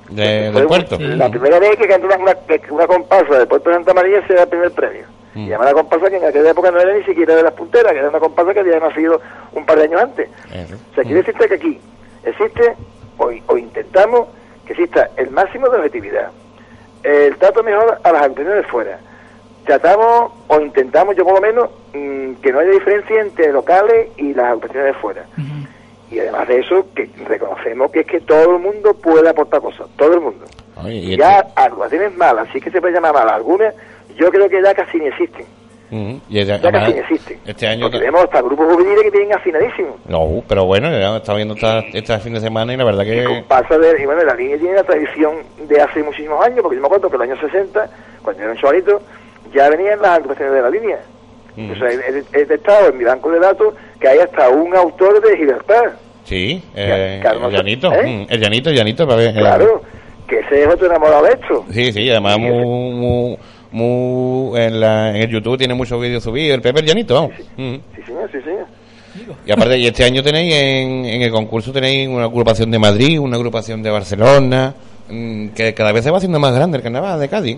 [0.10, 0.98] De- puerto.
[1.00, 4.26] La primera vez que cantó una, una, que una comparsa del puerto de Santa María
[4.28, 5.06] se da el primer premio.
[5.34, 5.40] Mm.
[5.40, 7.92] Y además la comparsa que en aquella época no era ni siquiera de las punteras,
[7.92, 9.22] que era una comparsa que había nacido
[9.54, 10.30] un par de años antes.
[10.30, 11.80] O sea, quiere decirte que aquí
[12.24, 12.76] existe,
[13.18, 14.28] o, o intentamos
[14.66, 16.32] que exista el máximo de objetividad,
[17.04, 19.00] el trato mejor a las agrupaciones de fuera.
[19.66, 24.34] Tratamos, o intentamos, yo por lo menos, mm, que no haya diferencia entre locales y
[24.34, 25.26] las agrupaciones de fuera.
[26.12, 29.88] Y además de eso, que reconocemos que es que todo el mundo puede aportar cosas,
[29.96, 30.46] todo el mundo.
[30.88, 33.76] Y ya agrupaciones malas, sí que se puede llamar malas, algunas
[34.20, 35.46] yo creo que ya casi ni existen.
[35.92, 37.40] Y Ya además, casi no existe.
[37.48, 37.86] este año...
[37.90, 39.96] Porque vemos hasta grupos juveniles que tienen afinadísimos.
[40.08, 43.44] No, pero bueno, ya estaba viendo esta, este fin de semana y la verdad que...
[43.48, 45.38] Pasa de, y bueno, la línea tiene una tradición
[45.68, 47.90] de hace muchísimos años, porque yo me acuerdo que en los años 60,
[48.22, 49.02] cuando yo era un chavalito,
[49.52, 51.00] ya venían las agrupaciones de la línea.
[51.56, 51.72] Mm.
[51.72, 55.20] O sea, he, he detectado en mi banco de datos que hay hasta un autor
[55.28, 55.94] de Gibraltar.
[56.26, 58.06] Sí, eh, Carlos- el llanito, ¿eh?
[58.30, 59.82] mm, el llanito, el llanito, para ver, Claro,
[60.28, 61.66] que ese es otro enamorado de esto.
[61.72, 62.52] Sí, sí, además muy,
[62.94, 63.38] muy,
[63.72, 67.32] muy- en, la, en el YouTube tiene muchos vídeos subidos, el Pepe Llanito, vamos.
[67.58, 67.76] Mm.
[67.96, 68.66] Sí, señor, sí, señor.
[69.46, 73.20] Y aparte, y este año tenéis en, en el concurso tenéis una agrupación de Madrid,
[73.20, 74.74] una agrupación de Barcelona,
[75.10, 77.58] mm, que cada vez se va haciendo más grande el carnaval de Cádiz.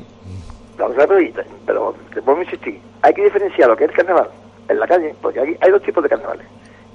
[0.80, 4.28] La verdad, pero, pero te puedo insistir, hay que diferenciar lo que es el carnaval
[4.70, 6.46] en la calle, porque aquí hay dos tipos de carnavales.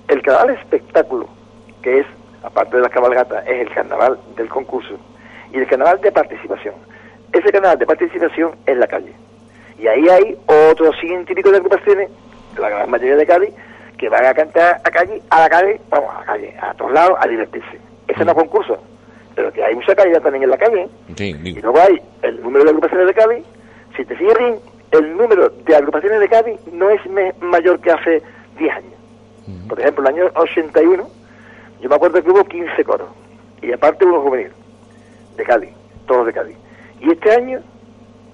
[0.09, 1.29] El carnaval espectáculo,
[1.83, 2.07] que es,
[2.43, 4.95] aparte de las cabalgatas, es el carnaval del concurso,
[5.53, 6.75] y el carnaval de participación.
[7.33, 9.13] Ese carnaval de participación es la calle.
[9.79, 10.37] Y ahí hay
[10.71, 12.11] otros 100 típicos de agrupaciones,
[12.59, 13.51] la gran mayoría de Cádiz,
[13.99, 16.93] que van a cantar a calle, a la calle, vamos, a la calle, a todos
[16.93, 17.79] lados, a divertirse.
[18.09, 18.79] Ese no es concurso,
[19.35, 20.89] pero que hay mucha calidad también en la calle.
[21.17, 23.45] Sí, Y luego hay el número de agrupaciones de Cádiz.
[23.97, 24.57] Si te fijas bien,
[24.93, 27.01] el número de agrupaciones de Cádiz no es
[27.41, 28.23] mayor que hace
[28.59, 28.93] 10 años.
[29.69, 31.09] Por ejemplo, el año 81,
[31.81, 33.09] yo me acuerdo que hubo 15 coros.
[33.63, 34.51] Y aparte uno juvenil,
[35.37, 35.71] de Cádiz,
[36.07, 36.57] todos de Cádiz.
[37.01, 37.61] Y este año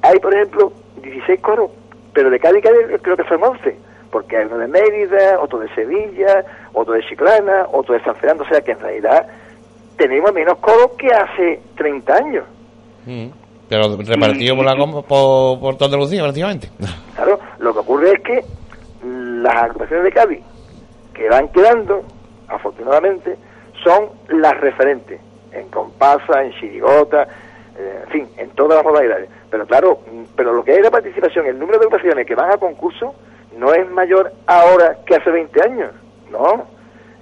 [0.03, 0.73] hay, por ejemplo,
[1.03, 1.71] 16 coros,
[2.13, 3.77] pero de Cádiz, Cádiz creo que son 11.
[4.11, 6.45] Porque hay uno de Mérida, otro de Sevilla,
[6.75, 8.45] otro de Chiclana, otro de San Fernando.
[8.45, 9.27] O sea que en realidad
[9.97, 12.45] tenemos menos coros que hace 30 años.
[13.07, 13.29] Mm.
[13.69, 16.71] Pero repartido por, la, por, por toda Andalucía prácticamente.
[17.15, 18.45] Claro, lo que ocurre es que
[19.05, 20.41] las agrupaciones de Cádiz
[21.13, 22.03] que van quedando,
[22.49, 23.37] afortunadamente,
[23.85, 25.21] son las referentes
[25.53, 27.29] en comparsa, en chirigota,
[27.79, 29.29] eh, en fin, en todas las modalidades.
[29.51, 32.51] Pero claro, mm, pero lo que es la participación, el número de agrupaciones que van
[32.51, 33.15] a concurso
[33.57, 35.91] no es mayor ahora que hace 20 años,
[36.31, 36.67] no.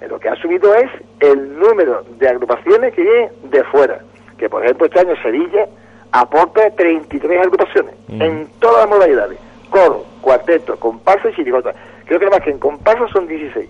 [0.01, 3.99] Eh, Lo que ha subido es el número de agrupaciones que vienen de fuera.
[4.37, 5.67] Que por ejemplo este año Sevilla
[6.11, 9.37] aporta 33 agrupaciones en todas las modalidades.
[9.69, 11.73] Coro, cuarteto, comparsa y chirigota.
[12.05, 13.69] Creo que más que en comparsa son 16.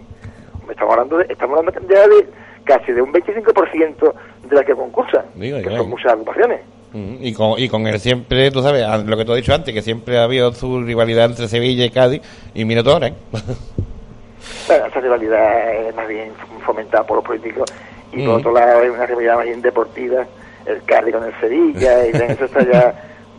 [0.69, 2.27] Estamos hablando, de, estamos hablando ya de
[2.63, 4.13] casi de un 25%
[4.49, 5.77] de las que concursan, Digo, que ya.
[5.77, 6.61] son muchas agrupaciones.
[6.93, 9.73] Mm, Y con, y con él siempre, tú sabes, lo que tú has dicho antes,
[9.73, 12.21] que siempre ha habido su rivalidad entre Sevilla y Cádiz,
[12.53, 13.13] y ahora, ¿eh?
[14.67, 16.31] Bueno, esa rivalidad es más bien
[16.65, 17.69] fomentada por los políticos
[18.11, 18.39] y por Mm.
[18.39, 20.25] otro lado es una rivalidad más bien deportiva,
[20.65, 22.93] el Cádiz con el Sevilla, y eso está ya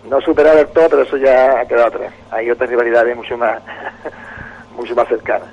[0.09, 2.13] no superado del todo, pero eso ya ha quedado atrás.
[2.31, 3.61] Hay otras rivalidades mucho más
[4.77, 5.49] mucho más cercanas.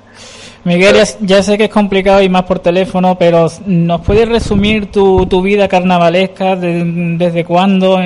[0.64, 4.90] Miguel, ya, ya sé que es complicado y más por teléfono, pero ¿nos puedes resumir
[4.90, 6.54] tu, tu vida carnavalesca?
[6.56, 6.82] De-
[7.16, 7.98] ¿Desde cuándo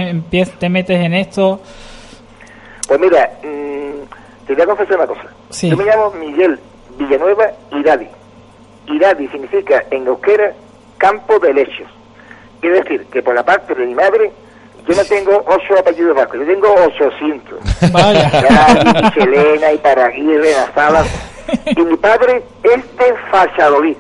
[0.59, 1.61] te metes en esto?
[2.87, 5.23] Pues mira, mm, te voy a confesar una cosa.
[5.51, 5.69] Sí.
[5.71, 6.59] Yo me llamo Miguel
[6.99, 8.07] Villanueva Iradi.
[8.87, 10.53] Iradi significa en euskera
[10.99, 11.89] campo de lechos.
[12.61, 14.31] Quiere decir que por la parte de mi madre
[14.87, 17.59] yo no tengo ocho apellidos vascos, yo tengo 800.
[17.93, 18.29] Vaya.
[18.29, 21.07] Iradi, Michelena, Iparaguirre, Nazalas.
[21.77, 23.97] Y mi padre es de Valladolid.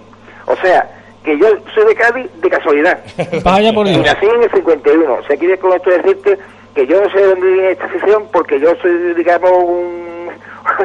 [0.46, 0.90] O sea,
[1.24, 2.98] que yo soy de Cádiz de casualidad.
[3.44, 4.04] Vaya por Y Dios.
[4.04, 5.14] nací en el 51.
[5.14, 6.38] O sea, quiere con esto decirte
[6.74, 10.28] que yo no sé de dónde viene esta afición porque yo soy, digamos, un,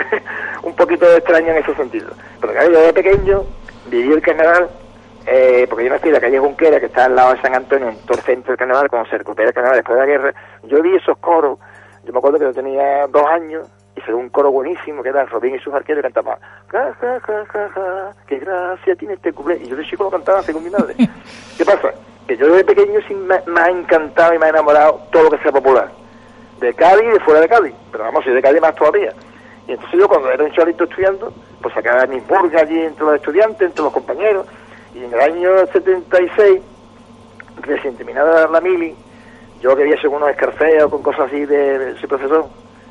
[0.64, 2.10] un poquito extraño en ese sentido.
[2.40, 3.44] Pero claro, yo de pequeño
[3.90, 4.70] viví el carnaval,
[5.26, 7.90] eh, porque yo nací en la calle Junquera, que está al lado de San Antonio,
[7.90, 10.34] en todo el centro del carnaval, cuando se recupera el carnaval después de la guerra.
[10.64, 11.60] Yo vi esos coros.
[12.06, 13.68] Yo me acuerdo que yo tenía dos años
[14.08, 16.40] y ve un coro buenísimo que era Robín y sus arqueros y cantaban
[16.72, 19.58] ja, ja, ja, ja, ja, qué gracia tiene este cuplé.
[19.64, 20.96] Y yo de chico lo cantaba según mi madre.
[21.58, 21.94] ¿Qué pasa?
[22.28, 25.32] Que yo desde pequeño sí me, me ha encantado y me ha enamorado todo lo
[25.32, 25.90] que sea popular.
[26.60, 27.74] De Cádiz y de fuera de Cádiz.
[27.92, 29.14] Pero vamos, soy de Cádiz más todavía.
[29.68, 33.16] Y entonces yo cuando era un chavito estudiando, pues sacaba mis burgas allí entre los
[33.16, 34.46] estudiantes, entre los compañeros.
[34.94, 36.62] Y en el año 76,
[37.62, 38.96] recién terminada la mili,
[39.62, 42.48] yo quería hacer unos escarceos con cosas así de, de soy profesor.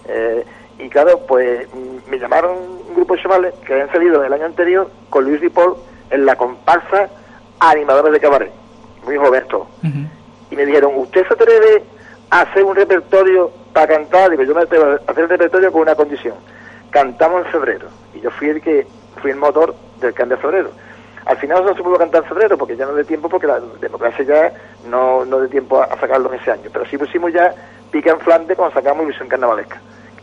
[0.07, 0.45] Eh,
[0.79, 2.57] y claro, pues mm, me llamaron
[2.89, 5.77] un grupo de chavales que habían salido el año anterior con Luis Ripoll
[6.11, 7.09] en la comparsa
[7.61, 8.53] Animadores de Cabaret.
[9.05, 9.69] Muy joven todos.
[10.51, 11.83] Y me dijeron, ¿usted se atreve
[12.31, 14.31] a hacer un repertorio para cantar?
[14.31, 16.35] Digo, yo me atrevo a hacer el repertorio con una condición.
[16.91, 17.89] Cantamos en febrero.
[18.15, 18.87] Y yo fui el que
[19.21, 20.71] fui el motor del can de febrero.
[21.27, 23.61] Al final no se pudo cantar en febrero porque ya no de tiempo, porque la
[23.81, 24.53] democracia ya
[24.89, 26.71] no, no de tiempo a, a sacarlo en ese año.
[26.73, 27.53] Pero sí pusimos ya
[27.91, 29.81] Pica en Flandes cuando sacamos Ilusión Carnavalesca.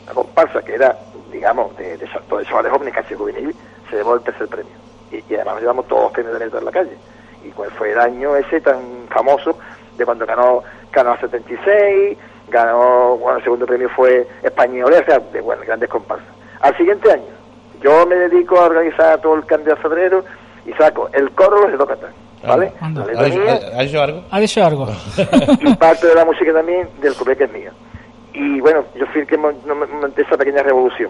[0.08, 0.98] La comparsa, que era,
[1.32, 3.56] digamos, de, de, de, de chavales jóvenes casi juvenil,
[3.90, 4.74] se llevó el tercer premio.
[5.12, 6.98] Y, y además nos llevamos todos los premios de letra en la calle.
[7.44, 9.58] Y cuál fue el año ese tan famoso
[9.98, 10.62] de cuando ganó
[10.92, 12.18] Canal 76,
[12.50, 16.28] ganó, bueno, el segundo premio fue Español, o sea, de bueno, grandes comparsas.
[16.62, 17.24] Al siguiente año,
[17.82, 20.24] yo me dedico a organizar todo el cambio de febrero
[20.66, 22.12] y saco el coro los Edócatas,
[22.46, 22.72] ¿vale?
[22.82, 23.02] Anda.
[23.02, 24.24] La ¿Ha letra dicho, mía ha- ha dicho algo?
[24.32, 24.88] Ha dicho algo.
[25.62, 27.72] y parte de la música también del cupé que es mío.
[28.36, 31.10] Y bueno, yo fui el que monté esa pequeña revolución.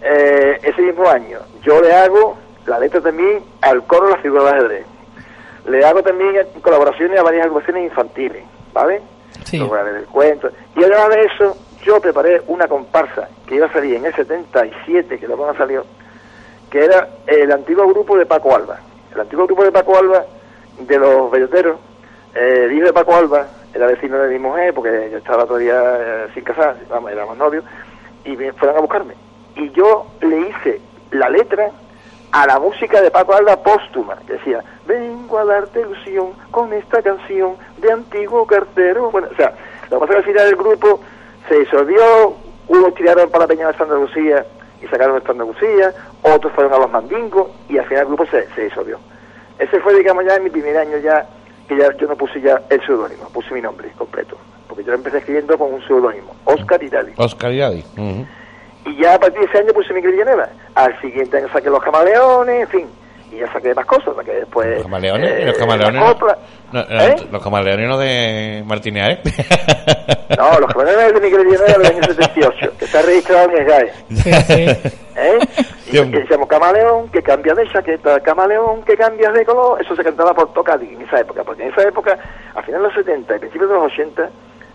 [0.00, 2.36] Eh, ese mismo año, yo le hago
[2.66, 4.86] la letra también al coro La figura del ajedrez.
[5.66, 9.02] Le hago también colaboraciones a varias agrupaciones infantiles, ¿vale?
[9.44, 9.58] Sí.
[9.58, 10.50] Los del cuento.
[10.76, 15.18] Y además de eso, yo preparé una comparsa que iba a salir en el 77,
[15.18, 15.84] que luego no salió,
[16.70, 18.78] que era el antiguo grupo de Paco Alba.
[19.12, 20.24] El antiguo grupo de Paco Alba,
[20.78, 21.78] de los belloteros,
[22.36, 23.46] eh, el hijo de Paco Alba
[23.76, 27.64] era vecino de mi mujer, porque yo estaba todavía eh, sin casar, vamos, éramos novios,
[28.24, 29.14] y fueron a buscarme.
[29.54, 30.80] Y yo le hice
[31.10, 31.70] la letra
[32.32, 37.02] a la música de Paco Alba póstuma, que decía, vengo a darte ilusión con esta
[37.02, 39.10] canción de antiguo cartero.
[39.10, 39.52] Bueno, o sea,
[39.90, 41.00] lo que pasa es que al final el grupo
[41.48, 42.34] se disolvió,
[42.68, 44.44] unos tiraron para la Peña de Santa Lucía
[44.82, 45.92] y sacaron de Santa Lucía,
[46.22, 48.98] otros fueron a los mandingos y al final el grupo se, se disolvió.
[49.58, 51.26] Ese fue, digamos, ya en mi primer año ya,
[51.68, 54.36] que ya yo no puse ya el seudónimo, puse mi nombre completo,
[54.68, 57.12] porque yo empecé escribiendo con un seudónimo, Oscar Itali.
[57.16, 57.84] Oscar Iradi.
[57.96, 58.26] Ujú.
[58.86, 60.48] Y ya a partir de ese año puse Miguel Villanueva.
[60.76, 62.86] Al siguiente año saqué Los Camaleones, en fin.
[63.32, 64.80] Y ya saqué más cosas, saqué después...
[64.82, 65.28] ¿Camaleones?
[65.32, 66.00] eh, ¿Y los camaleones?
[66.00, 66.38] no- copla.
[66.72, 67.16] no, no, ¿Eh?
[67.32, 69.18] Los camaleones no de Martínez Ares.
[70.38, 73.92] No, Los Camaleones de Miguel Villanueva del año 78, que está registrado en el GAE.
[75.16, 75.38] ¿Eh?
[76.04, 80.04] Y que decíamos camaleón, que cambias de chaqueta, camaleón, que cambias de color, eso se
[80.04, 82.18] cantaba por Tocadi en esa época, porque en esa época,
[82.54, 84.30] a finales de los 70 y principios de los 80,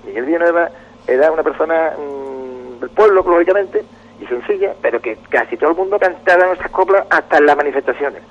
[0.06, 0.70] Miguel Villanueva
[1.08, 3.84] era una persona mm, del pueblo, lógicamente,
[4.20, 8.22] y sencilla, pero que casi todo el mundo cantaba nuestras coplas hasta en las manifestaciones.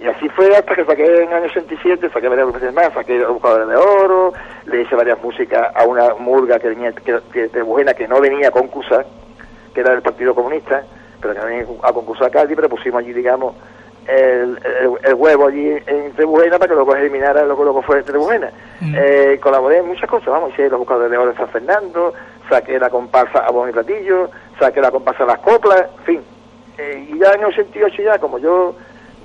[0.00, 3.24] Y así fue hasta que saqué en el año 87, saqué varias veces más, saqué
[3.24, 4.32] Buscadores de Oro,
[4.66, 8.20] le hice varias músicas a una murga que venía que, que- de Bujena que no
[8.20, 9.04] venía a concursar,
[9.74, 10.84] que era del Partido Comunista,
[11.20, 13.54] pero que venía a concursar a Cádiz, pero pusimos allí, digamos,
[14.06, 17.82] el, el- el huevo allí en Trebujena para que luego se eliminara lo que luego
[17.82, 18.50] fue Trebujena.
[18.96, 22.14] Eh, colaboré en muchas cosas, vamos, hice Los Buscadores de Oro de San Fernando,
[22.48, 26.22] saqué la comparsa a Bon y Platillo, saqué la comparsa a Las Coplas, en fin.
[26.78, 28.74] Eh, y ya en el 88 ya, como yo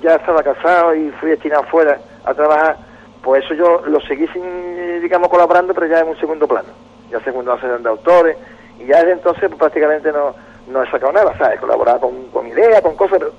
[0.02, 2.76] ya estaba casado y fui destinado fuera a trabajar,
[3.22, 6.68] pues eso yo lo seguí sin, eh, digamos, colaborando, pero ya en un segundo plano.
[7.10, 8.36] Ya segundo asesor de autores,
[8.78, 10.34] y ya desde entonces pues, prácticamente no,
[10.68, 11.60] no he sacado nada, ¿sabes?
[11.60, 13.32] Colaborar con, con ideas, con cosas, pero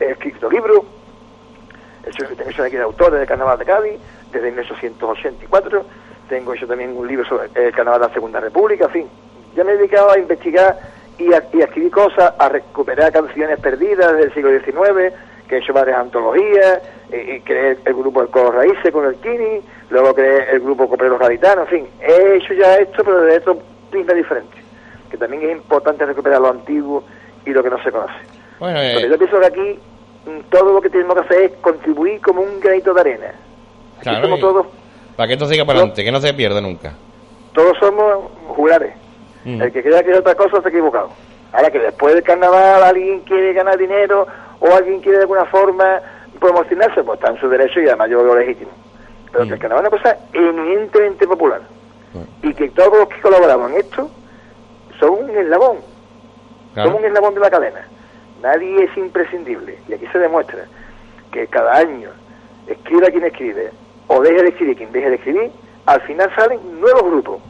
[0.00, 0.82] he escrito libros,
[2.04, 4.00] he hecho, hecho aquí de autores del Carnaval de Cádiz,
[4.32, 5.84] desde 1884,
[6.28, 9.08] tengo hecho también un libro sobre el Carnaval de la Segunda República, en fin,
[9.54, 10.78] ya me he dedicado a investigar
[11.18, 15.14] y a, escribir cosas, a recuperar canciones perdidas del siglo XIX,
[15.48, 16.80] que he hecho varias antologías,
[17.12, 19.60] y, y creé el grupo El Coro Raíces con el Kini,
[19.90, 23.58] luego creé el grupo Coperos Gaditanos, en fin, he hecho ya esto, pero de otro
[23.90, 24.63] prisma diferente,
[25.14, 27.04] que también es importante recuperar lo antiguo
[27.46, 28.14] y lo que no se conoce.
[28.58, 29.78] Bueno, eh, yo pienso que aquí
[30.26, 33.26] mm, todo lo que tenemos que hacer es contribuir como un granito de arena.
[33.96, 34.66] Aquí Claro, somos todos,
[35.16, 36.94] para que esto siga para adelante, que no se pierda nunca.
[37.52, 38.94] todos somos juglares.
[39.44, 39.62] Mm.
[39.62, 41.10] El que crea que es otra cosa se ha equivocado.
[41.52, 44.26] Ahora que después del carnaval alguien quiere ganar dinero
[44.58, 46.00] o alguien quiere de alguna forma
[46.40, 48.72] promocionarse, pues está en su derecho y además yo lo veo legítimo.
[49.30, 51.60] Pero que el carnaval es una cosa eminentemente popular.
[52.42, 54.10] Y que todos los que colaboramos en esto
[54.98, 55.78] son un eslabón.
[56.74, 56.90] Claro.
[56.90, 57.86] Somos un eslabón de la cadena.
[58.42, 59.78] Nadie es imprescindible.
[59.88, 60.64] Y aquí se demuestra
[61.32, 62.10] que cada año,
[62.66, 63.70] escriba quien escribe,
[64.08, 65.50] o deje de escribir quien deje de escribir,
[65.86, 67.40] al final salen nuevos grupos.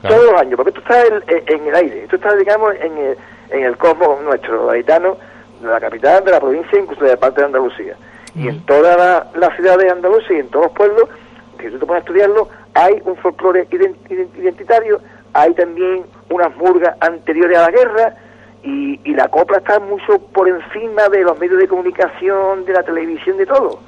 [0.00, 0.16] Claro.
[0.16, 1.02] Todos los años, porque esto está
[1.46, 3.16] en, el aire, esto está, digamos, en el,
[3.50, 5.16] en el cosmos nuestro, gaditano,
[5.62, 7.96] de la capital, de la provincia, incluso de parte de Andalucía.
[8.34, 11.08] Y en todas la- las ciudades de Andalucía y en todos los pueblos,
[11.56, 15.00] que tú te pones a estudiarlo, hay un folclore ident- ident- identitario,
[15.32, 18.14] hay también unas murgas anteriores a la guerra,
[18.62, 23.36] y, la copla está mucho por encima de los medios de comunicación, de la televisión,
[23.36, 23.78] de todo.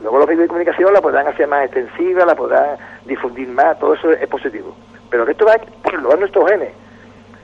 [0.00, 3.94] Luego los medios de comunicación la podrán hacer más extensiva, la podrán difundir más, todo
[3.94, 4.74] eso es positivo.
[5.10, 5.56] Pero esto va
[6.00, 6.70] lo nuestros genes.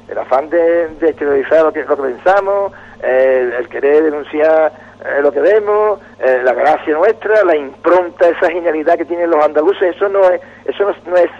[0.09, 4.73] El afán de, de exteriorizar lo que, lo que pensamos, el, querer denunciar
[5.05, 9.45] eh, lo que vemos, eh, la gracia nuestra, la impronta, esa genialidad que tienen los
[9.45, 11.31] andaluces, eso no es, eso no, es- no es,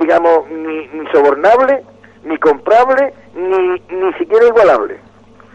[0.00, 1.82] digamos, ni, ni sobornable,
[2.24, 4.96] ni comprable, ni, ni siquiera igualable.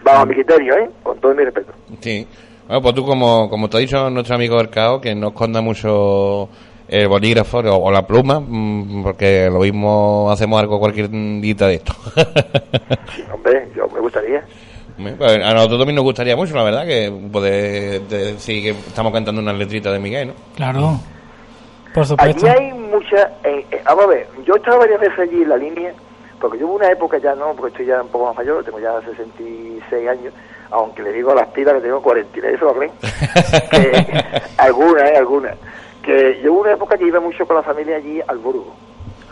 [0.03, 0.89] Bajo mi criterio, ¿eh?
[1.03, 1.73] Con todo mi respeto.
[1.99, 2.25] Sí.
[2.67, 6.47] Bueno, pues tú, como, como te ha dicho nuestro amigo Mercado, que no esconda mucho
[6.87, 11.73] el bolígrafo o, o la pluma, mm, porque lo mismo hacemos algo cualquier día de
[11.75, 11.93] esto.
[13.33, 14.43] Hombre, yo me gustaría.
[15.17, 19.39] Pues a nosotros también nos gustaría mucho, la verdad, que poder decir que estamos cantando
[19.41, 20.33] unas letritas de Miguel, ¿no?
[20.55, 20.99] Claro.
[21.93, 22.47] Por Allí supuesto.
[22.47, 23.31] hay mucha...
[23.45, 25.93] eh, eh, vamos a ver, yo he estado varias veces allí en la línea
[26.39, 28.79] Porque yo hubo una época ya, no, porque estoy ya un poco más mayor, tengo
[28.79, 30.33] ya 66 años,
[30.71, 32.91] aunque le digo a las pilas que tengo 49, ¿eso lo creen?
[33.73, 34.23] ¿eh?
[34.57, 35.57] Algunas.
[36.03, 38.73] Que yo hubo una época que iba mucho con la familia allí al Burgo.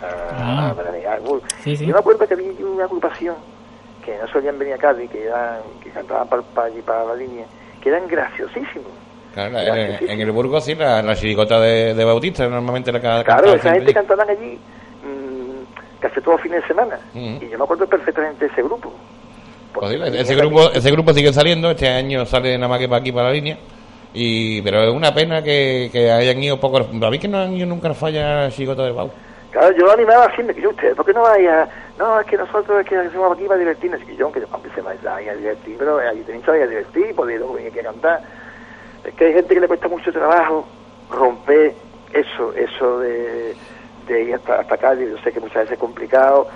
[0.01, 0.75] a- Ah.
[0.91, 1.41] mí, al Burgo.
[1.63, 1.85] Sí, sí.
[1.85, 3.35] Yo me acuerdo que había una agrupación
[4.05, 7.45] que no solían venir a Cádiz, que, eran, que cantaban para, allí, para la línea,
[7.81, 8.91] que eran graciosísimos.
[9.34, 13.53] Claro, en, en el Burgo sí, la, la chirigota de, de Bautista, normalmente la Claro,
[13.53, 14.59] esa gente cantaban allí
[15.99, 16.99] casi todos los fines de semana.
[17.14, 18.94] Y yo me acuerdo perfectamente de ese grupo.
[19.74, 23.02] Pues sí, ese grupo ese grupo sigue saliendo este año sale nada más que para
[23.02, 23.57] aquí para la línea
[24.11, 27.53] y pero es una pena que, que hayan ido pocos a mí que no han
[27.53, 29.11] ido nunca falla la chigota del Bau
[29.52, 31.68] Claro, yo animaba siempre que yo usted, ¿por qué no vaya?
[31.98, 34.02] No, es que nosotros es que hacemos aquí para divertirnos.
[34.07, 37.40] Y yo, que aunque se vaya a divertir, pero allí tenéis que a divertir, podéis
[37.40, 38.22] luego venir aquí a cantar.
[39.03, 40.68] Es que hay gente que le cuesta mucho trabajo
[41.10, 41.74] romper
[42.14, 43.56] eso, eso de,
[44.07, 45.09] de ir hasta, hasta calle.
[45.09, 46.47] Yo sé que muchas veces es complicado,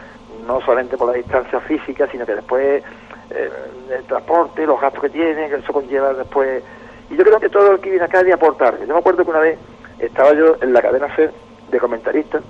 [0.45, 2.83] no solamente por la distancia física, sino que después
[3.29, 3.49] eh,
[3.89, 6.63] el transporte, los gastos que tiene, que eso conlleva después.
[7.09, 8.73] Y yo creo que todo el que viene a Cádiz aporta.
[8.79, 9.59] Yo me acuerdo que una vez
[9.99, 11.31] estaba yo en la cadena SER
[11.69, 12.41] de comentarista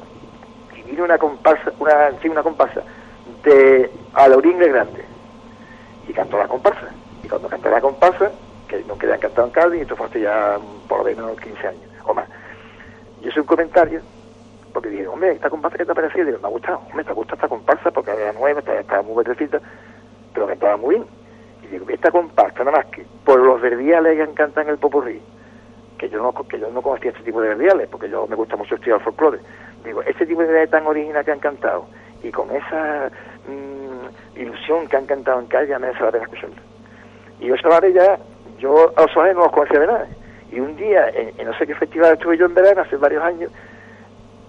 [0.76, 2.82] y vino una comparsa, una, sí, una comparsa
[3.44, 5.04] de Alaurín el Grande
[6.08, 6.88] y cantó la comparsa.
[7.24, 8.32] Y cuando cantó la comparsa,
[8.68, 10.58] que no querían cantado en Cádiz, esto fue hace ya
[10.88, 12.28] por lo menos 15 años o más.
[13.22, 14.02] Yo hice un comentario
[14.74, 17.14] porque dije, hombre, esta comparsa que te ha parecido, digo, me ha gustado, hombre, te
[17.14, 19.60] gusta esta comparsa porque era nueva, estaba, muy verdecita,
[20.34, 21.08] pero cantaba muy bien.
[21.64, 25.22] Y digo, esta comparsa, nada más que por los verdiales que cantan el popurrí,
[25.98, 28.56] que yo no que yo no conocía este tipo de verdiales, porque yo me gusta
[28.56, 29.40] mucho estudiar folclore.
[29.84, 31.86] Digo, este tipo de verdiales tan original que han cantado,
[32.24, 33.12] y con esa
[33.48, 36.56] mm, ilusión que han cantado en calle, me merece la pena escucharlo.
[37.40, 38.18] Y yo Solares ya,
[38.60, 40.08] yo a los Solares no los conocía de nada.
[40.52, 43.24] Y un día, en, en no sé qué festival estuve yo en verano, hace varios
[43.24, 43.52] años,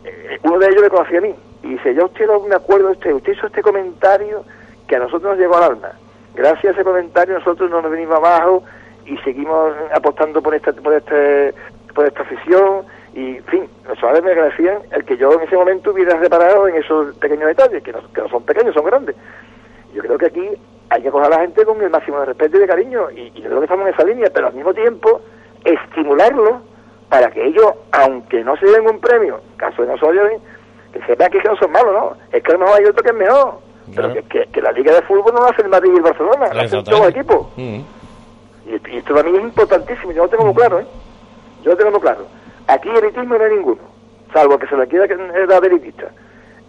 [0.04, 1.34] eh, uno de ellos me conocía a mí.
[1.62, 4.44] Y dice, yo usted me acuerdo usted, usted hizo este comentario
[4.88, 5.92] que a nosotros nos llegó al alma.
[6.34, 8.64] Gracias a ese comentario nosotros no nos venimos abajo
[9.06, 11.54] y seguimos apostando por esta, por este,
[11.94, 15.54] por esta afición y en fin, los chavales me agradecían el que yo en ese
[15.54, 19.14] momento hubiera reparado en esos pequeños detalles, que no, que no son pequeños, son grandes.
[19.92, 20.48] Yo creo que aquí
[20.88, 23.32] hay que coger a la gente con el máximo de respeto y de cariño y,
[23.34, 25.20] y yo creo que estamos en esa línea, pero al mismo tiempo
[25.64, 26.62] estimularlos
[27.12, 30.16] para que ellos, aunque no se den un premio, caso de no soy
[30.94, 32.16] que sepan que, es que no son malos, ¿no?
[32.32, 33.58] Es que a lo mejor hay otro que es mejor,
[33.94, 36.54] pero que, que- la Liga de Fútbol no la hace el Madrid y el Barcelona,
[36.54, 37.48] la hacen todos los equipos.
[37.58, 37.80] Mm.
[38.64, 40.86] Y, y esto también es importantísimo, yo lo tengo muy claro, ¿eh?
[41.62, 42.24] Yo lo tengo muy claro.
[42.66, 43.82] Aquí elitismo no hay ninguno,
[44.32, 46.06] salvo que se le quiera que era elitista.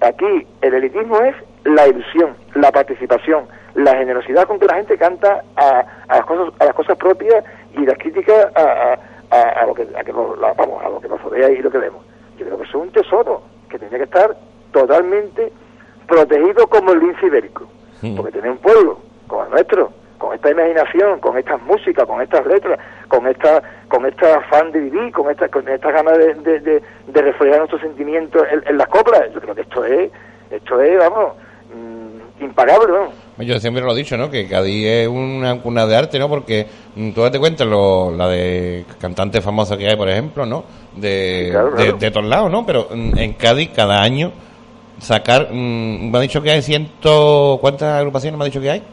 [0.02, 3.45] Aquí el elitismo es la ilusión, la participación,
[3.76, 7.45] la generosidad con que la gente canta a, a las cosas a las cosas propias
[7.78, 8.98] y las críticas a,
[9.34, 11.57] a- a- lo que a, que nos, la- vamos, a lo que nos rodea y
[11.61, 12.03] lo que vemos.
[12.38, 14.35] Yo creo que eso es un tesoro que tenía que estar
[14.72, 15.51] totalmente
[16.07, 17.65] protegido como el lince ibérico.
[18.18, 22.45] Porque tener un pueblo como el nuestro, con esta imaginación, con estas músicas, con estas
[22.45, 26.60] letras, con esta con este afán de vivir, con esta con esta ganas de, de,
[26.60, 30.11] de, de reflejar nuestros sentimientos en, en las coplas, yo creo que esto es,
[30.49, 31.34] esto es, vamos,
[31.73, 33.14] mm, impagable, vamos.
[33.39, 34.30] Yo siempre lo he dicho, ¿no?
[34.30, 36.30] Que Cádiz es una cuna de arte, ¿no?
[36.30, 40.64] Porque mm, tú date cuenta lo, la de cantantes famosos que hay, por ejemplo, ¿no?
[40.95, 41.97] De, Sí, claro, de, claro.
[41.97, 42.65] de todos lados, ¿no?
[42.65, 44.31] Pero mm, en Cádiz cada año
[44.99, 48.84] sacar, mm, me ha dicho que hay ciento, ¿cuántas agrupaciones me ha dicho que hay?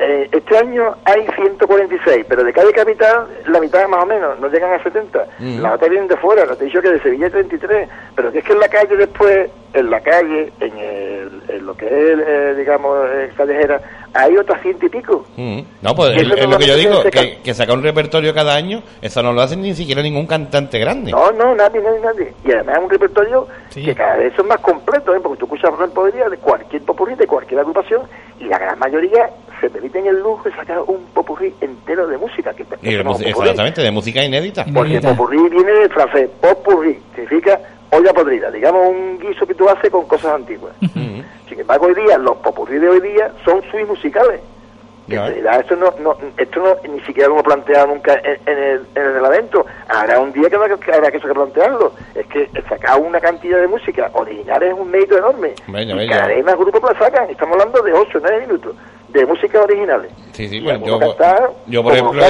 [0.00, 4.48] Eh, este año hay 146, pero de cada capital la mitad más o menos, no
[4.48, 5.26] llegan a 70.
[5.40, 5.60] Mm.
[5.60, 8.30] Las otras vienen de fuera, no te he dicho que de Sevilla hay 33, pero
[8.30, 11.86] que es que en la calle después, en la calle, en, el, en lo que
[11.86, 12.96] es, eh, digamos,
[13.36, 13.80] callejera,
[14.14, 15.26] hay otras ciento y pico.
[15.36, 15.60] Mm.
[15.82, 19.22] No, pues es, lo que yo digo, que, que sacar un repertorio cada año, eso
[19.22, 21.10] no lo hace ni siquiera ningún cantante grande.
[21.10, 22.34] No, no, nadie, nadie, nadie.
[22.44, 25.20] Y además es un repertorio que cada vez son más completos, ¿eh?
[25.20, 28.02] porque tú escuchas Podría de cualquier popurrí, de cualquier agrupación,
[28.48, 29.28] y la gran mayoría
[29.60, 32.54] se permiten el lujo de sacar un popurrí entero de música.
[32.54, 34.64] Que, Y exactamente, de música inédita.
[34.72, 37.60] Porque popurrí viene del francés, popurrí, significa
[37.90, 40.72] olla podrida, digamos un guiso que tú haces con cosas antiguas.
[40.80, 44.40] Sin embargo, hoy día, los popurrí de hoy día son suites musicales.
[45.08, 48.86] Realidad esto no, no, esto no ni siquiera lo hemos planteado nunca en, en el,
[48.94, 49.64] en el reglamento.
[49.88, 51.92] Habrá un día que habrá que, habrá que plantearlo.
[52.14, 55.54] Es que sacar una cantidad de música original es un mérito enorme.
[55.66, 56.16] Venga, y venga.
[56.16, 57.30] cada vez más grupos la sacan.
[57.30, 58.74] Estamos hablando de 8 o 9 minutos
[59.08, 60.10] de música originales.
[60.32, 62.22] Sí, sí, algunos yo, cantar yo por ejemplo,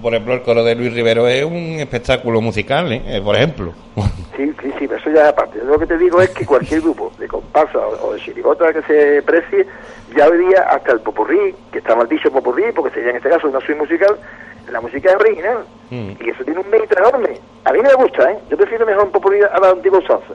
[0.00, 3.02] por ejemplo, el coro de Luis Rivero es un espectáculo musical, ¿eh?
[3.06, 3.72] Eh, por ejemplo.
[4.36, 5.58] Sí, sí, sí, pero eso ya es aparte.
[5.58, 8.82] Yo lo que te digo es que cualquier grupo de comparsa o, de chirigota que
[8.82, 9.66] se precie,
[10.14, 13.30] ya hoy día hasta el popurrí, que está mal dicho popurrí, porque sería en este
[13.30, 14.18] caso una suite musical,
[14.70, 15.64] la música es original.
[15.90, 17.40] Y eso tiene un mérito enorme.
[17.64, 18.38] A mí me gusta, ¿eh?
[18.50, 20.34] Yo prefiero mejor un popurrí a la antigua salsa,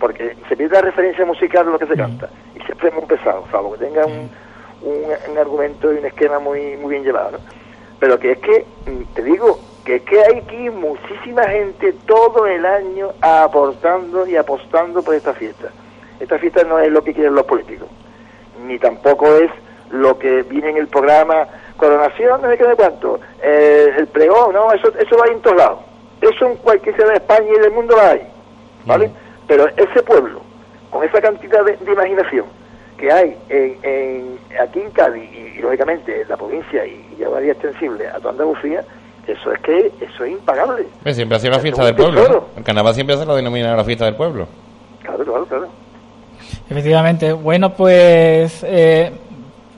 [0.00, 2.30] porque se pierde la referencia musical de lo que se canta.
[2.56, 4.30] Y siempre muy pesado, salvo que tenga un,
[4.84, 7.38] un, un argumento y un esquema muy, muy bien llevado, ¿no?
[7.98, 12.46] Pero que es que, mm, te digo, que es que hay aquí muchísima gente todo
[12.46, 15.68] el año aportando y apostando por esta fiesta.
[16.20, 17.88] Esta fiesta no es lo que quieren los políticos,
[18.66, 19.50] ni tampoco es
[19.90, 21.46] lo que viene en el programa
[21.76, 25.56] coronación, no sé qué de cuánto, eh, el pregón, no, eso, eso va en todos
[25.56, 25.78] lados.
[26.20, 28.26] Eso en cualquier ciudad de España y del mundo va hay,
[28.86, 29.10] ¿vale?
[29.46, 30.40] Pero ese pueblo,
[30.90, 32.46] con esa cantidad de, de imaginación
[32.98, 37.20] que hay en, en- aquí en Cádiz y, y, lógicamente en la provincia y, y
[37.20, 38.82] ya varía extensible a toda Andalucía,
[39.26, 40.84] eso es que eso es impagable.
[41.02, 42.28] Pues siempre ha sido la fiesta del pueblo.
[42.28, 42.44] ¿no?
[42.58, 44.46] El carnaval siempre se lo denomina la fiesta del pueblo.
[45.02, 45.68] Claro, claro, claro.
[46.68, 47.32] Efectivamente.
[47.32, 49.10] Bueno, pues eh,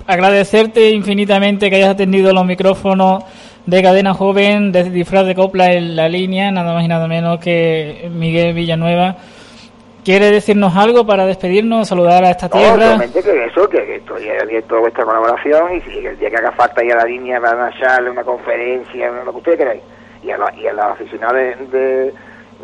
[0.06, 3.24] agradecerte infinitamente que hayas atendido los micrófonos
[3.66, 7.38] de Cadena Joven de disfraz de copla en la línea, nada más y nada menos
[7.40, 9.16] que Miguel Villanueva.
[10.06, 12.74] ¿Quiere decirnos algo para despedirnos, saludar a esta No, tierra?
[12.92, 16.52] solamente que eso, que, estoy abierto a vuestra colaboración y si el día que haga
[16.52, 19.82] falta ir a la línea van a echarle una conferencia, lo que ustedes queráis.
[20.22, 22.14] Y a, la- y a los aficionados de, de,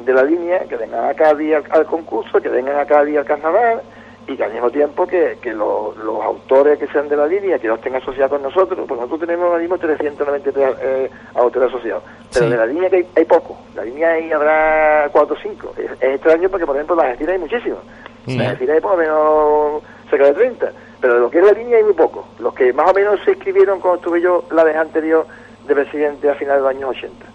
[0.05, 3.25] de la línea, que vengan a Cádiz al, al concurso, que vengan a Cádiz al
[3.25, 3.83] carnaval
[4.27, 7.59] y que al mismo tiempo que, que lo- los autores que sean de la línea,
[7.59, 12.03] que los estén asociados con nosotros, pues nosotros tenemos ahora mismo 393 eh, autores asociados.
[12.33, 12.51] Pero Sí.
[12.53, 15.75] de la línea que hay, hay poco, la línea ahí habrá 4 o 5.
[15.77, 17.79] Es, es extraño porque, por ejemplo, las Argentinas hay muchísimos.
[18.27, 18.37] Sí.
[18.39, 20.73] Las Argentinas hay por lo menos cerca de 30.
[21.01, 22.29] Pero de lo que es la línea hay muy poco.
[22.39, 25.27] Los que más o menos se inscribieron cuando estuve yo la vez anterior
[25.67, 27.27] de presidente a finales de los años 80.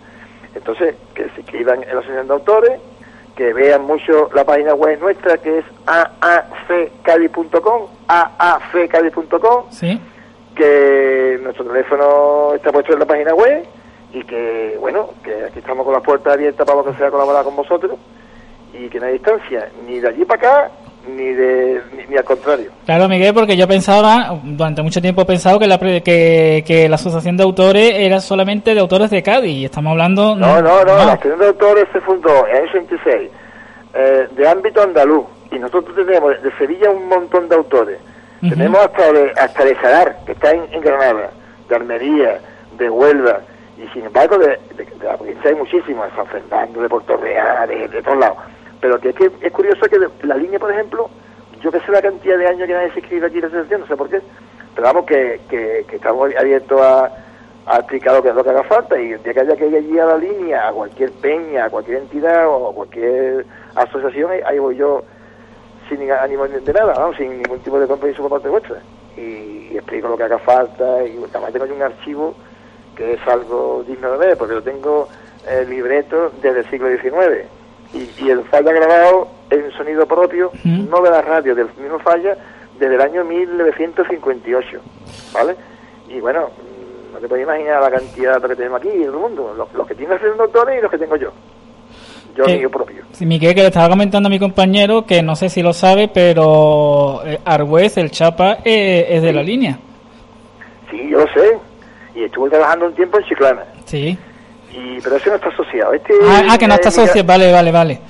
[0.56, 2.72] Entonces, que se inscriban en la asociación de autores,
[3.38, 10.02] que vean mucho la página web nuestra que es aafcadi.com, aafcadi.com, Sí.
[10.56, 13.64] que nuestro teléfono está puesto en la página web
[14.12, 17.44] y que, bueno, que aquí estamos con las puertas abiertas para lo que sea colaborar
[17.44, 17.98] con vosotros
[18.74, 20.72] y que no hay distancia ni de allí para acá
[21.16, 22.72] ni de ni, ni al contrario.
[22.86, 26.96] Claro, Miguel, porque yo pensaba, durante mucho tiempo he pensado que la, que, que la
[26.96, 29.52] asociación de autores era solamente de autores de Cádiz.
[29.58, 30.36] Y estamos hablando.
[30.36, 33.32] No, no, no, la Asociación de Autores se fundó en el año 86
[33.94, 37.98] eh, de ámbito andaluz y nosotros tenemos de Sevilla un montón de autores.
[38.48, 41.32] Tenemos hasta de, hasta de Sadar, que está en, en Granada,
[41.70, 42.40] de Almería,
[42.78, 43.40] de Huelva,
[43.84, 47.18] y sin embargo de, de- de la provincia hay muchísimos, de San Fernando, de Puerto
[47.18, 48.38] Real, de, de todos lados.
[48.82, 51.10] Pero que es, que es curioso que la línea, por ejemplo,
[51.62, 53.82] yo que sé la cantidad de años que nadie se escribe aquí en la asociación,
[53.82, 54.22] no sé por qué,
[54.76, 57.12] pero vamos, que, que, que estamos abiertos a,
[57.80, 60.00] explicar lo que, lo que haga falta y el día que haya que ir allí
[60.00, 63.46] a la línea, a cualquier peña, a cualquier entidad o a cualquier
[63.76, 65.04] asociación, ahí- voy yo
[65.90, 68.78] sin ánimo de nada, sin ningún tipo de compromiso por parte vuestra.
[69.18, 71.04] Y, y explico lo que haga falta.
[71.04, 72.36] Y además tengo un archivo
[72.96, 75.08] que es algo digno de ver, porque yo tengo
[75.50, 77.48] el libreto desde el siglo XIX.
[77.94, 82.38] Y, y el falla grabado en sonido propio, no de la radio, del mismo falla,
[82.80, 84.80] desde el año 1958.
[85.34, 85.56] ¿Vale?
[86.10, 89.04] Y bueno, mm, no te puedes imaginar la cantidad de datos que tenemos aquí en
[89.04, 89.54] el mundo.
[89.56, 91.32] Los, los que tienen los doctores y los que tengo yo.
[92.36, 92.58] Yo ¿Qué?
[92.58, 93.04] mío propio.
[93.14, 96.08] Sí, Miguel, que le estaba comentando a mi compañero que no sé si lo sabe,
[96.08, 99.80] pero eh, Argüez, el Chapa, eh, es de la línea.
[100.92, 101.58] Sí, yo lo sé.
[102.14, 103.64] Y estuve trabajando un tiempo en Chiclana.
[103.86, 104.18] Sí.
[104.78, 105.94] Y, pero ese no está asociado.
[105.94, 107.28] Este, Ah, ah, que no está Miguel- asociado.
[107.28, 108.02] Vale, vale, vale.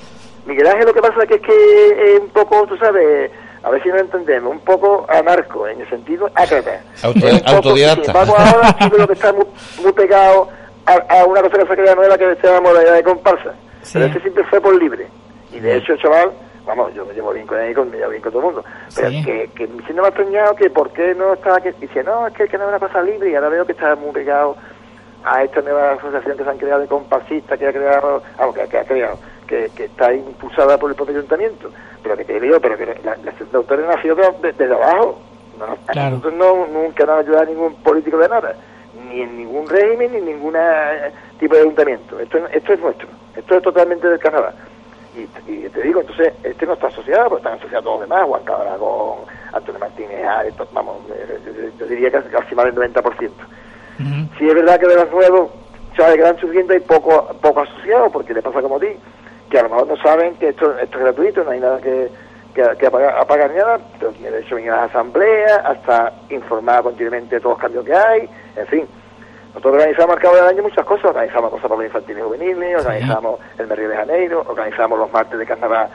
[0.46, 3.30] Miguel Ángel lo que pasa es que es que es un poco, tú sabes,
[3.62, 6.80] a ver si no entendemos, un poco anarco, en el sentido ácrata.
[7.46, 8.12] Autodidacta.
[8.12, 9.44] Embargo, ahora que está muy,
[9.82, 10.48] muy pegado
[10.86, 13.52] a, a una cosa que se crea nueva que se llama modalidad de comparsa.
[13.92, 15.06] Pero ese siempre fue por libre.
[15.52, 16.30] Y de hecho, chaval,
[16.66, 18.64] vamos, yo me llevo bien con él, con, me llevo bien con todo el mundo.
[18.94, 19.24] Pero Sí.
[19.24, 22.34] que, que me siento más extrañado que por qué no estaba, que dice, no, es
[22.34, 24.56] que, que no es una cosa libre y ahora veo que está muy pegado
[25.24, 28.68] a esta nueva asociación que se han creado de comparsistas que ha creado, vamos, que,
[28.68, 31.70] que ha creado, que, que está impulsada por el propio ayuntamiento,
[32.02, 35.18] pero que te digo, pero que la, asociación de autores nació de- de- desde abajo.
[35.58, 36.10] No, Claro.
[36.16, 38.54] Nosotros no, nunca nos ha ayudado a ningún político de nada,
[39.08, 40.54] ni en ningún régimen, ni en ningún
[41.40, 42.18] tipo de ayuntamiento.
[42.20, 44.54] Esto, esto es nuestro, esto es totalmente del Canadá.
[45.16, 48.24] Y, y te digo, entonces, este no está asociado, pero están asociados todos los demás,
[48.26, 49.18] Juan Cabragón,
[49.52, 53.30] Antonio Martínez, Ares, vamos, eh, yo, yo diría que casi más del 90%.
[54.38, 55.50] Sí es verdad que de los nuevos
[55.96, 58.88] chavales que van surgiendo hay poco, poco asociados, porque le pasa como a ti,
[59.50, 62.08] que a lo mejor no saben que esto, esto es gratuito, no hay nada que,
[62.54, 66.12] que, que apagar, apagar ni nada, pero tiene derecho a venir a las asambleas, hasta
[66.30, 68.86] informar continuamente de todos los cambios que hay, en fin.
[69.48, 72.76] Nosotros organizamos al cabo del año muchas cosas, organizamos cosas para los infantiles y juveniles,
[72.78, 75.88] organizamos el Merrio de Janeiro, organizamos los martes de carnaval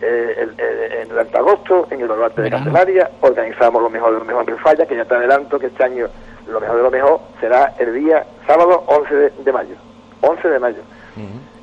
[0.00, 4.14] eh, el- el- en el alto agosto, en el baluarte de Candelaria, organizamos lo mejor
[4.14, 6.06] de lo mejor en Falla, que ya te adelanto que este año
[6.48, 9.74] lo mejor de lo mejor será el día sábado 11 de, de mayo.
[10.22, 10.82] 11 de mayo.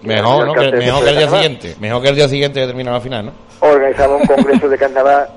[0.04, 0.54] Mejor, ¿no?
[0.54, 1.76] Que- mejor que el día siguiente.
[1.80, 3.32] Mejor que el día siguiente que termina la final, ¿no?
[3.62, 5.28] Organizamos un congreso de carnaval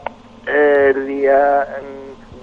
[0.46, 1.66] eh, el día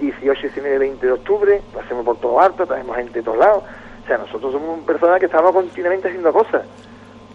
[0.00, 3.62] 18, 19, 20 de octubre, lo hacemos por todo alto, traemos gente de todos lados.
[4.04, 6.62] O sea, nosotros somos personas que estamos continuamente haciendo cosas.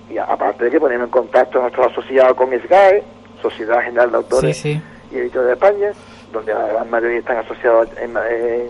[0.09, 3.03] Y a- aparte de que ponemos en contacto a nuestros asociados con SGAE,
[3.41, 4.81] Sociedad General de Autores Sí, sí.
[5.15, 5.91] y Editores de España,
[6.31, 8.69] donde la gran mayoría están asociados en, en,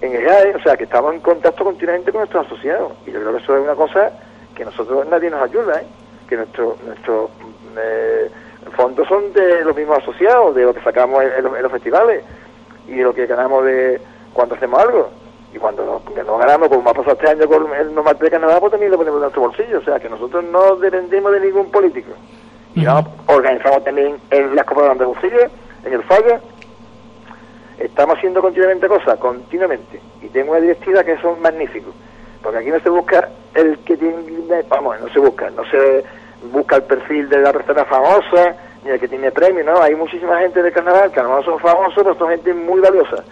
[0.00, 2.92] en SGAE, o sea, que estamos en contacto continuamente con nuestros asociados.
[3.06, 4.12] Y yo creo que eso es una cosa
[4.54, 5.86] que nosotros nadie nos ayuda, ¿eh?
[6.28, 7.30] que nuestro, nuestros
[7.78, 8.30] eh,
[8.76, 11.72] fondos son de los mismos asociados, de lo que sacamos en, en los, en los
[11.72, 12.24] festivales
[12.88, 14.00] y de lo que ganamos de
[14.32, 15.10] cuando hacemos algo.
[15.56, 18.60] Y cuando no, ganamos, como ha pasado este año con el No Más de Canadá,
[18.60, 19.78] pues también lo ponemos en nuestro bolsillo.
[19.78, 22.12] O sea, que nosotros no dependemos de ningún político.
[22.74, 22.84] Y
[23.26, 25.50] organizamos también en las Copas de Andalucía,
[25.84, 26.40] en el Falla.
[27.78, 30.00] Estamos haciendo continuamente cosas, continuamente.
[30.22, 31.94] Y tengo una directiva que son magníficos.
[32.42, 34.16] Porque aquí no se busca el que tiene,
[34.68, 36.04] vamos, no se busca, no se
[36.52, 38.54] busca el perfil de la persona famosa,
[38.84, 39.82] ni el que tiene premio, ¿no?
[39.82, 43.24] Hay muchísima gente del carnaval que mejor son famosos, pero son gente muy valiosa.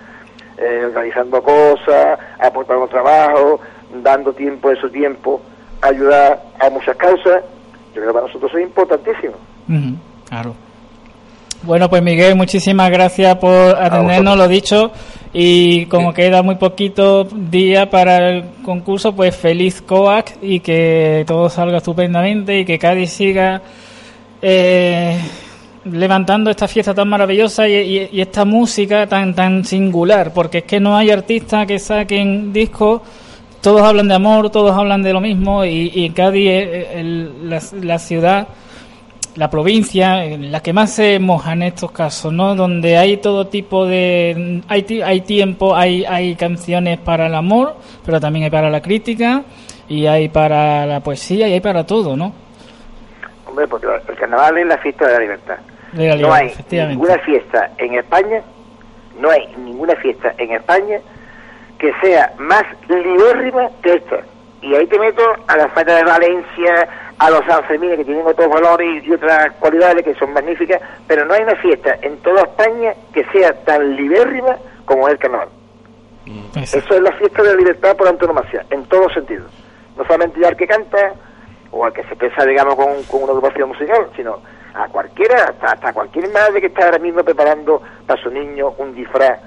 [0.57, 3.61] Eh, organizando cosas, aportando trabajo,
[4.03, 5.41] dando tiempo de su tiempo,
[5.81, 7.43] ayudar a muchas causas.
[7.95, 9.35] Yo creo que para nosotros es importantísimo.
[10.29, 10.55] Claro.
[11.67, 13.51] Bueno, pues Miguel, muchísimas gracias por
[13.81, 14.91] atendernos, lo dicho.
[15.33, 21.49] Y como queda muy poquito día para el concurso, pues feliz COAC y que todo
[21.51, 23.61] salga estupendamente y que Cádiz siga
[24.43, 25.19] eh,
[25.91, 30.65] levantando esta fiesta tan maravillosa y, y- y esta música tan tan singular, porque es
[30.65, 33.01] que no hay artistas que saquen discos,
[33.61, 37.61] todos hablan de amor, todos hablan de lo mismo y, y Cádiz es el- la,
[37.83, 38.47] la ciudad
[39.37, 42.55] la provincia en la que más se moja en estos casos, ¿no?
[42.55, 48.21] Donde hay todo tipo de hay hay tiempo, hay hay canciones para el amor, pero
[48.21, 49.43] también hay para la crítica
[49.89, 52.33] y hay para la poesía y hay para todo, ¿no?
[53.47, 55.57] Hombre, porque el carnaval es la fiesta de la libertad.
[55.93, 56.97] De la no hay efectivamente.
[56.97, 58.43] ninguna fiesta en España,
[59.21, 60.99] no hay ninguna fiesta en España
[61.79, 64.17] que sea más libérrima que esta.
[64.63, 66.89] Y ahí te meto a la fiesta de Valencia,
[67.19, 71.35] a los Sanfermines que tienen otros valores y otras cualidades que son magníficas, pero no
[71.35, 75.49] hay una fiesta en toda España que sea tan libérrima como es el carnaval.
[76.57, 79.51] Eso es la fiesta de la libertad por antonomasia, en todos sentidos.
[79.97, 81.13] No solamente ya al que canta
[81.71, 84.41] o al que se expresa, digamos, con, con una agrupación musical, sino
[84.75, 88.95] a cualquiera, hasta, hasta cualquier madre que está ahora mismo preparando para su niño un
[88.95, 89.39] disfraz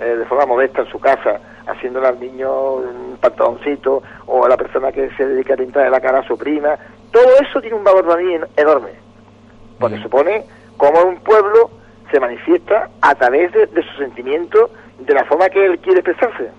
[0.00, 4.56] eh, de forma modesta en su casa, haciéndole al niño un pantaloncito, o a la
[4.56, 6.76] persona que se dedica a pintar la cara a su prima.
[7.10, 8.90] Todo eso tiene un valor para mí en- enorme,
[9.78, 10.44] porque supone
[10.76, 11.70] cómo un pueblo
[12.10, 16.50] se manifiesta a través de, de su sentimiento, de la forma que él quiere expresarse.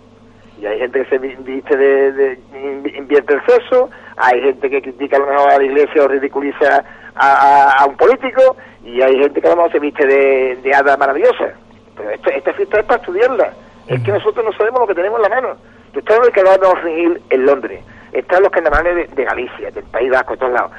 [0.59, 4.69] Y hay gente que se vi- viste de, de- in- invierte el sexo, hay gente
[4.69, 6.83] que critica a lo mejor a la iglesia o ridiculiza
[7.15, 10.57] a, a- a un político, y hay gente que a lo mejor se viste de,
[10.63, 11.53] de hada maravillosa.
[11.95, 13.53] Pero esto- esta fiesta es para estudiarla.
[13.87, 15.55] Es que nosotros no sabemos lo que tenemos en la mano.
[15.91, 17.83] Tú estás en el carnaval de Orenil en Londres,
[18.13, 20.71] están los carnavales de, de Galicia, del País Vasco, de todos lados.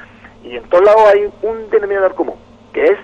[0.43, 2.36] Y en todos lados hay un denominador común,
[2.72, 2.98] que es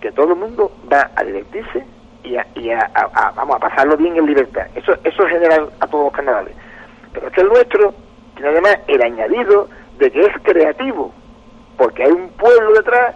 [0.00, 1.84] que todo el mundo va a divertirse
[2.22, 4.66] y a, y a- a- a- vamos a pasarlo bien en libertad.
[4.74, 6.54] Eso, eso es general a todos los carnavales.
[7.12, 7.94] Pero es que el nuestro
[8.34, 9.68] tiene además el añadido
[9.98, 11.12] de que es creativo,
[11.78, 13.14] porque hay un pueblo detrás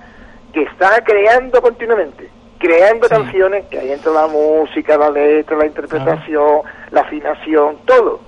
[0.52, 2.28] que está creando continuamente,
[2.60, 6.60] creando canciones, que ahí entra la música, la letra, la interpretación,
[6.90, 8.20] la afinación, todo.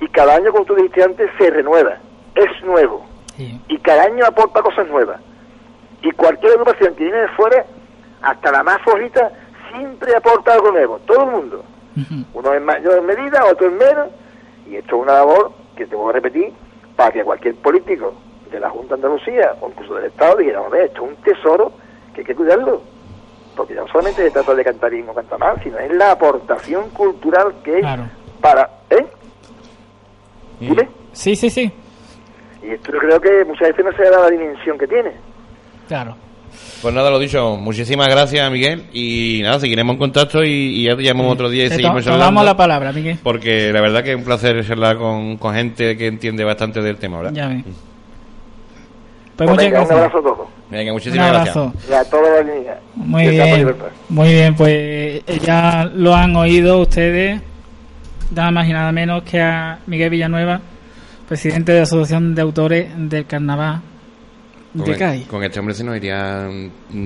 [0.00, 1.96] Y cada año, como tú dijiste antes, se renueva,
[2.34, 3.06] es nuevo.
[3.68, 5.18] Y cada año aporta cosas nuevas.
[6.02, 7.64] Y cualquier agrupación que viene de fuera,
[8.20, 9.32] hasta la más flojita,
[9.72, 11.64] siempre aporta algo nuevo, todo el mundo.
[12.34, 14.08] Uno en mayor medida, otro en menos,
[14.68, 16.52] y esto es una labor que tengo que repetir
[16.94, 18.14] para que cualquier político
[18.50, 21.72] de la Junta de Andalucía o incluso del Estado dijera, "Hombre, esto es un tesoro
[22.14, 22.82] que hay que cuidarlo.
[23.56, 26.88] Porque no solamente se trata de cantar bien o cantar mal, sino es la aportación
[26.90, 27.86] cultural que es
[28.40, 28.68] para...
[28.90, 29.06] ¿Eh?
[30.60, 30.88] Dime.
[31.12, 31.70] Sí, sí, sí.
[32.62, 35.10] Y esto yo creo que muchas veces no se da la dimensión que tiene.
[35.88, 36.16] Claro.
[36.80, 38.84] Pues nada, lo dicho, muchísimas gracias, Miguel.
[38.92, 42.06] Y nada, seguiremos en contacto y, y ya te llamamos otro día y Te seguimos
[42.06, 42.24] hablando.
[42.24, 43.18] tomamos la palabra, Miguel.
[43.22, 46.96] Porque la verdad que es un placer charlar con, con gente que entiende bastante del
[46.96, 47.32] tema, ¿verdad?
[47.34, 47.64] Ya ves.
[49.36, 49.90] Pues Pues venga, gracias.
[49.90, 50.48] Un abrazo a todos.
[50.70, 51.56] Venga, muchísimas Un gracias.
[51.56, 51.78] abrazo.
[51.88, 52.80] Y a toda la línea.
[52.94, 53.74] Muy bien,
[54.08, 57.40] muy bien, pues eh, ya lo han oído ustedes,
[58.34, 60.60] nada más y nada menos que a Miguel Villanueva,
[61.28, 63.80] presidente de la Asociación de Autores del Carnaval
[65.28, 66.48] Con, el- este hombre se nos iría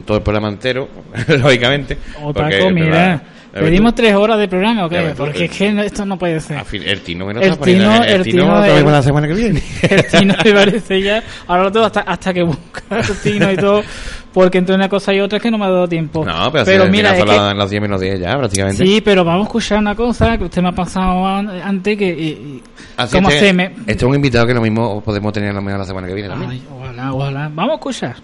[0.05, 0.89] todo el programa entero,
[1.29, 1.99] lógicamente.
[2.23, 3.23] O porque, Paco, mira,
[3.53, 5.05] pedimos tres horas de programa, ¿o Ya qué?
[5.07, 6.63] ves tú, Porque es que esto no puede ser.
[6.73, 9.63] El tino, El está poniendo- tino- el el tino del- la semana que viene.
[9.83, 13.57] el tino me parece ya, ahora lo tengo hasta, hasta que busca el tino y
[13.57, 13.83] todo,
[14.37, 16.23] porque entre una cosa y otra es que no me ha dado tiempo.
[16.23, 18.85] No, pero, si mira, es que- las, las 10 menos 10 ya, prácticamente.
[18.85, 22.07] Sí, pero vamos a escuchar una cosa que usted me ha pasado an- antes que...
[22.07, 22.63] y- y-
[22.99, 23.65] Así ¿Cómo este, se me...?
[23.87, 26.29] este es un invitado que lo mismo podemos tener lo mejor la semana que viene
[26.29, 26.51] también.
[26.51, 27.51] Ay, ojalá, ojalá.
[27.55, 28.17] Vamos a escuchar.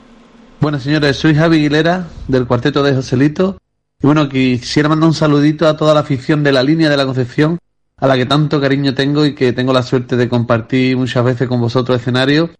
[0.60, 3.56] Bueno, señores, soy Javi Aguilera del cuarteto de Joselito.
[4.02, 7.06] Y bueno, quisiera mandar un saludito a toda la afición de la línea de la
[7.06, 7.59] Concepción,
[7.97, 11.48] a la que tanto cariño tengo y que tengo la suerte de compartir muchas veces
[11.48, 12.51] con vosotros escenario.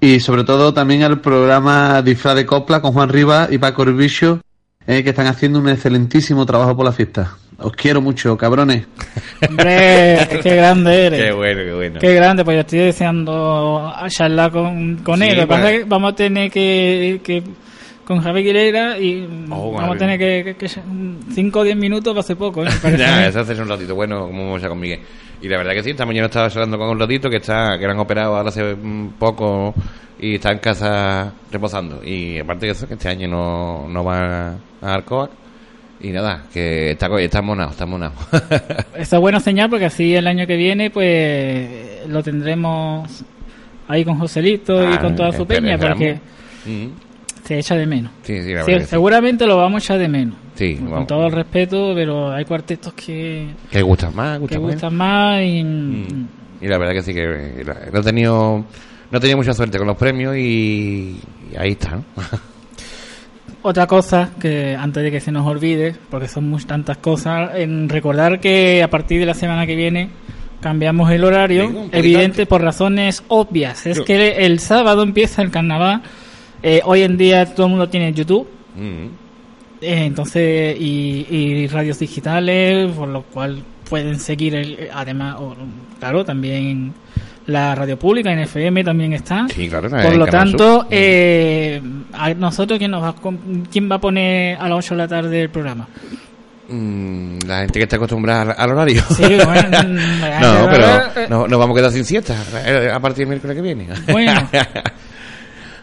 [0.00, 4.40] Y sobre todo también al programa Disfraz de Copla con Juan Rivas y Paco Urbicho,
[4.86, 7.36] eh, que están haciendo un excelentísimo trabajo por la fiesta.
[7.60, 8.86] Os quiero mucho, cabrones.
[9.48, 11.24] Hombre, qué grande eres.
[11.24, 12.00] Qué bueno, qué bueno.
[12.00, 15.36] Qué grande, pues yo estoy deseando charlar con, con Sí, él.
[15.36, 15.74] Lo que pasa pues.
[15.74, 17.42] es que vamos a tener que, que
[18.04, 22.20] con Javi Aguilera y Oh, vamos a tener que, que, 5 o 10 minutos va
[22.20, 22.62] a ser poco.
[22.62, 22.68] ¿eh?
[22.72, 25.00] Me parece a ya, eso hace un ratito, bueno, como vamos a con Miguel.
[25.40, 27.84] Y la verdad que sí, esta mañana estaba hablando con un ratito que está que
[27.86, 28.76] le han operado ahora hace
[29.18, 29.74] poco
[30.18, 32.02] y está en casa reposando.
[32.04, 34.48] Y aparte de eso, que este año no, no va
[34.82, 35.30] a Arcoa.
[36.00, 38.12] Y nada, que está, está monado, está monado.
[38.96, 43.24] Esta es buena señal porque así el año que viene pues lo tendremos
[43.88, 46.20] ahí con Joselito y Ah, con toda su peña porque.
[47.48, 48.12] Se echa de menos.
[48.22, 48.90] Sí, sí, la Sí, verdad que sí.
[48.90, 50.36] seguramente lo vamos a echar de menos.
[50.54, 51.06] Sí, con vamos.
[51.06, 54.74] todo el respeto, pero hay cuartetos que, Que gustan más, que gustan menos.
[54.74, 55.58] gustan más y
[56.60, 58.64] Y la verdad que sí que no he tenido
[59.10, 61.18] no he tenido mucha suerte con los premios y,
[61.52, 62.04] y ahí está, ¿no?
[63.62, 67.88] Otra cosa que antes de que se nos olvide, porque son muchas tantas cosas, en
[67.88, 70.10] recordar que a partir de la semana que viene
[70.60, 73.86] cambiamos el horario, evidente por razones obvias.
[73.86, 76.02] Es Yo- que el sábado empieza el carnaval.
[76.62, 78.46] Eh, hoy en día todo el mundo tiene YouTube.
[78.76, 79.06] Mm.
[79.80, 85.56] eh, entonces y, y radios digitales por lo cual pueden seguir el, además o,
[85.98, 86.92] claro también
[87.46, 91.80] la radio pública en FM también está Sí, claro, por lo tanto eh,
[92.12, 93.14] a nosotros quién nos va
[93.72, 95.88] quién va a poner a las 8 de la tarde el programa
[96.70, 99.02] Mm, la gente que está acostumbrada al, horario.
[99.16, 99.82] Sí, bueno,
[100.40, 102.36] no, pero no- nos vamos a quedar sin siesta
[102.66, 103.88] eh, a partir del miércoles que viene.
[104.12, 104.48] Bueno.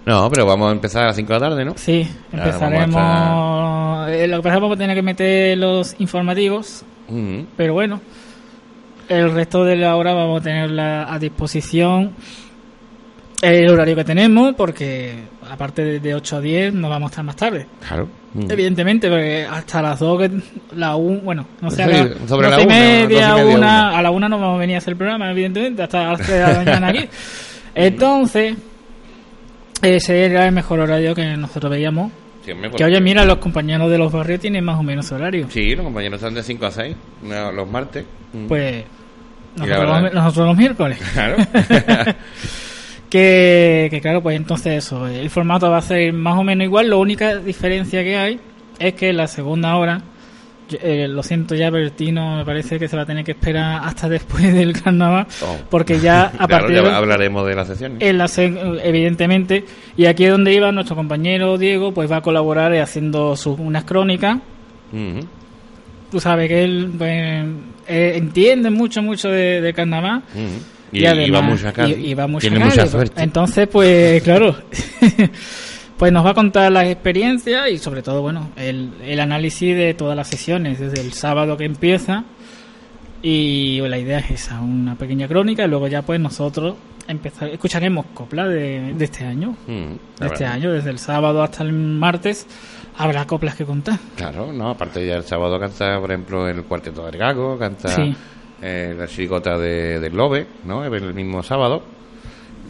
[0.05, 1.73] no, pero vamos a empezar a las 5 de la tarde, ¿no?
[1.75, 6.83] sí empezaremos eh, lo que pasa es que vamos a tener que meter los informativos.
[7.57, 8.01] Pero bueno,
[9.09, 12.11] el resto de la hora vamos a tenerla a disposición
[13.41, 17.25] el horario que tenemos, porque aparte de, de 8 a 10 nos vamos a estar
[17.25, 17.67] más tarde.
[17.87, 18.07] Claro.
[18.49, 20.31] Evidentemente, porque hasta las 2, que-
[20.75, 23.57] la 1, bueno, no sé, Sí, a la, sobre la y media, doce y media,
[23.57, 23.97] una, una.
[23.97, 26.29] a la 1 no vamos a venir a hacer el programa, evidentemente, hasta las 3
[26.31, 27.09] de la mañana aquí.
[27.75, 28.55] Entonces,
[29.89, 32.11] ese era el mejor horario que nosotros veíamos.
[32.43, 35.47] Sí, hombre, Que oye, mira, los compañeros de los barrios tienen más o menos horario.
[35.49, 38.05] Sí, los compañeros están de 5 a 6 no, los martes.
[38.33, 38.47] Mm.
[38.47, 38.83] Pues
[39.55, 40.99] Y la nosotros, verdad- los, nosotros los miércoles.
[41.13, 41.35] Claro.
[43.09, 46.89] que, que claro, pues entonces eso, el formato va a ser más o menos igual.
[46.89, 48.39] La única diferencia que hay
[48.79, 50.01] es que la segunda hora,
[50.81, 54.09] eh, lo siento ya, Bertino, me parece que se va a tener que esperar hasta
[54.09, 55.57] después del carnaval, Oh.
[55.69, 57.51] porque ya a Claro, partir ya hablaremos de
[57.99, 59.65] en la se- evidentemente,
[59.97, 63.59] y aquí es donde iba nuestro compañero Diego, pues va a colaborar eh, haciendo sus,
[63.59, 64.37] unas crónicas.
[64.91, 65.19] Mm.
[66.11, 67.45] Tú sabes que él pues,
[67.87, 70.21] eh, entiende mucho, mucho de, de carnaval.
[70.91, 71.97] Y- y va mucho a Cádiz.
[71.97, 73.21] y- y va Tiene mucha suerte.
[73.21, 74.55] Entonces, pues claro,
[75.97, 79.93] pues nos va a contar las experiencias y sobre todo, bueno, el, el análisis de
[79.93, 82.23] todas las sesiones, desde el sábado que empieza.
[83.21, 86.75] Y la idea es esa, una pequeña crónica y luego ya pues nosotros
[87.07, 89.55] empezar, escucharemos copla de, de este año.
[89.67, 92.45] Mm, De este año, desde el sábado hasta el martes,
[92.97, 93.97] habrá coplas que contar.
[94.15, 98.15] Claro, no, aparte ya el sábado canta, por ejemplo, el cuarteto de Gago, canta Sí.
[98.61, 100.85] eh, la chirigota de, del Lobe, ¿no?
[100.85, 101.81] El mismo sábado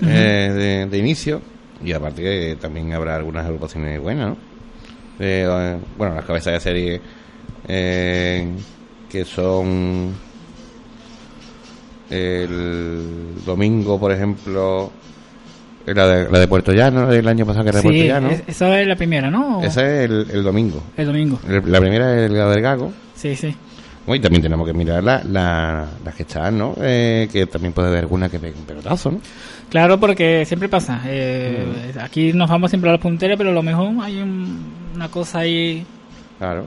[0.02, 0.06] eh,
[0.54, 1.42] de, de inicio.
[1.84, 4.38] Y aparte que también habrá algunas agrupaciones buenas, ¿no?
[5.20, 7.02] Eh, bueno, las cabezas de serie
[7.68, 8.48] eh,
[9.10, 10.14] que son
[12.10, 14.92] el domingo, por ejemplo,
[15.86, 18.30] la de, la de Puerto Llano, el año pasado que era de Puerto Llano.
[18.30, 19.64] es- esa es la primera, ¿no?
[19.64, 20.84] Esa es el, el domingo.
[20.98, 21.40] El domingo.
[21.48, 22.92] El- La primera es la del Gago.
[23.16, 23.56] Sí, sí.
[24.06, 26.76] Bueno, y también tenemos que mirar la, la- las que están, ¿no?
[26.80, 29.19] Eh, que también puede haber alguna que pegue un pelotazo, ¿no?
[29.69, 31.02] Claro, porque siempre pasa.
[31.06, 34.64] eh, Aquí nos vamos siempre a la puntera, pero a lo mejor hay un-
[34.95, 35.86] una cosa ahí
[36.38, 36.65] Claro.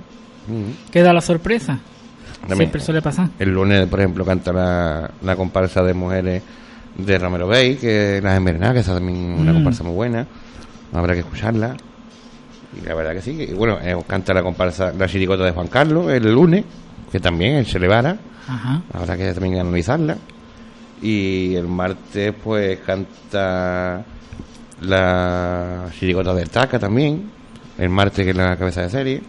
[0.48, 0.90] Mm.
[0.90, 1.78] que da la sorpresa.
[2.40, 3.28] También, Siempre suele pasar.
[3.38, 6.42] El lunes, por ejemplo, canta la, la comparsa de mujeres
[6.96, 9.56] de Romero Bay, que las envenenadas, que esa también es una Mm.
[9.56, 10.26] comparsa muy buena.
[10.92, 11.76] Habrá que escucharla.
[12.80, 13.36] Y la verdad que sí.
[13.36, 16.64] que, bueno, eh, canta la comparsa, la chiricota de Juan Carlos el lunes,
[17.10, 18.16] que también se le vara.
[18.46, 18.82] Ajá.
[18.92, 20.16] Habrá que también analizarla.
[21.02, 24.04] Y el martes, pues canta
[24.80, 27.30] la chiricota del Taca también.
[27.78, 29.22] el martes que es la cabeza de serie.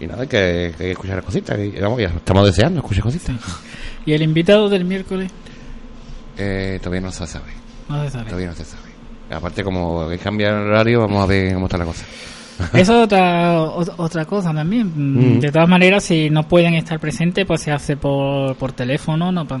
[0.00, 0.36] Y nada, que, que
[0.66, 1.58] hay que escuchar cositas.
[1.58, 3.36] y, vamos, ya estamos deseando escuchar cositas.
[4.06, 5.30] ¿Y el invitado del miércoles?
[6.36, 7.52] Eh, todavía no se sabe.
[7.88, 8.24] No se sabe.
[8.26, 8.88] Todavía no se sabe.
[9.30, 12.04] Aparte, como hay que cambiar el horario, vamos a ver cómo está la cosa.
[12.74, 14.92] Eso es otra, ot- otra cosa también.
[15.36, 15.40] Mm.
[15.40, 19.46] De todas maneras, si no pueden estar presentes, pues se hace por, por teléfono, no
[19.46, 19.60] Pa-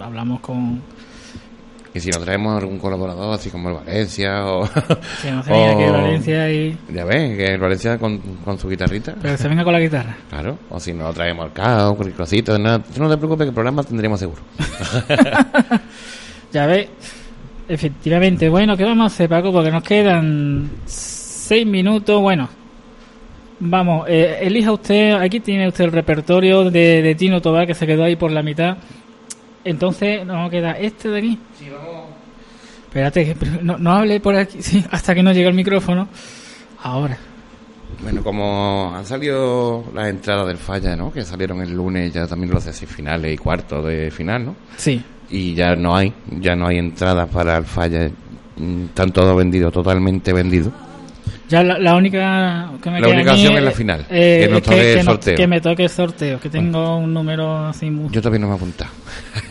[0.00, 0.80] hablamos con...
[1.94, 4.66] Y si nos traemos algún colaborador, así como el Valencia o.
[5.22, 6.78] Si no venga aquí de Valencia y...
[6.94, 9.14] Ya ves, que el Valencia con, con su guitarrita.
[9.20, 10.16] Pero que se venga con la guitarra.
[10.30, 12.78] Claro, o si no traemos al caos, cualquier cosita, nada.
[12.80, 14.40] Tú no te preocupes que el programa tendremos seguro.
[16.52, 16.88] Ya ves,
[17.68, 18.48] efectivamente.
[18.48, 19.50] Bueno, ¿qué vamos a hacer, Paco?
[19.52, 20.70] Porque nos quedan
[21.48, 22.20] seis minutos.
[22.20, 22.48] Bueno,
[23.60, 25.12] vamos, eh, elija usted.
[25.14, 28.42] Aquí tiene usted el repertorio de, de Tino Tobar que se quedó ahí por la
[28.42, 28.76] mitad.
[29.64, 31.38] Entonces, nos queda este de aquí.
[31.58, 32.04] Sí, vamos.
[32.84, 36.08] Espérate, no, no hable por aquí sí, hasta que no llegue el micrófono.
[36.82, 37.18] Ahora.
[38.02, 41.10] Bueno, como han salido las entradas del falla, ¿no?
[41.10, 44.54] Que salieron el lunes ya también los de finales y cuartos de final, ¿no?
[44.76, 45.02] Sí.
[45.30, 48.10] Y ya no hay, ya no hay entradas para el falla.
[48.56, 50.72] mm, Están todos vendidos, totalmente vendidos.
[51.48, 54.58] Ya la, la única que me La única opción es la final, eh, que nos
[54.58, 55.36] es toque el no- sorteo.
[55.36, 58.10] que me toque el sorteo, que tengo un número así muy...
[58.12, 58.90] Yo todavía no me he apuntado.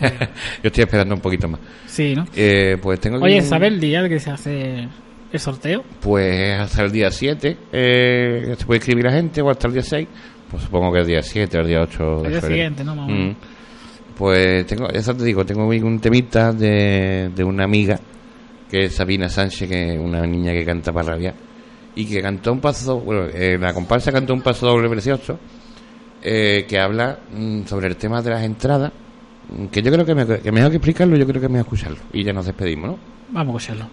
[0.62, 1.60] Yo estoy esperando un poquito más.
[1.86, 2.24] Sí, ¿no?
[2.36, 4.86] Eh, pues tengo Oye, ¿sabes el día que se hace
[5.32, 5.82] el sorteo?
[6.00, 9.82] Pues hasta el día 7 eh, se puede escribir la gente o hasta el día
[9.82, 10.08] 6.
[10.52, 12.94] Pues supongo que el día 7 o el día 8 de El día siguiente, ¿no?
[12.94, 13.08] Más.
[13.10, 13.30] Mm.
[14.16, 17.98] Pues tengo, eso te digo, tengo un temita de, de una amiga
[18.70, 21.47] que es Sabina Sánchez, que es una niña que canta para rabiar
[21.98, 25.36] y que cantó un paso, bueno, eh, la comparsa cantó un paso doble precioso
[26.22, 28.92] eh, que habla mm, sobre el tema de las entradas,
[29.50, 31.98] mm, que yo creo que, me, que mejor que explicarlo, yo creo que mejor escucharlo
[32.12, 32.98] y ya nos despedimos, ¿no?
[33.30, 33.90] Vamos a escucharlo.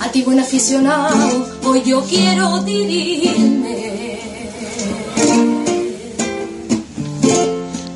[0.00, 4.18] A ti buen aficionado, hoy yo quiero dirigirme.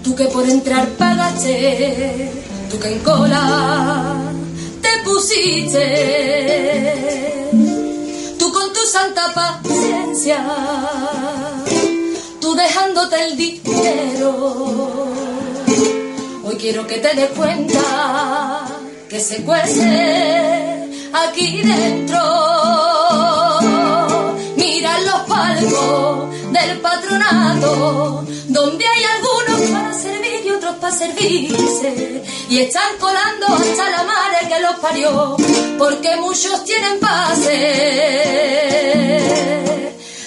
[0.05, 2.40] Tú que por entrar pagaste,
[2.71, 4.23] tú que en cola
[4.81, 5.85] te pusiste.
[8.39, 10.39] Tú con tu santa paciencia,
[12.41, 14.31] tú dejándote el dinero.
[16.45, 18.67] Hoy quiero que te des cuenta
[19.09, 22.21] que se cuece aquí dentro.
[24.57, 26.35] Mira los palcos
[26.67, 32.23] del patronato, donde hay algunos para servir y otros para servirse.
[32.49, 35.37] Y están colando hasta la madre que los parió,
[35.79, 37.61] porque muchos tienen pase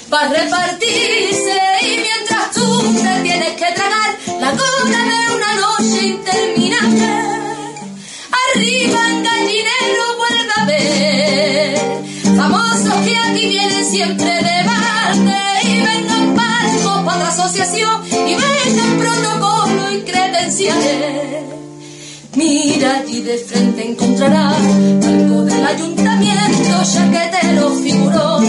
[0.10, 1.33] para repartirse.
[22.36, 28.40] Mira allí de frente encontrarás algo del ayuntamiento ya que te lo figuró.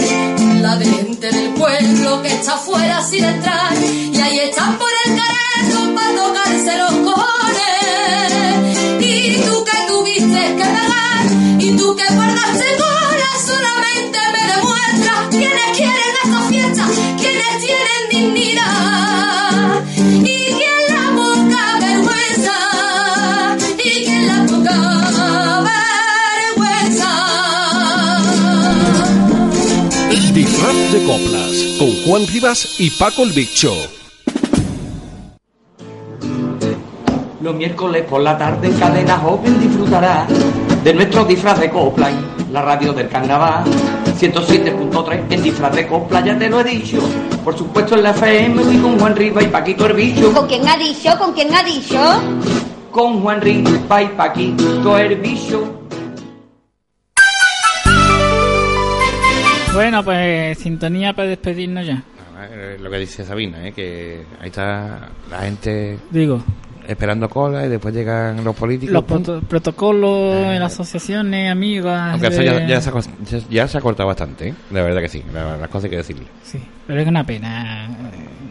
[0.61, 3.73] La gente del pueblo que está afuera sin entrar
[4.11, 8.77] y ahí están por el careto para tocarse los cojones.
[9.01, 11.25] Y tú que tuviste que pagar
[11.59, 14.19] y tú que guardaste cola solamente
[31.05, 33.75] coplas con Juan Rivas y Paco el Big Show.
[37.41, 40.25] Los miércoles por la tarde en Cadena Joven disfrutará
[40.83, 43.65] de nuestro disfraz de copla en la radio del carnaval
[44.19, 46.97] 107.3 en disfraz de copla, ya te lo he dicho.
[47.43, 50.33] Por supuesto en la FM y con Juan Riva y Paquito Herbicho.
[50.33, 51.11] ¿Con quién ha dicho?
[51.19, 51.99] ¿Con quién ha dicho?
[52.89, 55.84] Con Juan Riva y Paquito Herbicho.
[59.75, 62.01] Bueno, pues sintonía para despedirnos ya.
[62.51, 63.71] Eh, Lo que dice Sabina, ¿eh?
[63.71, 66.43] que ahí está la gente Digo,
[66.87, 68.93] esperando cola y después llegan los políticos.
[68.93, 69.41] los pum.
[69.47, 72.11] protocolos en las asociaciones, amigas.
[72.13, 74.53] Aunque eso ya, ya se ha, cos- ya- ya se ha cortado bastante, ¿eh?
[74.71, 76.25] la verdad que sí, la- las cosas hay que decirle.
[76.43, 77.87] Sí, pero es una pena.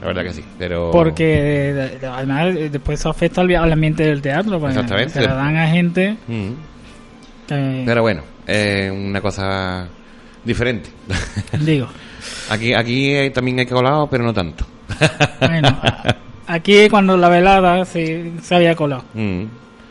[0.00, 0.90] La verdad que sí, pero...
[0.90, 4.58] Porque eh, además eh, después eso afecta al, al ambiente del teatro.
[4.60, 5.12] porque Exactamente.
[5.14, 6.50] Se la dan a gente Mm.
[7.48, 9.88] que- Pero bueno, es una cosa
[10.44, 10.90] diferente.
[11.60, 11.88] Digo.
[12.50, 14.66] Aquí, aquí hay- también hay colado, pero no tanto.
[15.40, 15.80] Bueno,
[16.46, 19.04] aquí cuando la velada se, se había colado.
[19.14, 19.44] Mm.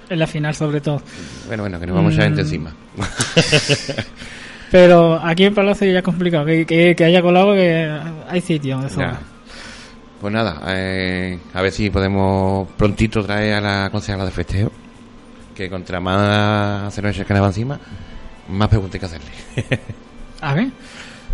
[0.10, 1.02] En la final, sobre todo.
[1.48, 2.40] Bueno, bueno, que nos vamos Mm.
[2.40, 2.72] encima.
[4.72, 6.46] Pero aquí en Palacio ya es complicado.
[6.46, 7.88] Que, que, que haya colado, que
[8.28, 9.12] hay sitio de sobra.
[9.14, 9.20] Ya.
[10.20, 14.72] Pues nada, eh, a ver si podemos prontito traer a la concejala de festejo.
[15.54, 17.80] Que contra más hacer noches que nada encima,
[18.50, 19.82] más preguntas hay que hacerle.
[20.44, 20.68] A ver.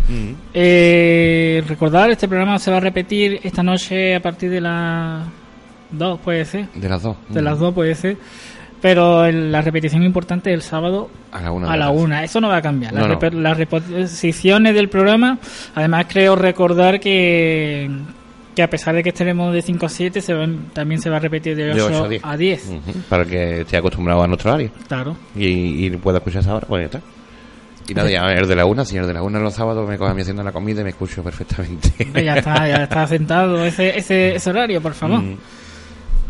[0.08, 0.32] Mm.
[0.54, 5.24] Eh, recordar, este programa se va a repetir esta noche a partir de las
[5.90, 6.66] 2, puede ser.
[6.74, 7.16] De las dos.
[7.28, 7.44] De Mm.
[7.44, 8.16] las 2 puede ser.
[8.80, 11.70] Pero el- la repetición importante es el sábado A la una.
[11.70, 12.24] a la una.
[12.24, 12.92] Eso no va a cambiar.
[12.94, 13.20] Las, No, no.
[13.20, 15.38] repe- las reposiciones del programa,
[15.74, 17.90] además creo recordar que,
[18.56, 21.16] que a pesar de que estaremos de 5 a 7, se van- también se va
[21.16, 22.22] a repetir de 8, De 8 a 10.
[22.24, 22.68] a 10.
[22.70, 24.70] Ujú, Para que esté acostumbrado a nuestro horario.
[24.88, 25.14] Claro.
[25.36, 27.00] Y, y pueda escuchar esa hora, pues ya está.
[27.90, 30.12] Y nada, ya el de la una, señor de la una los sábados me coge
[30.12, 31.90] a mí haciendo la comida y me escucho perfectamente.
[32.24, 35.20] Ya está, ya está sentado ese, ese, ese horario, por favor.
[35.20, 35.36] Mm.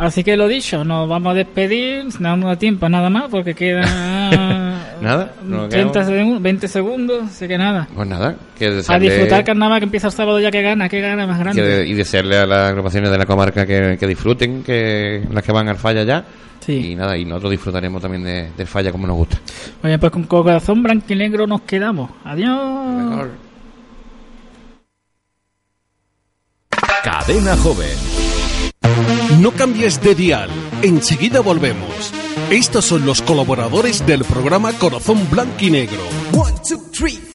[0.00, 3.54] Así que lo dicho, nos vamos a despedir, no nos da tiempo nada más porque
[3.54, 3.82] queda
[5.00, 7.86] Nada, no 30 queda- segundos, 20 segundos, así que nada.
[7.94, 11.00] Pues nada, que A desearle- disfrutar carnaval que empieza el sábado ya que gana, que
[11.02, 11.86] gana más grande.
[11.86, 15.68] y desearle a las agrupaciones de la comarca que, que disfruten, que las que van
[15.68, 16.24] al falla ya.
[16.66, 19.38] Y nada, y nosotros disfrutaremos también de- del falla como nos gusta.
[19.82, 22.10] Oye, pues con corazón blanco y negro nos quedamos.
[22.24, 23.26] Adiós.
[27.02, 28.09] Cadena Joven.
[29.38, 30.50] No cambies de dial,
[30.82, 32.12] enseguida volvemos.
[32.50, 36.00] Estos son los colaboradores del programa Corazón Blanco y Negro.
[36.32, 37.20] One, two, three.